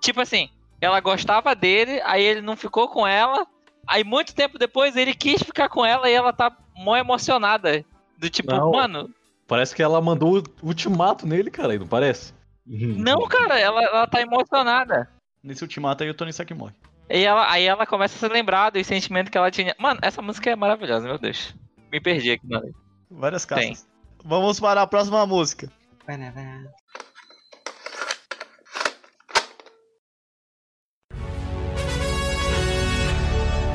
Tipo 0.00 0.20
assim, 0.20 0.48
ela 0.80 0.98
gostava 0.98 1.54
dele, 1.54 2.00
aí 2.04 2.24
ele 2.24 2.40
não 2.40 2.56
ficou 2.56 2.88
com 2.88 3.06
ela, 3.06 3.46
aí 3.86 4.02
muito 4.02 4.34
tempo 4.34 4.58
depois 4.58 4.96
ele 4.96 5.14
quis 5.14 5.40
ficar 5.40 5.68
com 5.68 5.86
ela 5.86 6.10
e 6.10 6.12
ela 6.12 6.32
tá 6.32 6.50
mó 6.74 6.96
emocionada. 6.96 7.84
Do 8.18 8.28
tipo, 8.28 8.52
Não. 8.52 8.72
mano, 8.72 9.14
Parece 9.46 9.72
que 9.76 9.80
ela 9.80 10.00
mandou 10.00 10.42
o 10.60 10.66
ultimato 10.66 11.24
nele, 11.24 11.52
cara, 11.52 11.78
não 11.78 11.86
parece? 11.86 12.34
não, 12.66 13.28
cara, 13.28 13.60
ela, 13.60 13.80
ela 13.80 14.06
tá 14.08 14.20
emocionada. 14.20 15.08
Nesse 15.40 15.62
ultimato 15.62 16.02
aí 16.02 16.10
o 16.10 16.14
Tony 16.14 16.30
Stark 16.30 16.52
morre. 16.52 16.74
E 17.08 17.24
ela, 17.24 17.48
aí 17.48 17.62
ela 17.62 17.86
começa 17.86 18.16
a 18.16 18.18
se 18.18 18.34
lembrar 18.34 18.70
dos 18.70 18.84
sentimentos 18.88 19.30
que 19.30 19.38
ela 19.38 19.52
tinha. 19.52 19.72
Mano, 19.78 20.00
essa 20.02 20.20
música 20.20 20.50
é 20.50 20.56
maravilhosa, 20.56 21.06
meu 21.06 21.16
Deus. 21.16 21.54
Me 21.90 22.00
perdi 22.00 22.32
aqui 22.32 22.46
letra. 22.46 22.70
Várias 23.10 23.46
Tem. 23.46 23.70
casas. 23.70 23.88
Vamos 24.24 24.60
para 24.60 24.82
a 24.82 24.86
próxima 24.86 25.26
música. 25.26 25.70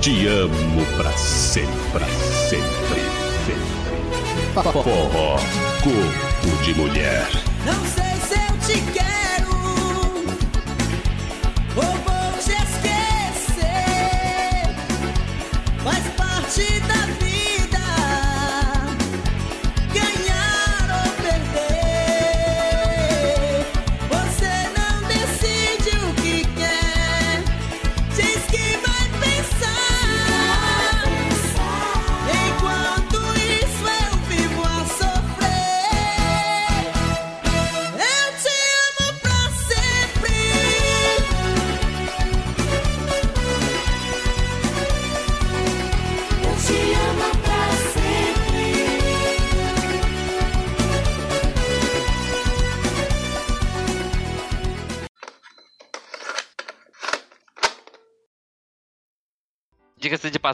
Te 0.02 0.28
amo 0.28 0.86
pra 0.98 1.12
sempre, 1.14 1.92
pra 1.92 2.06
sempre, 2.50 3.02
sempre. 3.46 3.84
Forró, 4.72 5.38
corpo 5.82 6.64
de 6.64 6.74
mulher. 6.76 7.28
Não 7.66 7.86
sei 7.86 8.03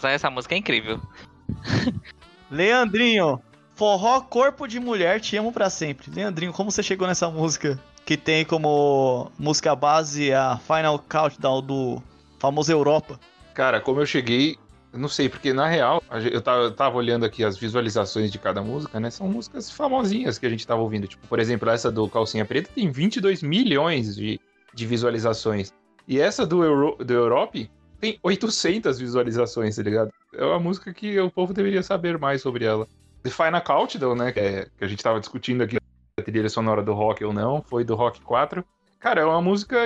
Essa 0.07 0.29
música 0.29 0.55
é 0.55 0.57
incrível. 0.57 0.99
Leandrinho, 2.49 3.41
forró 3.75 4.21
corpo 4.21 4.67
de 4.67 4.79
mulher, 4.79 5.19
te 5.19 5.37
amo 5.37 5.51
pra 5.51 5.69
sempre. 5.69 6.11
Leandrinho, 6.11 6.51
como 6.51 6.71
você 6.71 6.81
chegou 6.83 7.07
nessa 7.07 7.29
música 7.29 7.79
que 8.05 8.17
tem 8.17 8.43
como 8.43 9.31
música 9.37 9.75
base 9.75 10.33
a 10.33 10.57
Final 10.57 10.99
Countdown 10.99 11.61
do 11.61 12.03
famoso 12.39 12.71
Europa? 12.71 13.19
Cara, 13.53 13.79
como 13.79 13.99
eu 14.01 14.05
cheguei, 14.05 14.57
não 14.91 15.07
sei, 15.07 15.29
porque 15.29 15.53
na 15.53 15.67
real, 15.67 16.01
eu 16.31 16.41
tava, 16.41 16.63
eu 16.63 16.71
tava 16.73 16.97
olhando 16.97 17.25
aqui 17.25 17.43
as 17.43 17.57
visualizações 17.57 18.31
de 18.31 18.39
cada 18.39 18.61
música, 18.61 18.99
né? 18.99 19.09
São 19.09 19.27
músicas 19.27 19.69
famosinhas 19.69 20.39
que 20.39 20.45
a 20.45 20.49
gente 20.49 20.65
tava 20.65 20.81
ouvindo. 20.81 21.07
Tipo, 21.07 21.27
por 21.27 21.39
exemplo, 21.39 21.69
essa 21.69 21.91
do 21.91 22.09
Calcinha 22.09 22.45
Preta 22.45 22.71
tem 22.73 22.89
22 22.89 23.43
milhões 23.43 24.15
de, 24.15 24.39
de 24.73 24.85
visualizações. 24.87 25.71
E 26.07 26.19
essa 26.19 26.45
do, 26.45 26.63
Euro, 26.63 26.97
do 26.97 27.13
Europe 27.13 27.69
tem 27.99 28.19
800 28.23 28.99
visualizações, 28.99 29.75
tá 29.75 29.83
ligado? 29.83 30.11
É 30.33 30.43
uma 30.43 30.59
música 30.59 30.93
que 30.93 31.19
o 31.19 31.29
povo 31.29 31.53
deveria 31.53 31.83
saber 31.83 32.17
mais 32.17 32.41
sobre 32.41 32.65
ela. 32.65 32.87
The 33.23 33.29
Final 33.29 33.61
Countdown, 33.61 34.15
né, 34.15 34.31
que, 34.31 34.39
é- 34.39 34.67
que 34.77 34.83
a 34.83 34.87
gente 34.87 35.03
tava 35.03 35.19
discutindo 35.19 35.61
aqui, 35.63 35.77
a 36.19 36.21
trilha 36.21 36.49
sonora 36.49 36.81
do 36.81 36.93
rock 36.93 37.23
ou 37.23 37.33
não, 37.33 37.61
foi 37.61 37.83
do 37.83 37.95
Rock 37.95 38.21
4. 38.21 38.63
Cara, 38.99 39.21
é 39.21 39.25
uma 39.25 39.41
música, 39.41 39.77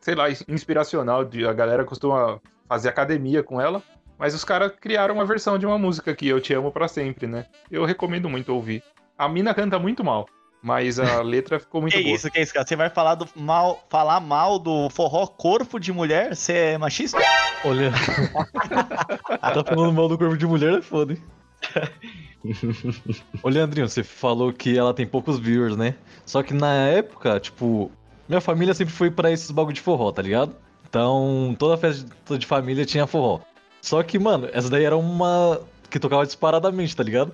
sei 0.00 0.14
lá, 0.14 0.26
inspiracional, 0.48 1.20
a 1.20 1.52
galera 1.52 1.84
costuma 1.84 2.40
fazer 2.68 2.88
academia 2.88 3.42
com 3.42 3.60
ela, 3.60 3.82
mas 4.18 4.34
os 4.34 4.44
caras 4.44 4.72
criaram 4.80 5.14
uma 5.14 5.24
versão 5.24 5.58
de 5.58 5.66
uma 5.66 5.78
música 5.78 6.14
que 6.14 6.28
Eu 6.28 6.40
Te 6.40 6.54
Amo 6.54 6.70
Pra 6.72 6.88
Sempre, 6.88 7.26
né? 7.26 7.46
Eu 7.70 7.84
recomendo 7.84 8.28
muito 8.28 8.54
ouvir. 8.54 8.82
A 9.18 9.28
mina 9.28 9.54
canta 9.54 9.78
muito 9.78 10.02
mal, 10.04 10.26
mas 10.62 10.98
a 11.00 11.20
letra 11.22 11.58
ficou 11.58 11.80
muito 11.80 11.96
Que 11.96 12.02
boa. 12.02 12.14
isso, 12.14 12.30
que 12.30 12.40
isso, 12.40 12.52
cara? 12.54 12.66
Você 12.66 12.76
vai 12.76 12.88
falar, 12.88 13.16
do 13.16 13.28
mal, 13.34 13.84
falar 13.90 14.20
mal 14.20 14.58
do 14.58 14.88
forró 14.90 15.26
corpo 15.26 15.78
de 15.80 15.92
mulher? 15.92 16.34
Você 16.36 16.52
é 16.52 16.78
machista? 16.78 17.18
Olha. 17.64 17.90
tá 19.40 19.64
falando 19.64 19.92
mal 19.92 20.08
do 20.08 20.16
corpo 20.16 20.36
de 20.36 20.46
mulher, 20.46 20.78
é 20.78 20.82
foda, 20.82 21.12
hein? 21.14 21.22
Ô, 23.42 23.48
Leandrinho, 23.48 23.88
você 23.88 24.02
falou 24.02 24.52
que 24.52 24.76
ela 24.76 24.92
tem 24.94 25.06
poucos 25.06 25.38
viewers, 25.38 25.76
né? 25.76 25.94
Só 26.24 26.42
que 26.42 26.52
na 26.54 26.72
época, 26.74 27.38
tipo, 27.40 27.90
minha 28.28 28.40
família 28.40 28.74
sempre 28.74 28.92
foi 28.94 29.10
pra 29.10 29.30
esses 29.30 29.50
bagulho 29.50 29.74
de 29.74 29.80
forró, 29.80 30.10
tá 30.12 30.22
ligado? 30.22 30.54
Então, 30.88 31.54
toda 31.58 31.76
festa 31.76 32.38
de 32.38 32.46
família 32.46 32.84
tinha 32.84 33.06
forró. 33.06 33.40
Só 33.80 34.02
que, 34.02 34.18
mano, 34.18 34.48
essa 34.52 34.68
daí 34.68 34.84
era 34.84 34.96
uma 34.96 35.60
que 35.90 35.98
tocava 35.98 36.24
disparadamente, 36.26 36.94
tá 36.96 37.02
ligado? 37.02 37.32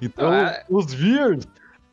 Então, 0.00 0.30
Ah. 0.32 0.62
os 0.68 0.92
viewers 0.92 1.46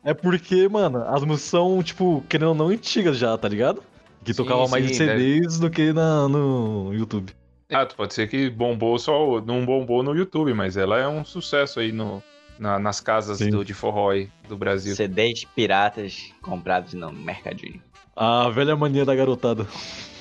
é 0.04 0.14
porque, 0.14 0.68
mano, 0.68 1.02
as 1.08 1.22
músicas 1.24 1.50
são, 1.50 1.82
tipo, 1.82 2.22
querendo 2.28 2.48
ou 2.48 2.54
não, 2.54 2.68
antigas 2.68 3.16
já, 3.18 3.36
tá 3.36 3.48
ligado? 3.48 3.82
Que 4.24 4.32
Sim, 4.32 4.42
tocava 4.42 4.66
mais 4.68 4.84
em 4.84 4.94
sim, 4.94 5.06
deve- 5.06 5.20
CDs 5.40 5.58
do 5.58 5.70
que 5.70 5.92
na, 5.92 6.28
no 6.28 6.90
YouTube. 6.92 7.32
Ah, 7.70 7.84
pode 7.86 8.14
ser 8.14 8.28
que 8.28 8.48
bombou 8.48 8.98
só, 8.98 9.40
não 9.42 9.64
bombou 9.66 10.02
no 10.02 10.14
YouTube, 10.16 10.54
mas 10.54 10.76
ela 10.76 10.98
é 10.98 11.06
um 11.06 11.24
sucesso 11.24 11.80
aí 11.80 11.92
no, 11.92 12.22
na- 12.58 12.78
nas 12.78 12.98
casas 13.00 13.38
Sim. 13.38 13.50
do, 13.50 13.64
de 13.64 13.74
forró 13.74 14.10
aí 14.10 14.28
do 14.48 14.56
Brasil. 14.56 14.94
CDs 14.96 15.44
piratas 15.44 16.32
comprados 16.42 16.94
no 16.94 17.12
mercadinho. 17.12 17.80
A 18.16 18.48
velha 18.48 18.74
mania 18.74 19.04
da 19.04 19.14
garotada. 19.14 19.66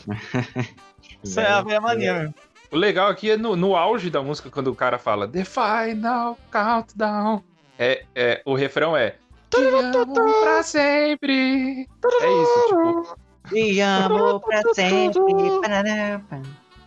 Isso 1.24 1.40
é 1.40 1.48
a 1.48 1.62
velha 1.62 1.82
mania 1.82 2.14
mesmo. 2.14 2.36
O 2.70 2.76
legal 2.76 3.10
aqui 3.10 3.32
é 3.32 3.38
no, 3.38 3.56
no 3.56 3.76
auge 3.76 4.10
da 4.10 4.22
música, 4.22 4.50
quando 4.50 4.68
o 4.68 4.76
cara 4.76 5.00
fala 5.00 5.28
The 5.28 5.46
Final 5.46 6.38
Countdown. 6.52 7.42
É, 7.80 8.04
é, 8.14 8.42
o 8.46 8.54
refrão 8.56 8.96
é 8.96 9.16
Te 9.50 9.58
amo 9.64 10.42
pra 10.42 10.64
sempre. 10.64 11.88
É 12.22 12.42
isso, 12.42 12.66
tipo. 12.68 13.18
Te 13.50 13.80
amo 13.80 14.40
pra 14.42 14.62
sempre. 14.74 15.22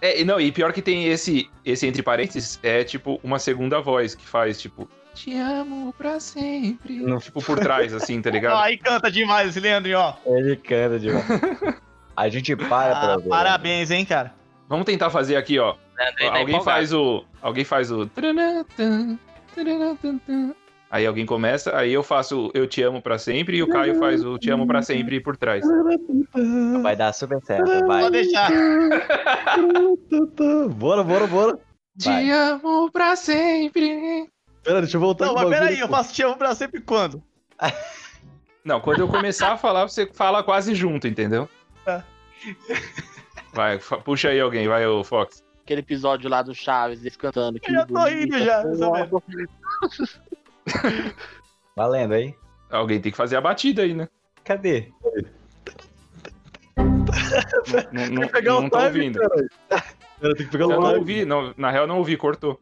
É, 0.03 0.21
e 0.21 0.25
não, 0.25 0.41
e 0.41 0.51
pior 0.53 0.73
que 0.73 0.81
tem 0.83 1.07
esse, 1.09 1.49
esse 1.65 1.87
entre 1.87 2.03
parênteses, 2.03 2.59
é 2.63 2.83
tipo 2.85 3.21
uma 3.23 3.39
segunda 3.39 3.81
voz 3.81 4.15
que 4.15 4.27
faz, 4.27 4.59
tipo, 4.61 4.89
Te 5.15 5.37
amo 5.37 5.93
pra 5.97 6.19
sempre. 6.21 7.05
Tipo, 7.21 7.43
por 7.43 7.59
trás, 7.59 7.93
assim, 7.93 8.21
tá 8.23 8.31
ligado? 8.31 8.57
aí 8.63 8.79
canta 8.79 9.11
demais 9.11 9.51
esse 9.51 9.61
Leandrinho, 9.61 9.99
ó. 9.99 10.15
Ele 10.25 10.57
canta 10.57 10.99
demais. 10.99 11.25
A 12.17 12.29
gente 12.29 12.55
para 12.57 12.67
pra 12.97 13.13
Ah, 13.15 13.17
ver. 13.17 13.29
parabéns, 13.29 13.91
hein, 13.91 14.05
cara. 14.05 14.35
Vamos 14.69 14.85
tentar 14.87 15.11
fazer 15.11 15.37
aqui, 15.37 15.59
ó. 15.59 15.75
Leandrinho 15.99 16.31
tá 16.33 16.39
Alguém 16.39 16.55
empolgado. 16.55 16.65
faz 16.65 16.93
o. 16.93 17.25
Alguém 17.43 17.65
faz 17.65 17.91
o. 17.91 18.09
Aí 20.91 21.07
alguém 21.07 21.25
começa, 21.25 21.77
aí 21.77 21.93
eu 21.93 22.03
faço 22.03 22.49
o 22.49 22.51
Eu 22.53 22.67
Te 22.67 22.83
Amo 22.83 23.01
Pra 23.01 23.17
Sempre 23.17 23.59
e 23.59 23.63
o 23.63 23.69
Caio 23.69 23.97
faz 24.01 24.25
o 24.25 24.37
Te 24.37 24.51
Amo 24.51 24.67
Pra 24.67 24.83
Sempre 24.83 25.21
por 25.21 25.37
trás. 25.37 25.65
Vai 26.83 26.97
dar 26.97 27.13
super 27.13 27.41
certo, 27.43 27.87
vai. 27.87 28.03
Pode 28.03 28.11
deixar. 28.11 28.51
bora, 30.75 31.05
bora, 31.05 31.27
bora. 31.29 31.59
Vai. 32.05 32.25
Te 32.25 32.31
amo 32.33 32.91
pra 32.91 33.15
sempre. 33.15 34.29
Pera, 34.65 34.81
deixa 34.81 34.97
eu 34.97 35.01
voltar 35.01 35.27
Não, 35.27 35.35
mas 35.35 35.49
peraí, 35.49 35.79
eu 35.79 35.89
faço 35.89 36.13
te 36.13 36.23
amo 36.23 36.37
pra 36.37 36.57
sempre 36.57 36.81
quando? 36.81 37.23
Não, 38.65 38.81
quando 38.81 38.99
eu 38.99 39.09
começar 39.09 39.53
a 39.53 39.57
falar, 39.57 39.89
você 39.89 40.11
fala 40.13 40.43
quase 40.43 40.75
junto, 40.75 41.07
entendeu? 41.07 41.49
Tá. 41.85 42.05
Vai, 43.53 43.79
puxa 44.05 44.31
aí 44.31 44.41
alguém, 44.41 44.67
vai, 44.67 44.85
o 44.87 45.05
Fox. 45.05 45.45
Aquele 45.63 45.81
episódio 45.81 46.29
lá 46.29 46.43
do 46.43 46.55
Chaves, 46.55 47.01
eles 47.01 47.17
cantando. 47.17 47.61
que 47.61 47.71
Eu 47.71 47.75
já 47.75 47.87
tô 47.87 47.95
bonito, 47.95 48.35
rindo 48.35 48.45
já, 48.45 48.65
Valendo 51.77 52.15
aí. 52.15 52.35
Alguém 52.71 53.01
tem 53.01 53.11
que 53.11 53.17
fazer 53.17 53.37
a 53.37 53.41
batida 53.41 53.83
aí, 53.83 53.95
né? 53.95 54.09
Cadê? 54.45 54.93
Não, 57.93 58.07
não, 58.07 58.29
pegar 58.29 58.57
o 58.57 58.63
não 58.63 58.71
tô 58.71 58.79
time, 58.79 58.89
ouvindo. 58.89 59.21
Pera, 59.69 60.35
tem 60.35 60.47
que 60.47 60.53
pegar 60.53 60.65
Eu 60.65 60.81
não 60.81 60.97
ouvi, 60.97 61.25
não, 61.25 61.55
na 61.57 61.71
real 61.71 61.87
não 61.87 61.99
ouvi, 61.99 62.17
cortou. 62.17 62.61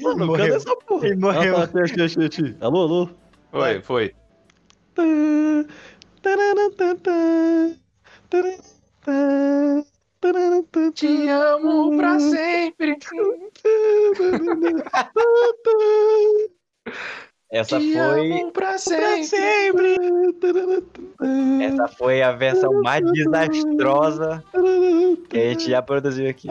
Mano, 0.00 0.26
Morreu. 0.26 0.46
cadê 0.46 0.56
essa 0.56 0.76
porra? 0.76 1.06
Ele 1.06 1.16
morreu. 1.16 1.56
Ah, 1.56 1.66
tá, 1.66 1.82
achei, 1.82 2.04
achei, 2.04 2.26
achei. 2.26 2.56
Alô, 2.60 2.82
alô? 2.82 3.08
Foi, 3.50 3.82
foi. 3.82 4.14
Te 10.94 11.28
amo 11.28 11.96
pra 11.96 12.20
sempre. 12.20 12.96
Essa 17.50 17.78
Te 17.78 17.92
foi, 17.92 18.50
pra 18.50 18.68
Pra 18.70 18.78
sempre. 18.78 19.24
sempre. 19.24 19.96
essa 21.66 21.86
foi 21.88 22.22
a 22.22 22.32
versão 22.32 22.80
mais 22.82 23.04
desastrosa 23.12 24.42
que 25.28 25.36
a 25.38 25.48
gente 25.50 25.68
já 25.70 25.82
produziu 25.82 26.30
aqui. 26.30 26.48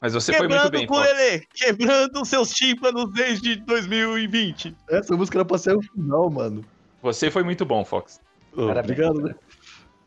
Mas 0.00 0.14
você 0.14 0.32
foi 0.32 0.48
muito 0.48 0.62
Quebrando 0.62 0.70
bem, 0.70 0.84
o 0.84 0.88
Fox. 0.88 1.00
ukulele. 1.10 1.46
Quebrando 1.54 2.24
seus 2.24 2.50
tímpanos 2.52 3.12
desde 3.12 3.56
2020. 3.56 4.76
Essa 4.90 5.16
música 5.16 5.38
era 5.38 5.44
pra 5.44 5.58
ser 5.58 5.76
o 5.76 5.82
final, 5.82 6.30
mano. 6.30 6.64
Você 7.02 7.30
foi 7.30 7.42
muito 7.42 7.64
bom, 7.64 7.84
Fox. 7.84 8.20
Parabéns. 8.54 8.84
obrigado, 8.84 9.20
né? 9.22 9.34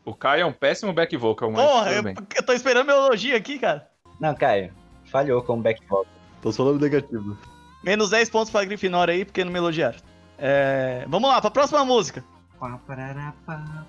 O 0.04 0.14
Caio 0.14 0.42
é 0.42 0.46
um 0.46 0.52
péssimo 0.52 0.92
back 0.92 1.14
vocal, 1.16 1.50
mas 1.50 1.60
Porra, 1.68 1.92
eu, 1.92 2.02
eu 2.36 2.42
tô 2.42 2.52
esperando 2.52 2.86
meu 2.86 2.96
elogio 2.96 3.36
aqui, 3.36 3.58
cara. 3.58 3.86
Não, 4.20 4.34
Caio, 4.34 4.72
falhou 5.10 5.42
com 5.42 5.54
o 5.58 5.60
back 5.60 5.80
vocal. 5.86 6.06
Tô 6.40 6.52
falando 6.52 6.80
negativo. 6.80 7.36
Menos 7.86 8.10
10 8.10 8.28
pontos 8.30 8.50
pra 8.50 8.64
Grifinória 8.64 9.14
aí, 9.14 9.24
porque 9.24 9.44
não 9.44 9.52
me 9.52 9.58
elogiaram. 9.60 10.00
É, 10.36 11.04
vamos 11.06 11.30
lá, 11.30 11.40
pra 11.40 11.52
próxima 11.52 11.84
música. 11.84 12.24
Pá, 12.58 12.80
parará, 12.84 13.32
pá. 13.46 13.86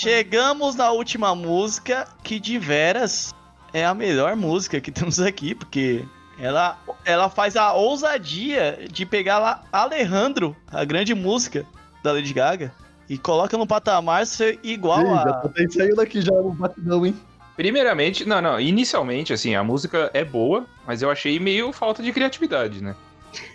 Chegamos 0.00 0.76
na 0.76 0.90
última 0.90 1.34
música, 1.34 2.08
que 2.22 2.40
de 2.40 2.58
veras 2.58 3.34
é 3.70 3.84
a 3.84 3.92
melhor 3.92 4.34
música 4.34 4.80
que 4.80 4.90
temos 4.90 5.20
aqui, 5.20 5.54
porque 5.54 6.06
ela, 6.38 6.78
ela 7.04 7.28
faz 7.28 7.54
a 7.54 7.74
ousadia 7.74 8.86
de 8.90 9.04
pegar 9.04 9.38
lá 9.38 9.62
Alejandro, 9.70 10.56
a 10.68 10.86
grande 10.86 11.14
música 11.14 11.66
da 12.02 12.12
Lady 12.12 12.32
Gaga, 12.32 12.72
e 13.10 13.18
coloca 13.18 13.58
no 13.58 13.66
patamar 13.66 14.26
ser 14.26 14.58
igual 14.62 15.04
já 15.04 15.20
a. 15.20 15.44
até 15.44 15.68
saindo 15.68 15.96
daqui 15.96 16.22
já 16.22 16.32
no 16.32 16.50
batidão, 16.52 17.04
hein? 17.04 17.14
Primeiramente, 17.54 18.26
não, 18.26 18.40
não, 18.40 18.58
inicialmente, 18.58 19.34
assim, 19.34 19.54
a 19.54 19.62
música 19.62 20.10
é 20.14 20.24
boa, 20.24 20.64
mas 20.86 21.02
eu 21.02 21.10
achei 21.10 21.38
meio 21.38 21.74
falta 21.74 22.02
de 22.02 22.10
criatividade, 22.10 22.82
né? 22.82 22.96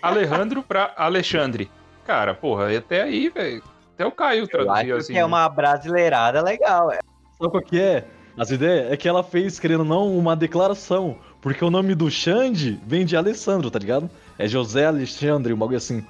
Alejandro 0.00 0.62
pra 0.62 0.94
Alexandre. 0.96 1.68
Cara, 2.06 2.34
porra, 2.34 2.72
e 2.72 2.76
até 2.76 3.02
aí, 3.02 3.30
velho. 3.30 3.64
Até 3.96 4.06
o 4.06 4.12
Caio 4.12 4.42
Eu 4.42 4.48
traduziu 4.48 4.94
acho 4.94 5.04
assim. 5.04 5.12
que 5.14 5.18
é 5.18 5.24
uma 5.24 5.48
brasileirada 5.48 6.42
legal. 6.42 6.92
é. 6.92 6.98
Sabe 7.38 7.50
qual 7.50 7.62
que 7.62 7.80
é? 7.80 8.04
As 8.36 8.50
ideias 8.50 8.92
é 8.92 8.96
que 8.96 9.08
ela 9.08 9.24
fez, 9.24 9.58
querendo 9.58 9.80
ou 9.80 9.86
não, 9.86 10.16
uma 10.18 10.36
declaração. 10.36 11.16
Porque 11.40 11.64
o 11.64 11.70
nome 11.70 11.94
do 11.94 12.10
Xande 12.10 12.78
vem 12.86 13.06
de 13.06 13.16
Alessandro, 13.16 13.70
tá 13.70 13.78
ligado? 13.78 14.10
É 14.38 14.46
José 14.46 14.84
Alexandre, 14.86 15.54
um 15.54 15.56
bagulho 15.56 15.78
assim. 15.78 16.04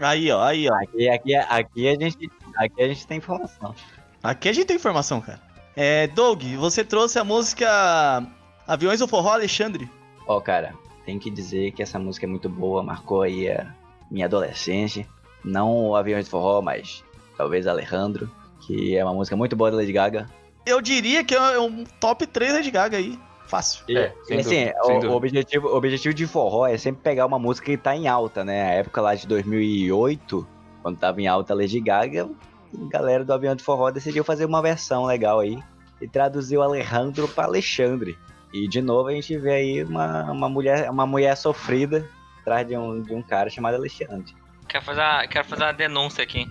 Aí, 0.00 0.30
ó, 0.32 0.42
aí, 0.42 0.68
ó. 0.68 0.74
Aqui, 0.74 1.08
aqui, 1.08 1.34
aqui, 1.36 1.88
a 1.88 1.92
gente, 1.92 2.30
aqui 2.56 2.82
a 2.82 2.88
gente 2.88 3.06
tem 3.06 3.18
informação. 3.18 3.74
Aqui 4.22 4.48
a 4.48 4.52
gente 4.52 4.66
tem 4.66 4.76
informação, 4.76 5.20
cara. 5.20 5.40
É, 5.76 6.08
Doug, 6.08 6.42
você 6.56 6.84
trouxe 6.84 7.20
a 7.20 7.24
música 7.24 8.26
Aviões 8.66 8.98
do 8.98 9.06
Forró 9.06 9.30
Alexandre. 9.34 9.88
Ó, 10.26 10.40
cara, 10.40 10.74
tem 11.06 11.18
que 11.20 11.30
dizer 11.30 11.70
que 11.72 11.82
essa 11.82 11.98
música 11.98 12.26
é 12.26 12.28
muito 12.28 12.48
boa, 12.48 12.82
marcou 12.82 13.22
aí 13.22 13.48
a 13.48 13.72
minha 14.10 14.26
adolescência. 14.26 15.06
Não 15.44 15.90
o 15.90 15.96
Aviões 15.96 16.24
de 16.24 16.30
Forró, 16.30 16.60
mas 16.60 17.04
talvez 17.38 17.66
Alejandro, 17.66 18.28
que 18.66 18.96
é 18.96 19.02
uma 19.04 19.14
música 19.14 19.36
muito 19.36 19.56
boa 19.56 19.70
da 19.70 19.76
Lady 19.78 19.92
Gaga. 19.92 20.28
Eu 20.66 20.82
diria 20.82 21.24
que 21.24 21.34
é 21.34 21.58
um 21.58 21.84
top 21.98 22.26
3 22.26 22.52
Lady 22.52 22.70
Gaga 22.70 22.98
aí. 22.98 23.18
Fácil. 23.46 23.82
É, 23.88 24.12
E 24.24 24.26
sem 24.26 24.38
assim, 24.40 24.64
dúvida, 24.66 24.78
o, 24.82 24.86
sem 25.00 25.08
o 25.08 25.12
objetivo, 25.14 25.68
o 25.68 25.76
objetivo 25.76 26.12
de 26.14 26.26
forró 26.26 26.66
é 26.66 26.76
sempre 26.76 27.00
pegar 27.02 27.24
uma 27.24 27.38
música 27.38 27.64
que 27.64 27.78
tá 27.78 27.96
em 27.96 28.06
alta, 28.06 28.44
né? 28.44 28.62
A 28.68 28.72
época 28.74 29.00
lá 29.00 29.14
de 29.14 29.26
2008, 29.26 30.46
quando 30.82 30.98
tava 30.98 31.20
em 31.22 31.26
alta 31.26 31.54
a 31.54 31.56
Lady 31.56 31.80
Gaga, 31.80 32.28
a 32.74 32.88
galera 32.90 33.24
do 33.24 33.32
Avião 33.32 33.54
de 33.54 33.62
Forró 33.64 33.90
decidiu 33.90 34.22
fazer 34.22 34.44
uma 34.44 34.60
versão 34.60 35.06
legal 35.06 35.40
aí 35.40 35.58
e 36.02 36.06
traduziu 36.06 36.62
Alejandro 36.62 37.26
pra 37.28 37.44
Alexandre. 37.44 38.18
E 38.52 38.68
de 38.68 38.82
novo 38.82 39.08
a 39.08 39.12
gente 39.12 39.36
vê 39.38 39.52
aí 39.52 39.84
uma, 39.84 40.30
uma, 40.30 40.48
mulher, 40.48 40.90
uma 40.90 41.06
mulher 41.06 41.34
sofrida 41.36 42.06
atrás 42.42 42.66
de 42.66 42.76
um, 42.76 43.00
de 43.00 43.14
um 43.14 43.22
cara 43.22 43.48
chamado 43.48 43.76
Alexandre. 43.76 44.34
Quero 44.68 44.84
fazer, 44.84 45.00
uma- 45.00 45.26
quero 45.26 45.48
fazer 45.48 45.62
uma 45.62 45.72
denúncia 45.72 46.22
aqui. 46.22 46.46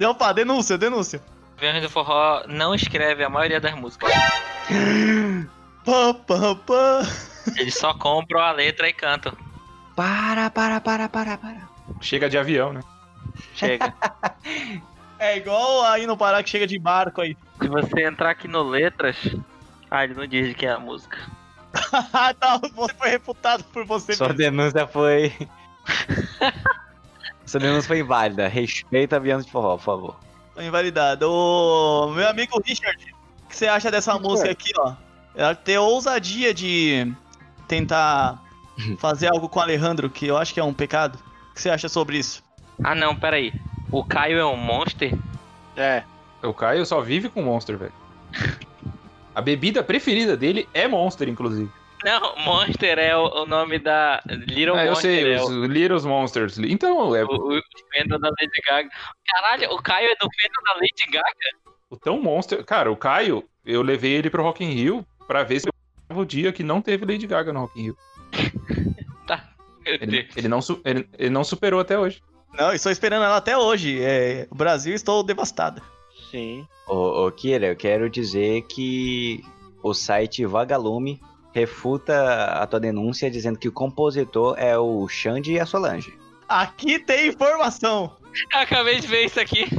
Opa, 0.00 0.32
denúncia, 0.32 0.76
denúncia. 0.78 1.22
Aviões 1.56 1.82
do 1.82 1.88
Forró 1.90 2.44
não 2.48 2.74
escreve 2.74 3.22
a 3.22 3.28
maioria 3.28 3.60
das 3.60 3.74
músicas. 3.74 4.12
Pá, 5.84 6.14
pá, 6.26 6.54
pá. 6.66 7.02
Eles 7.56 7.74
só 7.74 7.92
compram 7.94 8.40
a 8.40 8.52
letra 8.52 8.88
e 8.88 8.92
cantam. 8.92 9.32
Para, 9.94 10.50
para, 10.50 10.80
para, 10.80 11.08
para, 11.08 11.36
para. 11.38 11.68
Chega 12.00 12.28
de 12.28 12.38
avião, 12.38 12.72
né? 12.72 12.80
Chega. 13.54 13.94
É 15.18 15.36
igual 15.36 15.84
aí 15.84 16.04
no 16.04 16.16
Pará 16.16 16.42
que 16.42 16.50
chega 16.50 16.66
de 16.66 16.76
barco 16.80 17.20
aí. 17.20 17.36
Se 17.60 17.68
você 17.68 18.04
entrar 18.04 18.30
aqui 18.30 18.48
no 18.48 18.60
letras. 18.64 19.16
Ah, 19.88 20.02
ele 20.02 20.14
não 20.14 20.26
diz 20.26 20.48
de 20.48 20.54
quem 20.54 20.68
é 20.68 20.72
a 20.72 20.80
música. 20.80 21.16
Ah, 22.12 22.34
tá, 22.34 22.58
você 22.58 22.92
foi 22.94 23.08
refutado 23.10 23.62
por 23.72 23.84
você 23.86 24.14
Sua 24.14 24.26
mesmo. 24.28 24.38
denúncia 24.38 24.84
foi. 24.84 25.32
Sua 27.52 27.60
denúncia 27.60 27.86
foi 27.86 27.98
inválida. 27.98 28.48
Respeita 28.48 29.16
Avião 29.16 29.38
de 29.38 29.50
Forró, 29.50 29.76
por 29.76 29.84
favor. 29.84 30.16
Foi 30.54 30.64
invalidado. 30.64 31.30
Ô, 31.30 32.10
meu 32.14 32.26
amigo 32.26 32.58
Richard, 32.64 33.14
o 33.44 33.48
que 33.50 33.54
você 33.54 33.66
acha 33.66 33.90
dessa 33.90 34.18
música 34.18 34.50
aqui, 34.50 34.72
ó? 34.78 34.94
Ela 35.34 35.54
ter 35.54 35.76
ousadia 35.76 36.54
de 36.54 37.12
tentar 37.68 38.42
fazer 38.98 39.28
algo 39.28 39.50
com 39.50 39.58
o 39.58 39.62
Alejandro, 39.62 40.08
que 40.08 40.26
eu 40.26 40.38
acho 40.38 40.54
que 40.54 40.60
é 40.60 40.64
um 40.64 40.72
pecado. 40.72 41.18
O 41.50 41.54
que 41.54 41.60
você 41.60 41.68
acha 41.68 41.90
sobre 41.90 42.16
isso? 42.16 42.42
Ah, 42.82 42.94
não, 42.94 43.14
peraí. 43.14 43.52
O 43.90 44.02
Caio 44.02 44.38
é 44.38 44.46
um 44.46 44.56
monster? 44.56 45.14
É. 45.76 46.04
O 46.42 46.54
Caio 46.54 46.86
só 46.86 47.02
vive 47.02 47.28
com 47.28 47.42
Monster, 47.42 47.76
velho. 47.76 47.92
A 49.34 49.42
bebida 49.42 49.84
preferida 49.84 50.38
dele 50.38 50.66
é 50.72 50.88
Monster, 50.88 51.28
inclusive. 51.28 51.70
Não, 52.04 52.36
Monster 52.44 52.98
é 52.98 53.16
o, 53.16 53.42
o 53.42 53.46
nome 53.46 53.78
da. 53.78 54.22
Little 54.26 54.74
Ah, 54.76 54.84
eu 54.84 54.90
Monster. 54.92 55.10
sei, 55.24 55.32
é 55.34 55.40
os 55.40 55.48
o, 55.50 55.64
Little 55.66 56.02
Monsters. 56.08 56.58
Então, 56.58 57.14
é 57.14 57.24
o, 57.24 57.28
o 57.28 57.62
fandom 57.94 58.18
da 58.18 58.28
Lady 58.28 58.60
Gaga. 58.66 58.88
Caralho, 59.26 59.70
o 59.72 59.82
Caio 59.82 60.08
é 60.10 60.14
do 60.16 60.28
fandom 60.28 60.62
da 60.64 60.74
Lady 60.74 61.10
Gaga? 61.10 61.72
o 61.90 61.96
tão 61.96 62.20
Monster. 62.20 62.64
Cara, 62.64 62.90
o 62.90 62.96
Caio, 62.96 63.44
eu 63.64 63.82
levei 63.82 64.12
ele 64.12 64.30
pro 64.30 64.42
Rock 64.42 64.64
in 64.64 64.70
Rio 64.70 65.06
pra 65.26 65.42
ver 65.42 65.60
se 65.60 65.68
eu 65.68 65.72
o 66.14 66.26
dia 66.26 66.52
que 66.52 66.62
não 66.62 66.82
teve 66.82 67.06
Lady 67.06 67.26
Gaga 67.26 67.52
no 67.52 67.60
Rock 67.60 67.80
in 67.80 67.84
Rio. 67.84 67.96
Tá. 69.26 69.48
Ele, 69.86 70.28
ele 70.36 70.48
não, 70.48 70.58
ele, 70.84 71.08
ele 71.18 71.30
não 71.30 71.44
superou 71.44 71.78
até 71.80 71.98
hoje. 71.98 72.20
Não, 72.54 72.72
estou 72.72 72.90
esperando 72.92 73.24
ela 73.24 73.36
até 73.36 73.56
hoje. 73.56 73.98
É, 74.02 74.46
o 74.50 74.54
Brasil, 74.54 74.94
estou 74.94 75.22
devastado. 75.22 75.80
Sim. 76.30 76.66
Ô, 76.86 77.26
ô 77.26 77.32
Kira, 77.32 77.66
eu 77.68 77.76
quero 77.76 78.10
dizer 78.10 78.62
que 78.62 79.42
o 79.82 79.94
site 79.94 80.44
Vagalume 80.44 81.20
refuta 81.52 82.44
a 82.44 82.66
tua 82.66 82.80
denúncia 82.80 83.30
dizendo 83.30 83.58
que 83.58 83.68
o 83.68 83.72
compositor 83.72 84.54
é 84.58 84.76
o 84.78 85.06
Xande 85.08 85.52
e 85.52 85.60
a 85.60 85.66
Solange. 85.66 86.14
Aqui 86.48 86.98
tem 86.98 87.28
informação. 87.28 88.16
Eu 88.54 88.60
acabei 88.60 89.00
de 89.00 89.06
ver 89.06 89.24
isso 89.26 89.40
aqui. 89.40 89.66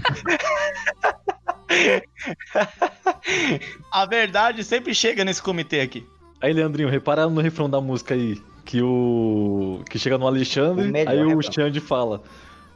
A 3.92 4.06
verdade 4.06 4.64
sempre 4.64 4.94
chega 4.94 5.24
nesse 5.26 5.42
comitê 5.42 5.82
aqui. 5.82 6.06
Aí, 6.42 6.54
Leandrinho, 6.54 6.90
repara 6.90 7.28
no 7.28 7.42
refrão 7.42 7.70
da 7.70 7.80
música 7.80 8.14
aí. 8.14 8.42
Que 8.66 8.82
o. 8.82 9.82
Que 9.90 10.00
chega 10.00 10.18
no 10.18 10.28
Alexandre, 10.28 10.90
O 10.90 11.10
aí 11.10 11.24
o 11.24 11.38
refrão. 11.38 11.52
Xande 11.52 11.80
fala. 11.80 12.22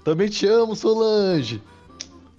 Também 0.04 0.30
te 0.30 0.46
amo, 0.48 0.76
Solange. 0.76 1.62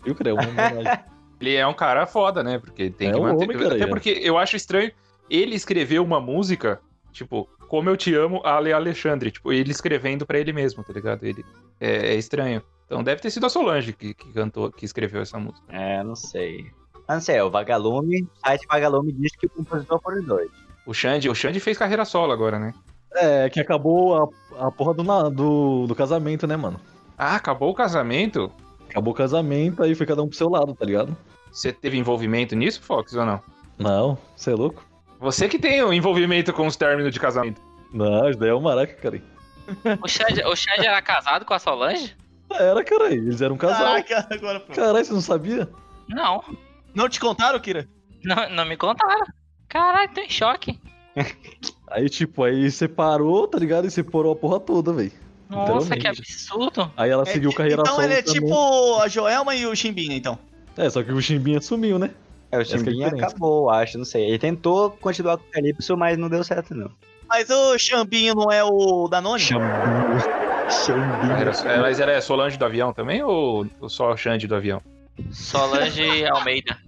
Eu 0.05 0.15
creio, 0.15 0.37
uma 0.37 0.47
homenagem. 0.47 0.85
Ele 1.41 1.55
é 1.55 1.67
um 1.67 1.75
cara 1.75 2.07
foda, 2.07 2.43
né? 2.43 2.59
Porque 2.59 2.91
tem 2.91 3.09
É 3.09 3.13
que 3.13 3.19
um 3.19 3.23
manter. 3.23 3.45
homem, 3.45 3.59
cara, 3.59 3.75
até 3.77 3.85
é. 3.85 3.87
porque 3.87 4.11
eu 4.23 4.37
acho 4.37 4.57
estranho 4.57 4.91
ele 5.31 5.55
escrever 5.55 6.01
uma 6.01 6.21
música, 6.21 6.81
tipo, 7.13 7.49
Como 7.69 7.89
Eu 7.89 7.97
Te 7.97 8.15
Amo, 8.15 8.41
Ale 8.45 8.73
Alexandre. 8.73 9.31
Tipo, 9.31 9.53
ele 9.53 9.71
escrevendo 9.71 10.27
pra 10.27 10.39
ele 10.39 10.53
mesmo, 10.53 10.83
tá 10.85 10.93
ligado? 10.93 11.25
Ele 11.25 11.45
é, 11.81 12.09
é 12.09 12.15
estranho. 12.15 12.63
Então 12.87 13.03
deve 13.03 13.21
ter 13.21 13.31
sido 13.31 13.45
a 13.47 13.51
Solange 13.51 13.93
que, 13.93 14.15
que 14.15 14.33
cantou, 14.33 14.73
que 14.73 14.85
escreveu 14.85 15.21
essa 15.21 15.39
música. 15.39 15.65
É, 15.69 16.03
não 16.03 16.17
sei. 16.17 16.71
Ah, 17.07 17.15
não 17.15 17.21
sei, 17.21 17.37
é 17.37 17.45
o 17.45 17.51
Vagalume, 17.51 18.23
o 18.23 18.29
site 18.47 18.67
Vagalume 18.67 19.13
diz 19.13 19.35
que 19.37 19.47
o 19.47 19.51
compositor 19.51 20.01
foram 20.03 20.23
dois. 20.23 20.51
O 20.87 20.93
Xande, 20.93 21.29
o 21.29 21.35
Xande 21.35 21.61
fez 21.61 21.77
carreira 21.77 22.05
solo 22.05 22.33
agora, 22.33 22.59
né? 22.59 22.75
É, 23.15 23.49
que 23.49 23.61
acabou 23.61 24.15
a, 24.15 24.67
a 24.67 24.71
porra 24.71 24.95
do, 24.95 25.31
do, 25.31 25.87
do 25.87 25.95
casamento, 25.95 26.47
né, 26.47 26.57
mano? 26.57 26.79
Ah, 27.17 27.37
acabou 27.37 27.71
o 27.71 27.75
casamento? 27.75 28.51
Acabou 28.89 29.13
o 29.13 29.17
casamento, 29.17 29.83
aí 29.83 29.95
foi 29.95 30.07
cada 30.07 30.23
um 30.23 30.29
pro 30.29 30.37
seu 30.37 30.49
lado, 30.49 30.75
tá 30.75 30.85
ligado? 30.85 31.17
Você 31.51 31.73
teve 31.73 31.99
envolvimento 31.99 32.55
nisso, 32.55 32.83
Fox, 32.83 33.15
ou 33.15 33.25
não? 33.25 33.41
Não, 33.79 34.19
você 34.37 34.51
é 34.51 34.55
louco? 34.55 34.85
Você 35.21 35.49
que 35.49 35.59
tem 35.59 35.83
o 35.83 35.93
envolvimento 35.93 36.53
com 36.53 36.67
os 36.67 36.77
términos 36.77 37.13
de 37.13 37.19
casamento. 37.21 37.61
Não, 37.93 38.29
isso 38.31 38.39
daí 38.39 38.51
é 38.51 38.55
o 38.55 38.61
maraca, 38.61 38.95
cara. 38.95 39.21
O 40.03 40.09
Xande, 40.09 40.43
o 40.45 40.55
Xande 40.57 40.87
era 40.87 41.01
casado 41.03 41.45
com 41.45 41.55
a 41.55 41.59
Solange? 41.59 42.17
Era, 42.51 42.83
cara, 42.85 43.13
eles 43.13 43.41
eram 43.43 43.55
um 43.55 43.59
casal. 43.59 44.03
Caraca, 44.03 44.35
agora 44.35 44.61
pô. 44.61 44.73
Caralho, 44.73 45.05
você 45.05 45.13
não 45.13 45.21
sabia? 45.21 45.69
Não. 46.09 46.43
Não 46.95 47.09
te 47.09 47.21
contaram, 47.21 47.59
Kira? 47.61 47.87
Não, 48.25 48.49
não 48.51 48.65
me 48.65 48.77
contaram. 48.77 49.27
Caralho, 49.69 50.11
tô 50.15 50.21
em 50.21 50.31
choque. 50.31 50.81
Aí, 51.91 52.09
tipo, 52.09 52.45
aí 52.45 52.71
separou, 52.71 53.49
tá 53.49 53.59
ligado? 53.59 53.87
E 53.87 53.91
separou 53.91 54.33
a 54.33 54.37
porra 54.37 54.61
toda, 54.61 54.93
velho. 54.93 55.11
Nossa, 55.49 55.97
que 55.97 56.07
absurdo. 56.07 56.93
Aí 56.95 57.11
ela 57.11 57.23
É, 57.23 57.27
seguiu 57.27 57.51
carreira 57.55 57.81
então 57.81 57.95
solo 57.95 58.07
ele 58.07 58.13
é 58.15 58.23
também. 58.23 58.41
tipo 58.43 59.01
a 59.01 59.09
Joelma 59.09 59.55
e 59.55 59.65
o 59.67 59.75
Chimbinha, 59.75 60.15
então. 60.15 60.39
É, 60.77 60.91
só 60.91 61.03
que 61.03 61.11
o 61.11 61.21
Chimbinha 61.23 61.63
sumiu, 61.63 61.99
né? 61.99 62.11
É, 62.51 62.59
o 62.59 62.61
é 62.61 62.65
Chimbinha 62.65 63.07
diferença. 63.07 63.27
acabou, 63.27 63.71
acho, 63.71 63.99
não 63.99 64.05
sei. 64.05 64.25
Ele 64.25 64.39
tentou 64.39 64.91
continuar 64.91 65.37
com 65.37 65.45
o 65.45 65.51
Calypso, 65.51 65.97
mas 65.97 66.17
não 66.17 66.29
deu 66.29 66.43
certo, 66.43 66.75
não. 66.75 66.91
Mas 67.29 67.51
o 67.51 67.79
Chambinho 67.79 68.35
não 68.35 68.51
é 68.51 68.65
o 68.65 69.07
Danone? 69.09 69.43
Era- 71.37 71.53
é, 71.65 71.79
mas 71.81 72.01
ela 72.01 72.13
é 72.13 72.21
Solange 72.21 72.57
do 72.57 72.65
avião 72.65 72.93
também 72.93 73.23
ou, 73.23 73.67
só 73.89 74.17
Xande 74.17 74.47
do 74.47 74.55
avião? 74.55 74.81
Solange 75.31 76.25
Almeida. 76.29 76.79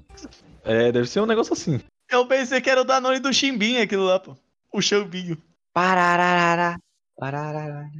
É, 0.64 0.92
deve 0.92 1.06
ser 1.08 1.20
um 1.20 1.26
negócio 1.26 1.52
assim. 1.52 1.80
Eu 2.10 2.26
pensei 2.26 2.60
que 2.60 2.68
era 2.70 2.80
o 2.80 2.84
Danone 2.84 3.20
do 3.20 3.32
Chimbinha, 3.32 3.82
aquilo 3.82 4.04
lá, 4.04 4.18
pô. 4.18 4.36
O 4.72 4.80
Chambinho. 4.80 5.36
Parararara. 5.72 6.78
Parararara. 7.18 7.90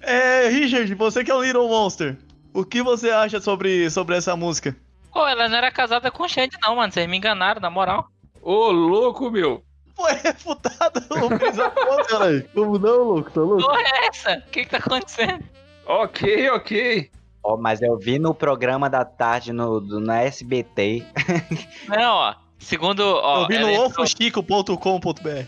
É, 0.00 0.48
Richard, 0.48 0.94
você 0.94 1.24
que 1.24 1.30
é 1.30 1.34
um 1.34 1.42
Little 1.42 1.68
Monster. 1.68 2.16
O 2.52 2.64
que 2.64 2.82
você 2.82 3.10
acha 3.10 3.40
sobre, 3.40 3.90
sobre 3.90 4.16
essa 4.16 4.36
música? 4.36 4.76
Pô, 5.14 5.26
ela 5.26 5.48
não 5.48 5.56
era 5.56 5.70
casada 5.70 6.10
com 6.10 6.24
o 6.24 6.28
Xande, 6.28 6.56
não, 6.60 6.76
mano. 6.76 6.92
Vocês 6.92 7.08
me 7.08 7.16
enganaram, 7.16 7.60
na 7.60 7.70
moral. 7.70 8.08
Ô, 8.42 8.70
louco, 8.70 9.30
meu! 9.30 9.62
Foi 9.96 10.12
refutado 10.12 11.00
o 11.08 11.28
Brisa 11.38 11.70
Ponte. 11.70 12.08
Caralho, 12.08 12.48
como 12.52 12.78
não, 12.78 13.04
louco? 13.04 13.30
Tá 13.30 13.40
louco? 13.40 13.62
Porra 13.62 13.80
é 13.80 14.06
essa? 14.08 14.38
O 14.44 14.50
que 14.50 14.64
que 14.64 14.70
tá 14.70 14.78
acontecendo? 14.78 15.44
Ok, 15.86 16.50
ok. 16.50 17.10
Ó, 17.44 17.56
mas 17.56 17.80
eu 17.80 17.96
vi 17.96 18.18
no 18.18 18.34
programa 18.34 18.90
da 18.90 19.04
tarde 19.04 19.52
no, 19.52 19.78
do- 19.80 20.00
na 20.00 20.20
SBT. 20.22 21.04
Não, 21.86 22.14
ó. 22.16 22.34
Segundo, 22.58 23.00
ó. 23.02 23.42
Eu 23.42 23.46
vi 23.48 23.58
no 23.58 23.68
entrou- 23.68 23.86
ofochico.com.br. 23.86 25.46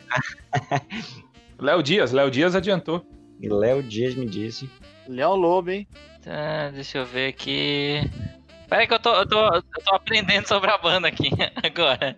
Léo 1.59 1.83
Dias, 1.83 2.13
Léo 2.13 2.31
Dias 2.31 2.55
adiantou. 2.55 3.05
E 3.41 3.49
Léo 3.49 3.83
Dias 3.83 4.15
me 4.15 4.27
disse. 4.27 4.71
Leão 5.09 5.35
Lobo, 5.35 5.71
hein? 5.71 5.89
Tá, 6.23 6.71
deixa 6.71 6.99
eu 6.99 7.07
ver 7.07 7.29
aqui. 7.29 8.01
Pera 8.69 8.81
aí 8.83 8.87
que 8.87 8.95
eu 8.95 8.99
tô, 8.99 9.15
eu, 9.15 9.29
tô, 9.29 9.39
eu 9.55 9.63
tô 9.63 9.95
aprendendo 9.95 10.47
sobre 10.47 10.71
a 10.71 10.79
banda 10.79 11.09
aqui 11.09 11.31
agora. 11.63 12.17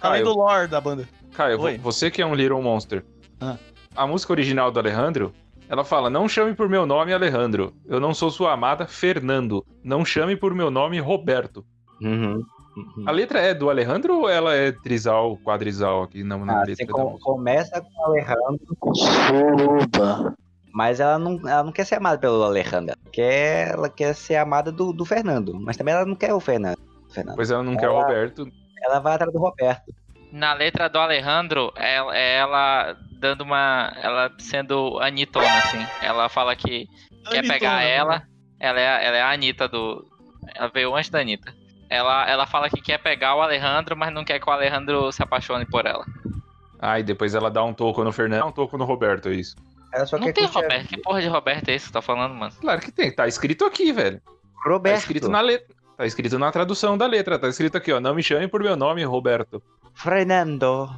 Além 0.00 0.20
Ah, 0.20 0.24
do 0.24 0.34
lore 0.34 0.66
da 0.68 0.80
banda. 0.80 1.08
Caio, 1.34 1.60
Oi. 1.60 1.78
você 1.78 2.10
que 2.10 2.20
é 2.20 2.26
um 2.26 2.34
Little 2.34 2.62
Monster. 2.62 3.04
Ah. 3.40 3.56
A 3.96 4.06
música 4.06 4.32
original 4.32 4.70
do 4.70 4.78
Alejandro 4.78 5.32
Ela 5.68 5.84
fala: 5.84 6.10
Não 6.10 6.28
chame 6.28 6.54
por 6.54 6.68
meu 6.68 6.84
nome 6.86 7.12
Alejandro. 7.12 7.72
Eu 7.86 7.98
não 8.00 8.12
sou 8.14 8.30
sua 8.30 8.52
amada 8.52 8.86
Fernando. 8.86 9.64
Não 9.82 10.04
chame 10.04 10.36
por 10.36 10.54
meu 10.54 10.70
nome 10.70 10.98
Roberto. 11.00 11.64
Uhum. 12.02 12.42
A 13.06 13.10
letra 13.10 13.40
é 13.40 13.52
do 13.52 13.68
Alejandro 13.68 14.20
ou 14.20 14.28
ela 14.28 14.54
é 14.54 14.70
trisal, 14.72 15.36
quadrisal 15.38 16.02
aqui 16.04 16.22
na, 16.24 16.38
na 16.38 16.60
Ah, 16.60 16.64
letra 16.64 16.86
você 16.86 16.86
com- 16.86 17.18
começa 17.18 17.80
com 17.80 18.02
o 18.02 18.06
Alejandro, 18.06 18.76
Suruba. 18.94 20.34
Mas 20.72 21.00
ela 21.00 21.18
não, 21.18 21.40
ela 21.48 21.62
não 21.64 21.72
quer 21.72 21.84
ser 21.84 21.96
amada 21.96 22.18
pelo 22.18 22.42
Alejandro. 22.42 22.94
Ela 22.94 23.10
quer, 23.12 23.68
ela 23.72 23.88
quer 23.88 24.14
ser 24.14 24.36
amada 24.36 24.70
do, 24.70 24.92
do 24.92 25.04
Fernando. 25.04 25.54
Mas 25.60 25.76
também 25.76 25.94
ela 25.94 26.06
não 26.06 26.14
quer 26.14 26.32
o 26.32 26.40
Fernando. 26.40 26.78
Fernando. 27.12 27.36
Pois 27.36 27.50
ela 27.50 27.62
não 27.62 27.76
quer 27.76 27.88
o 27.88 27.92
Ela- 27.92 28.02
Roberto. 28.02 28.48
Ela 28.82 28.98
vai 29.00 29.14
atrás 29.14 29.32
do 29.32 29.38
Roberto. 29.38 29.92
Na 30.32 30.54
letra 30.54 30.88
do 30.88 30.98
Alejandro, 30.98 31.72
é, 31.76 31.96
é 32.16 32.36
ela 32.36 32.96
dando 33.18 33.42
uma. 33.42 33.92
Ela 34.00 34.30
sendo 34.38 34.98
Anitona, 35.00 35.58
assim. 35.58 35.84
Ela 36.00 36.28
fala 36.28 36.54
que 36.54 36.86
quer 37.28 37.38
Anitona, 37.40 37.52
pegar 37.52 37.76
né? 37.78 37.90
ela. 37.90 38.22
Ela 38.58 38.80
é, 38.80 39.06
ela 39.06 39.16
é 39.16 39.22
a 39.22 39.32
Anitta 39.32 39.68
do. 39.68 40.06
Ela 40.54 40.68
veio 40.72 40.94
antes 40.94 41.10
da 41.10 41.18
Anitta. 41.20 41.52
Ela, 41.90 42.30
ela 42.30 42.46
fala 42.46 42.70
que 42.70 42.80
quer 42.80 42.98
pegar 42.98 43.34
o 43.34 43.42
Alejandro, 43.42 43.96
mas 43.96 44.14
não 44.14 44.24
quer 44.24 44.38
que 44.38 44.48
o 44.48 44.52
Alejandro 44.52 45.10
se 45.10 45.20
apaixone 45.22 45.66
por 45.66 45.84
ela. 45.84 46.06
Ah, 46.78 47.00
e 47.00 47.02
depois 47.02 47.34
ela 47.34 47.50
dá 47.50 47.64
um 47.64 47.74
toco 47.74 48.04
no 48.04 48.12
Fernando, 48.12 48.40
dá 48.40 48.46
um 48.46 48.52
toco 48.52 48.78
no 48.78 48.84
Roberto, 48.84 49.28
é 49.28 49.32
isso. 49.34 49.56
Ela 49.92 50.06
só 50.06 50.16
não 50.18 50.26
quer 50.26 50.32
tem 50.34 50.46
Roberto. 50.46 50.88
Que 50.88 50.96
porra 50.96 51.20
de 51.20 51.28
Roberto 51.28 51.68
é 51.68 51.74
esse 51.74 51.84
que 51.86 51.88
você 51.88 51.92
tá 51.92 52.02
falando, 52.02 52.34
mano? 52.34 52.52
Claro 52.60 52.80
que 52.80 52.92
tem, 52.92 53.10
tá 53.14 53.26
escrito 53.26 53.64
aqui, 53.64 53.92
velho. 53.92 54.20
Tá 54.20 54.70
Roberto. 54.70 54.98
escrito 54.98 55.28
na 55.28 55.40
letra. 55.40 55.74
Tá 55.96 56.06
escrito 56.06 56.38
na 56.38 56.50
tradução 56.50 56.96
da 56.96 57.06
letra, 57.06 57.38
tá 57.38 57.48
escrito 57.48 57.76
aqui, 57.76 57.92
ó. 57.92 58.00
Não 58.00 58.14
me 58.14 58.22
chame 58.22 58.48
por 58.48 58.62
meu 58.62 58.74
nome, 58.76 59.04
Roberto. 59.04 59.62
Fernando. 59.94 60.88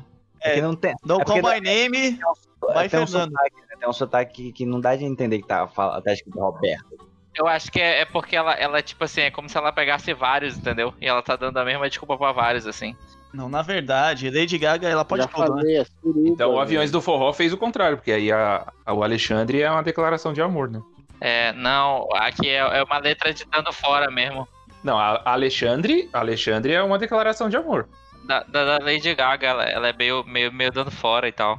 É, 0.41 0.51
Porque 0.51 0.63
não 0.63 0.75
tem. 0.77 0.95
Don't 1.05 1.23
é 1.23 1.25
call 1.25 1.37
my 1.55 1.61
name. 1.61 2.19
Vai, 2.61 2.89
tem 2.89 3.01
um 3.01 3.07
Fernando. 3.07 3.31
sotaque, 3.33 3.57
né? 3.57 3.77
Tem 3.81 3.89
um 3.89 3.93
sotaque 3.93 4.33
que, 4.33 4.53
que 4.53 4.67
não 4.67 4.81
dá 4.81 4.95
de 4.95 5.05
entender 5.05 5.41
que 5.41 5.47
tá, 5.49 5.67
fala- 5.67 6.01
tá 6.01 6.13
escrito 6.13 6.39
Roberto. 6.39 6.99
Eu 7.35 7.47
acho 7.49 7.73
que 7.73 7.81
é, 7.81 8.01
é 8.01 8.05
porque 8.05 8.37
ela, 8.37 8.53
ela, 8.55 8.83
tipo 8.83 9.03
assim, 9.05 9.23
é 9.23 9.31
como 9.31 9.49
se 9.49 9.57
ela 9.57 9.73
pegasse 9.73 10.13
vários, 10.13 10.57
entendeu? 10.57 10.93
E 11.01 11.07
ela 11.07 11.23
tá 11.23 11.35
dando 11.35 11.57
a 11.59 11.65
mesma 11.65 11.89
desculpa 11.89 12.17
pra 12.19 12.31
vários, 12.31 12.67
assim. 12.67 12.95
Não, 13.33 13.49
na 13.49 13.63
verdade, 13.63 14.31
Lady 14.31 14.59
Gaga, 14.59 14.89
ela 14.89 15.05
pode 15.05 15.23
Já 15.23 15.29
né? 15.29 15.33
falei, 15.35 15.77
é 15.79 15.85
suruba. 15.85 16.29
Então 16.29 16.49
o 16.49 16.53
velho. 16.53 16.63
Aviões 16.63 16.91
do 16.91 17.01
Forró 17.01 17.33
fez 17.33 17.53
o 17.53 17.57
contrário, 17.57 17.97
porque 17.97 18.13
aí 18.13 18.31
a, 18.31 18.71
a- 18.85 18.93
o 18.93 19.03
Alexandre 19.03 19.63
é 19.63 19.71
uma 19.71 19.83
declaração 19.83 20.33
de 20.33 20.43
amor, 20.43 20.71
né? 20.71 20.81
É, 21.21 21.53
não, 21.53 22.09
aqui 22.15 22.49
é, 22.49 22.57
é 22.59 22.83
uma 22.83 22.99
letra 22.99 23.33
de 23.33 23.45
dando 23.47 23.73
fora 23.73 24.11
mesmo. 24.11 24.47
Não, 24.85 24.99
a 24.99 25.23
a 25.25 25.33
Alexandre, 25.33 26.11
a 26.13 26.19
Alexandre 26.19 26.73
é 26.73 26.83
uma 26.83 26.99
declaração 26.99 27.49
de 27.49 27.57
amor. 27.57 27.89
Da, 28.27 28.43
da, 28.43 28.77
da 28.79 28.85
Lady 28.85 29.15
Gaga, 29.15 29.47
ela, 29.47 29.65
ela 29.65 29.89
é 29.89 29.93
meio, 29.93 30.25
meio, 30.25 30.53
meio 30.53 30.71
dando 30.73 30.91
fora 30.91 31.27
e 31.29 31.33
tal. 31.33 31.59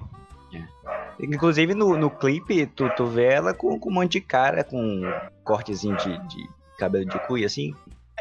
Inclusive 1.19 1.73
no, 1.73 1.95
no 1.97 2.09
clipe, 2.09 2.65
tu, 2.65 2.89
tu 2.95 3.05
vê 3.05 3.25
ela 3.25 3.53
com, 3.53 3.79
com 3.79 3.89
um 3.89 3.93
monte 3.93 4.13
de 4.13 4.21
cara, 4.21 4.63
com 4.63 4.77
um 4.81 5.11
cortezinho 5.43 5.95
de, 5.97 6.17
de 6.27 6.47
cabelo 6.77 7.05
de 7.05 7.19
cuia, 7.19 7.45
assim. 7.45 7.73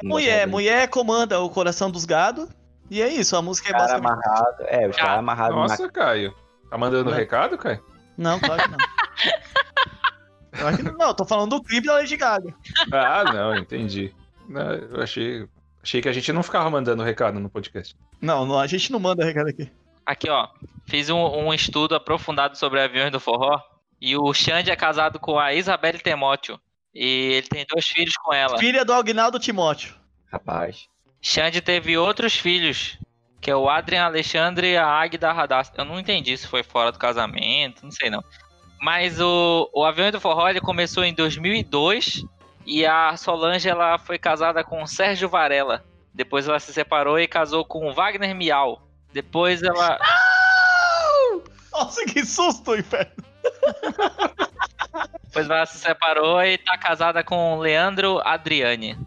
Mulher, 0.02 0.46
mulher 0.46 0.88
comanda 0.88 1.40
o 1.40 1.50
coração 1.50 1.90
dos 1.90 2.04
gados. 2.04 2.48
E 2.92 3.00
é 3.00 3.08
isso, 3.08 3.34
a 3.36 3.40
música 3.40 3.70
é 3.70 3.72
Cara 3.72 3.98
basicamente. 3.98 4.26
amarrado. 4.26 4.56
É, 4.66 4.86
os 4.88 4.96
Ah, 4.96 5.00
caras 5.00 5.18
amarrados 5.18 5.56
na 5.56 5.62
Nossa, 5.62 5.88
Caio. 5.90 6.34
Tá 6.68 6.76
mandando 6.76 7.10
Não. 7.10 7.16
recado, 7.16 7.56
Caio? 7.56 7.82
Não, 8.18 8.38
claro 8.38 8.62
que 8.62 8.68
não. 8.70 8.78
claro 10.52 10.76
que 10.76 10.82
não. 10.82 11.14
Tô 11.14 11.24
falando 11.24 11.50
do 11.56 11.62
clipe 11.62 11.86
da 11.86 11.94
Lady 11.94 12.16
Gaga. 12.16 12.54
Ah, 12.92 13.24
não, 13.32 13.56
entendi. 13.56 14.14
Não, 14.46 14.72
eu 14.74 15.02
achei, 15.02 15.48
achei 15.82 16.02
que 16.02 16.08
a 16.08 16.12
gente 16.12 16.30
não 16.34 16.42
ficava 16.42 16.68
mandando 16.68 17.02
recado 17.02 17.40
no 17.40 17.48
podcast. 17.48 17.96
Não, 18.20 18.44
não, 18.44 18.58
a 18.58 18.66
gente 18.66 18.92
não 18.92 19.00
manda 19.00 19.24
recado 19.24 19.48
aqui. 19.48 19.70
Aqui, 20.04 20.28
ó. 20.28 20.48
Fiz 20.86 21.08
um, 21.08 21.16
um 21.18 21.54
estudo 21.54 21.94
aprofundado 21.94 22.58
sobre 22.58 22.80
aviões 22.80 23.10
do 23.10 23.18
forró. 23.20 23.58
E 24.00 24.16
o 24.18 24.34
Xande 24.34 24.70
é 24.70 24.76
casado 24.76 25.18
com 25.18 25.38
a 25.38 25.54
Isabelle 25.54 25.98
Temóteo. 25.98 26.60
E 26.94 27.34
ele 27.34 27.46
tem 27.46 27.64
dois 27.70 27.86
filhos 27.86 28.14
com 28.16 28.34
ela. 28.34 28.58
Filha 28.58 28.84
do 28.84 28.92
Agnaldo 28.92 29.38
Timóteo. 29.38 29.94
Rapaz. 30.30 30.86
Xande 31.22 31.60
teve 31.60 31.96
outros 31.96 32.36
filhos. 32.36 32.98
Que 33.40 33.50
é 33.50 33.56
o 33.56 33.68
Adrian 33.68 34.04
Alexandre 34.04 34.72
e 34.72 34.76
a 34.76 34.86
Agda 34.86 35.32
Radassa. 35.32 35.72
Eu 35.76 35.84
não 35.84 35.98
entendi 35.98 36.36
se 36.36 36.46
foi 36.46 36.62
fora 36.62 36.90
do 36.90 36.98
casamento, 36.98 37.84
não 37.84 37.90
sei 37.90 38.10
não. 38.10 38.22
Mas 38.80 39.20
o, 39.20 39.70
o 39.72 39.84
Aviões 39.84 40.12
do 40.12 40.20
Forró 40.20 40.48
ele 40.48 40.60
começou 40.60 41.04
em 41.04 41.14
2002. 41.14 42.24
E 42.66 42.84
a 42.84 43.16
Solange 43.16 43.68
ela 43.68 43.98
foi 43.98 44.18
casada 44.18 44.62
com 44.62 44.82
o 44.82 44.86
Sérgio 44.86 45.28
Varela. 45.28 45.84
Depois 46.12 46.46
ela 46.46 46.60
se 46.60 46.72
separou 46.72 47.18
e 47.18 47.26
casou 47.26 47.64
com 47.64 47.88
o 47.88 47.92
Wagner 47.92 48.34
Miau. 48.34 48.82
Depois 49.12 49.62
ela. 49.62 49.98
Nossa, 51.72 52.04
que 52.04 52.24
susto, 52.24 52.76
inferno. 52.76 53.12
Depois 55.24 55.48
ela 55.48 55.66
se 55.66 55.78
separou 55.78 56.42
e 56.42 56.58
tá 56.58 56.76
casada 56.76 57.24
com 57.24 57.54
o 57.54 57.60
Leandro 57.60 58.20
Adriane. 58.24 58.98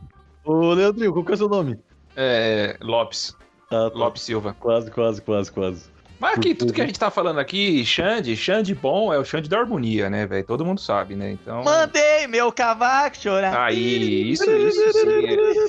Ô, 0.44 0.74
Leandrinho, 0.74 1.14
qual 1.14 1.24
que 1.24 1.32
é 1.32 1.36
o 1.36 1.38
seu 1.38 1.50
nome? 1.50 1.80
É, 2.16 2.78
Lopes. 2.82 3.36
Ah, 3.72 3.90
tá. 3.90 3.98
Lopes 3.98 4.22
Silva. 4.24 4.56
Quase, 4.60 4.90
quase, 4.92 5.22
quase, 5.22 5.52
quase. 5.52 5.96
Mas 6.20 6.38
aqui, 6.38 6.56
tudo 6.56 6.72
que 6.72 6.82
a 6.82 6.86
gente 6.86 6.98
tá 6.98 7.12
falando 7.12 7.40
aqui, 7.40 7.84
Xande, 7.86 8.38
Xande 8.38 8.74
bom 8.74 9.14
é 9.14 9.20
o 9.20 9.26
Xande 9.26 9.50
da 9.50 9.60
harmonia, 9.60 10.10
né, 10.10 10.26
velho? 10.26 10.46
Todo 10.46 10.64
mundo 10.66 10.80
sabe, 10.80 11.14
né? 11.16 11.32
Então. 11.32 11.64
Mandei 11.64 12.26
meu 12.28 12.52
cavaco 12.54 13.18
chorar. 13.18 13.66
Aí, 13.66 14.32
isso, 14.32 14.50
isso 14.50 14.92
sim. 14.94 15.26
é- 15.26 15.68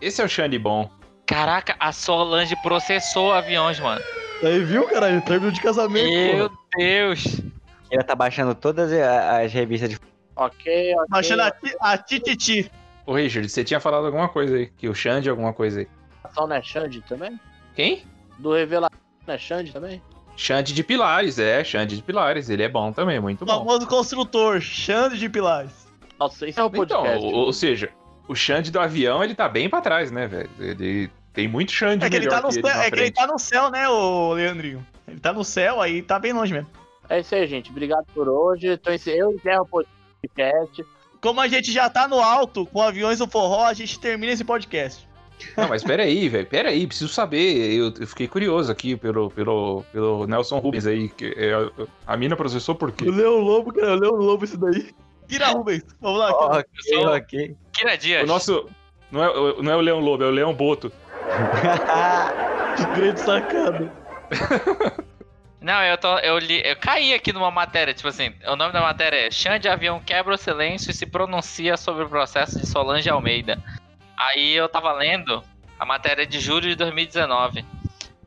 Esse 0.00 0.22
é 0.22 0.24
o 0.24 0.28
Xande 0.28 0.58
bom. 0.58 0.88
Caraca, 1.26 1.74
a 1.80 1.92
Solange 1.92 2.54
processou 2.62 3.32
aviões, 3.32 3.80
mano. 3.80 4.00
Aí, 4.42 4.62
viu, 4.62 4.86
caralho? 4.86 5.20
Término 5.22 5.50
de 5.50 5.60
casamento, 5.60 6.08
Meu 6.08 6.48
porra. 6.48 6.58
Deus. 6.76 7.24
Ela 7.90 8.04
tá 8.04 8.14
baixando 8.14 8.54
todas 8.54 8.92
as 8.92 9.52
revistas 9.52 9.90
de. 9.90 9.98
Ok, 10.36 10.94
ok. 10.94 11.06
Baixando 11.08 11.42
a, 11.42 11.50
ti- 11.50 11.76
a 11.80 11.98
Tititi. 11.98 12.70
Ô, 13.08 13.14
Richard, 13.14 13.48
você 13.48 13.64
tinha 13.64 13.80
falado 13.80 14.04
alguma 14.04 14.28
coisa 14.28 14.56
aí, 14.56 14.66
que 14.66 14.86
o 14.86 14.94
Xande 14.94 15.30
alguma 15.30 15.52
coisa 15.54 15.80
aí. 15.80 15.88
Só 16.34 16.46
não 16.46 16.56
é 16.56 16.60
Xande 16.62 17.00
também? 17.08 17.40
Quem? 17.74 18.02
Do 18.38 18.52
Revelação 18.52 18.98
não 19.26 19.34
é 19.34 19.38
Xande 19.38 19.72
também? 19.72 20.02
Xande 20.36 20.74
de 20.74 20.84
Pilares, 20.84 21.38
é, 21.38 21.64
Xande 21.64 21.96
de 21.96 22.02
Pilares. 22.02 22.50
Ele 22.50 22.62
é 22.62 22.68
bom 22.68 22.92
também, 22.92 23.18
muito 23.18 23.42
O 23.42 23.46
bom. 23.46 23.58
famoso 23.60 23.86
construtor, 23.86 24.60
Xande 24.60 25.18
de 25.18 25.26
Pilares. 25.28 25.88
Nossa, 26.18 26.46
isso 26.46 26.60
é 26.60 26.62
o 26.62 26.66
Então, 26.66 26.80
podcast. 26.86 27.24
ou, 27.24 27.32
ou 27.34 27.52
seja, 27.52 27.88
o 28.28 28.34
Xande 28.34 28.70
do 28.70 28.78
avião, 28.78 29.24
ele 29.24 29.34
tá 29.34 29.48
bem 29.48 29.70
pra 29.70 29.80
trás, 29.80 30.10
né, 30.10 30.26
velho? 30.26 30.50
Ele 30.60 31.10
tem 31.32 31.48
muito 31.48 31.72
Xande 31.72 32.04
É 32.04 32.10
que, 32.10 32.16
ele 32.16 32.28
tá 32.28 32.42
no 32.42 32.48
que 32.50 32.58
ele 32.58 32.68
céu, 32.68 32.80
é 32.82 32.90
que 32.90 33.00
ele 33.00 33.10
tá 33.10 33.26
no 33.26 33.38
céu, 33.38 33.70
né, 33.70 33.88
ô 33.88 34.34
Leandrinho? 34.34 34.86
Ele 35.08 35.18
tá 35.18 35.32
no 35.32 35.42
céu, 35.44 35.80
aí 35.80 36.02
tá 36.02 36.18
bem 36.18 36.34
longe 36.34 36.52
mesmo. 36.52 36.68
É 37.08 37.20
isso 37.20 37.34
aí, 37.34 37.46
gente. 37.46 37.70
Obrigado 37.70 38.04
por 38.12 38.28
hoje. 38.28 38.68
Então, 38.74 38.92
esse- 38.92 39.16
eu 39.16 39.32
encerro 39.32 39.62
o 39.62 39.66
podcast. 39.66 40.84
Como 41.20 41.40
a 41.40 41.48
gente 41.48 41.72
já 41.72 41.88
tá 41.90 42.06
no 42.06 42.20
alto 42.20 42.64
com 42.66 42.80
aviões 42.82 43.18
do 43.18 43.26
forró, 43.28 43.64
a 43.64 43.74
gente 43.74 43.98
termina 43.98 44.32
esse 44.32 44.44
podcast. 44.44 45.06
Não, 45.56 45.68
mas 45.68 45.82
peraí, 45.84 46.26
velho, 46.30 46.46
peraí, 46.46 46.86
preciso 46.86 47.12
saber. 47.12 47.72
Eu, 47.72 47.92
eu 48.00 48.06
fiquei 48.06 48.26
curioso 48.28 48.70
aqui 48.72 48.96
pelo, 48.96 49.30
pelo, 49.30 49.84
pelo 49.92 50.26
Nelson 50.26 50.58
Rubens 50.58 50.86
aí. 50.86 51.08
Que 51.08 51.26
é, 51.36 51.52
a 52.06 52.16
mina 52.16 52.36
processou 52.36 52.74
por 52.74 52.88
O 52.88 52.92
quê? 52.92 53.04
Leão 53.10 53.38
Lobo, 53.38 53.72
cara, 53.72 53.92
o 53.94 54.00
Leão 54.00 54.14
Lobo 54.14 54.44
esse 54.44 54.56
daí. 54.56 54.90
Tira 55.28 55.48
Rubens, 55.48 55.84
vamos 56.00 56.18
lá. 56.20 56.30
Ok, 56.30 56.64
sou- 56.88 57.08
ok. 57.14 57.56
Kira 57.72 57.96
Dias. 57.98 58.22
O 58.24 58.26
nosso. 58.26 58.66
Não 59.10 59.22
é, 59.22 59.28
o- 59.30 59.62
não 59.62 59.72
é 59.72 59.76
o 59.76 59.80
Leão 59.80 60.00
Lobo, 60.00 60.24
é 60.24 60.26
o 60.26 60.30
Leão 60.30 60.54
Boto. 60.54 60.90
Que 62.76 62.84
grande 63.00 63.20
sacada. 63.20 63.92
Não, 65.60 65.82
eu 65.82 65.98
tô. 65.98 66.18
Eu, 66.18 66.38
li, 66.38 66.62
eu 66.64 66.76
caí 66.76 67.12
aqui 67.12 67.32
numa 67.32 67.50
matéria, 67.50 67.92
tipo 67.92 68.08
assim, 68.08 68.32
o 68.46 68.54
nome 68.54 68.72
da 68.72 68.80
matéria 68.80 69.26
é 69.26 69.30
Xande 69.30 69.68
Avião 69.68 70.00
quebra 70.00 70.34
o 70.34 70.38
silêncio 70.38 70.90
e 70.90 70.94
se 70.94 71.04
pronuncia 71.04 71.76
sobre 71.76 72.04
o 72.04 72.08
processo 72.08 72.58
de 72.58 72.66
Solange 72.66 73.10
Almeida. 73.10 73.60
Aí 74.16 74.54
eu 74.54 74.68
tava 74.68 74.92
lendo 74.92 75.42
a 75.78 75.84
matéria 75.84 76.26
de 76.26 76.38
julho 76.38 76.68
de 76.68 76.76
2019. 76.76 77.64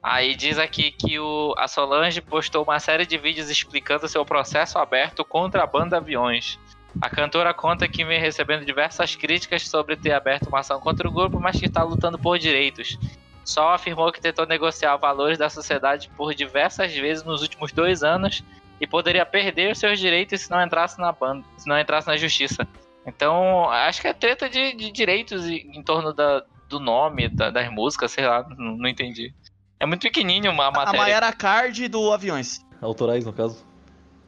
Aí 0.03 0.35
diz 0.35 0.57
aqui 0.57 0.91
que 0.91 1.19
o, 1.19 1.53
a 1.57 1.67
Solange 1.67 2.21
postou 2.21 2.63
uma 2.63 2.79
série 2.79 3.05
de 3.05 3.17
vídeos 3.17 3.49
explicando 3.49 4.07
seu 4.07 4.25
processo 4.25 4.77
aberto 4.79 5.23
contra 5.23 5.63
a 5.63 5.67
banda 5.67 5.97
Aviões. 5.97 6.59
A 6.99 7.09
cantora 7.09 7.53
conta 7.53 7.87
que 7.87 8.03
vem 8.03 8.19
recebendo 8.19 8.65
diversas 8.65 9.15
críticas 9.15 9.67
sobre 9.67 9.95
ter 9.95 10.11
aberto 10.11 10.47
uma 10.47 10.59
ação 10.59 10.79
contra 10.81 11.07
o 11.07 11.11
grupo, 11.11 11.39
mas 11.39 11.59
que 11.59 11.67
está 11.67 11.83
lutando 11.83 12.17
por 12.17 12.37
direitos. 12.37 12.97
Sol 13.45 13.69
afirmou 13.69 14.11
que 14.11 14.21
tentou 14.21 14.45
negociar 14.45 14.95
valores 14.97 15.37
da 15.37 15.49
sociedade 15.49 16.09
por 16.15 16.33
diversas 16.33 16.93
vezes 16.93 17.23
nos 17.23 17.41
últimos 17.41 17.71
dois 17.71 18.03
anos 18.03 18.43
e 18.79 18.87
poderia 18.87 19.25
perder 19.25 19.71
os 19.71 19.79
seus 19.79 19.99
direitos 19.99 20.41
se 20.41 20.51
não 20.51 20.61
entrasse 20.61 20.99
na 20.99 21.11
banda, 21.11 21.43
se 21.57 21.67
não 21.67 21.77
entrasse 21.79 22.07
na 22.07 22.17
justiça. 22.17 22.67
Então, 23.05 23.69
acho 23.69 23.99
que 24.01 24.07
é 24.07 24.13
treta 24.13 24.47
de, 24.49 24.73
de 24.75 24.91
direitos 24.91 25.47
em 25.47 25.81
torno 25.83 26.13
da, 26.13 26.43
do 26.69 26.79
nome, 26.79 27.29
da- 27.29 27.49
das 27.49 27.69
músicas, 27.71 28.11
sei 28.11 28.25
lá, 28.27 28.47
não, 28.57 28.77
não 28.77 28.87
entendi. 28.87 29.33
É 29.79 29.85
muito 29.85 30.01
pequenininho 30.03 30.51
uma 30.51 30.67
A 30.67 30.71
matéria. 30.71 30.99
Mayara 30.99 31.33
Card 31.33 31.87
do 31.87 32.11
Aviões. 32.11 32.59
Autorais, 32.79 33.25
no 33.25 33.33
caso. 33.33 33.65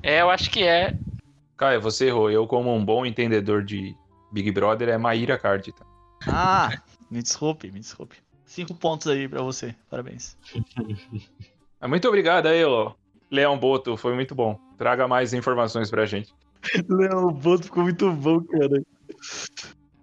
É, 0.01 0.21
eu 0.21 0.29
acho 0.31 0.49
que 0.49 0.63
é. 0.63 0.95
Caio, 1.55 1.79
você 1.79 2.07
errou. 2.07 2.29
Eu, 2.31 2.47
como 2.47 2.73
um 2.75 2.83
bom 2.83 3.05
entendedor 3.05 3.63
de 3.63 3.95
Big 4.31 4.51
Brother, 4.51 4.89
é 4.89 4.97
Maíra 4.97 5.37
Card. 5.37 5.71
Tá? 5.71 5.85
Ah, 6.27 6.69
me 7.11 7.21
desculpe, 7.21 7.71
me 7.71 7.79
desculpe. 7.79 8.17
Cinco 8.53 8.75
pontos 8.75 9.07
aí 9.07 9.27
pra 9.27 9.41
você, 9.41 9.73
parabéns. 9.89 10.37
Muito 11.81 12.07
obrigado 12.07 12.45
aí, 12.45 12.63
ó. 12.63 12.91
Leão 13.31 13.57
Boto, 13.57 13.97
foi 13.97 14.13
muito 14.13 14.35
bom. 14.35 14.59
Traga 14.77 15.07
mais 15.07 15.33
informações 15.33 15.89
pra 15.89 16.05
gente. 16.05 16.31
Leão 16.87 17.33
Boto 17.33 17.63
ficou 17.63 17.81
muito 17.81 18.11
bom, 18.11 18.41
cara. 18.43 18.83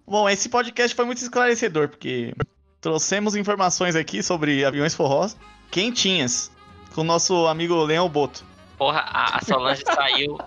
Bom, 0.04 0.28
esse 0.28 0.48
podcast 0.48 0.96
foi 0.96 1.04
muito 1.04 1.18
esclarecedor, 1.18 1.88
porque 1.90 2.34
trouxemos 2.80 3.36
informações 3.36 3.94
aqui 3.94 4.20
sobre 4.20 4.64
aviões 4.64 4.94
forrós 4.96 5.36
quentinhas 5.70 6.50
com 6.92 7.02
o 7.02 7.04
nosso 7.04 7.46
amigo 7.46 7.84
Leão 7.84 8.08
Boto. 8.08 8.44
Porra, 8.76 8.98
a, 9.06 9.38
a 9.38 9.44
Solange 9.44 9.82
saiu 9.86 10.38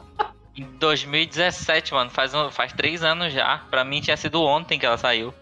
em 0.58 0.66
2017, 0.78 1.94
mano. 1.94 2.10
Faz, 2.10 2.34
um- 2.34 2.52
faz 2.52 2.74
três 2.74 3.02
anos 3.02 3.32
já. 3.32 3.60
Pra 3.70 3.86
mim 3.86 4.02
tinha 4.02 4.18
sido 4.18 4.42
ontem 4.44 4.78
que 4.78 4.86
ela 4.86 4.98
saiu. 4.98 5.34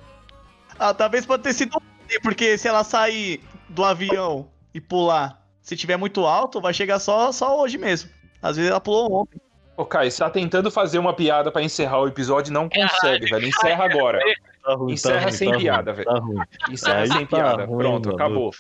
Ah, 0.78 0.94
talvez 0.94 1.26
pode 1.26 1.42
ter 1.42 1.54
sido 1.54 1.82
porque 2.20 2.58
se 2.58 2.68
ela 2.68 2.84
sair 2.84 3.42
do 3.70 3.84
avião 3.84 4.48
e 4.74 4.82
pular, 4.82 5.42
se 5.62 5.76
tiver 5.76 5.98
muito 5.98 6.26
alto, 6.26 6.60
vai 6.62 6.74
chegar 6.74 7.00
só, 7.00 7.32
só 7.32 7.60
hoje 7.62 7.78
mesmo. 7.78 8.10
Às 8.42 8.56
vezes 8.58 8.72
ela 8.72 8.82
pulou 8.82 9.22
ontem. 9.22 9.40
Ô, 9.78 9.86
Caio, 9.86 10.12
você 10.12 10.20
tá 10.20 10.30
tentando 10.30 10.70
fazer 10.70 11.00
uma 11.00 11.14
piada 11.14 11.52
pra 11.52 11.62
encerrar 11.64 12.00
o 12.02 12.08
episódio 12.08 12.52
e 12.52 12.54
não 12.54 12.68
consegue, 12.70 13.28
velho. 13.28 13.48
Encerra 13.48 13.86
agora. 13.86 14.20
Tá 14.64 14.76
ruim, 14.76 14.94
Encerra 14.94 15.16
tá 15.18 15.24
ruim, 15.24 15.32
sem 15.32 15.48
tá 15.48 15.54
ruim, 15.56 15.64
piada, 15.64 15.92
velho. 15.94 16.06
Tá. 16.06 16.22
Encerra 16.70 17.00
Aí 17.00 17.08
sem 17.08 17.26
tá 17.26 17.38
piada. 17.38 17.66
ruim, 17.66 17.78
Pronto, 17.80 18.06
mano. 18.10 18.16
acabou. 18.16 18.52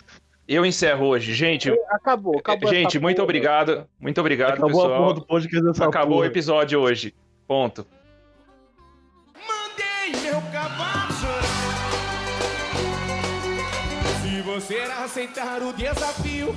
Eu 0.47 0.65
encerro 0.65 1.05
hoje. 1.05 1.31
Gente, 1.31 1.69
Acabou, 1.91 2.39
acabou. 2.39 2.67
gente, 2.73 2.97
muito 2.97 3.17
porra. 3.17 3.23
obrigado. 3.25 3.87
Muito 3.99 4.19
obrigado, 4.19 4.53
Acabou 4.53 4.69
a 4.81 4.87
porra 4.87 4.89
pessoal. 4.97 5.13
do 5.13 5.25
podcast 5.27 5.63
dessa 5.67 5.85
Acabou 5.85 6.13
o 6.13 6.15
porra. 6.21 6.25
episódio 6.27 6.79
hoje. 6.79 7.13
Ponto. 7.47 7.85
Mandei 9.35 10.19
meu 10.23 10.41
cavalo 10.51 11.00
você 14.53 14.79
aceitar 14.79 15.61
o 15.61 15.71
desafio, 15.71 16.53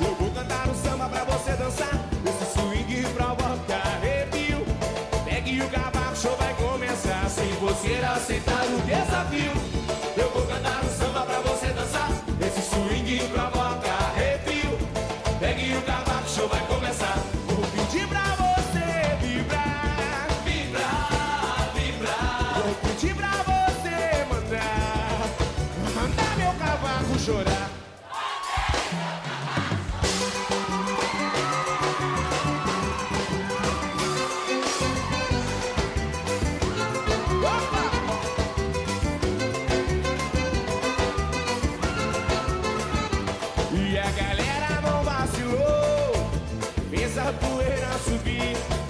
eu 0.00 0.14
vou 0.14 0.30
cantar 0.30 0.68
o 0.68 0.74
samba 0.76 1.08
pra 1.08 1.24
você 1.24 1.52
dançar. 1.54 1.90
Esse 2.24 2.52
swing 2.52 3.02
provoca 3.14 3.74
arrepio. 3.74 4.64
Pegue 5.24 5.60
o 5.60 5.68
cavaco, 5.68 6.16
show 6.16 6.36
vai 6.36 6.54
começar. 6.54 7.28
Se 7.28 7.42
você 7.60 7.94
aceitar 8.04 8.64
o 8.64 8.80
desafio, 8.82 9.61
poeira 47.40 47.98
subir. 48.04 48.81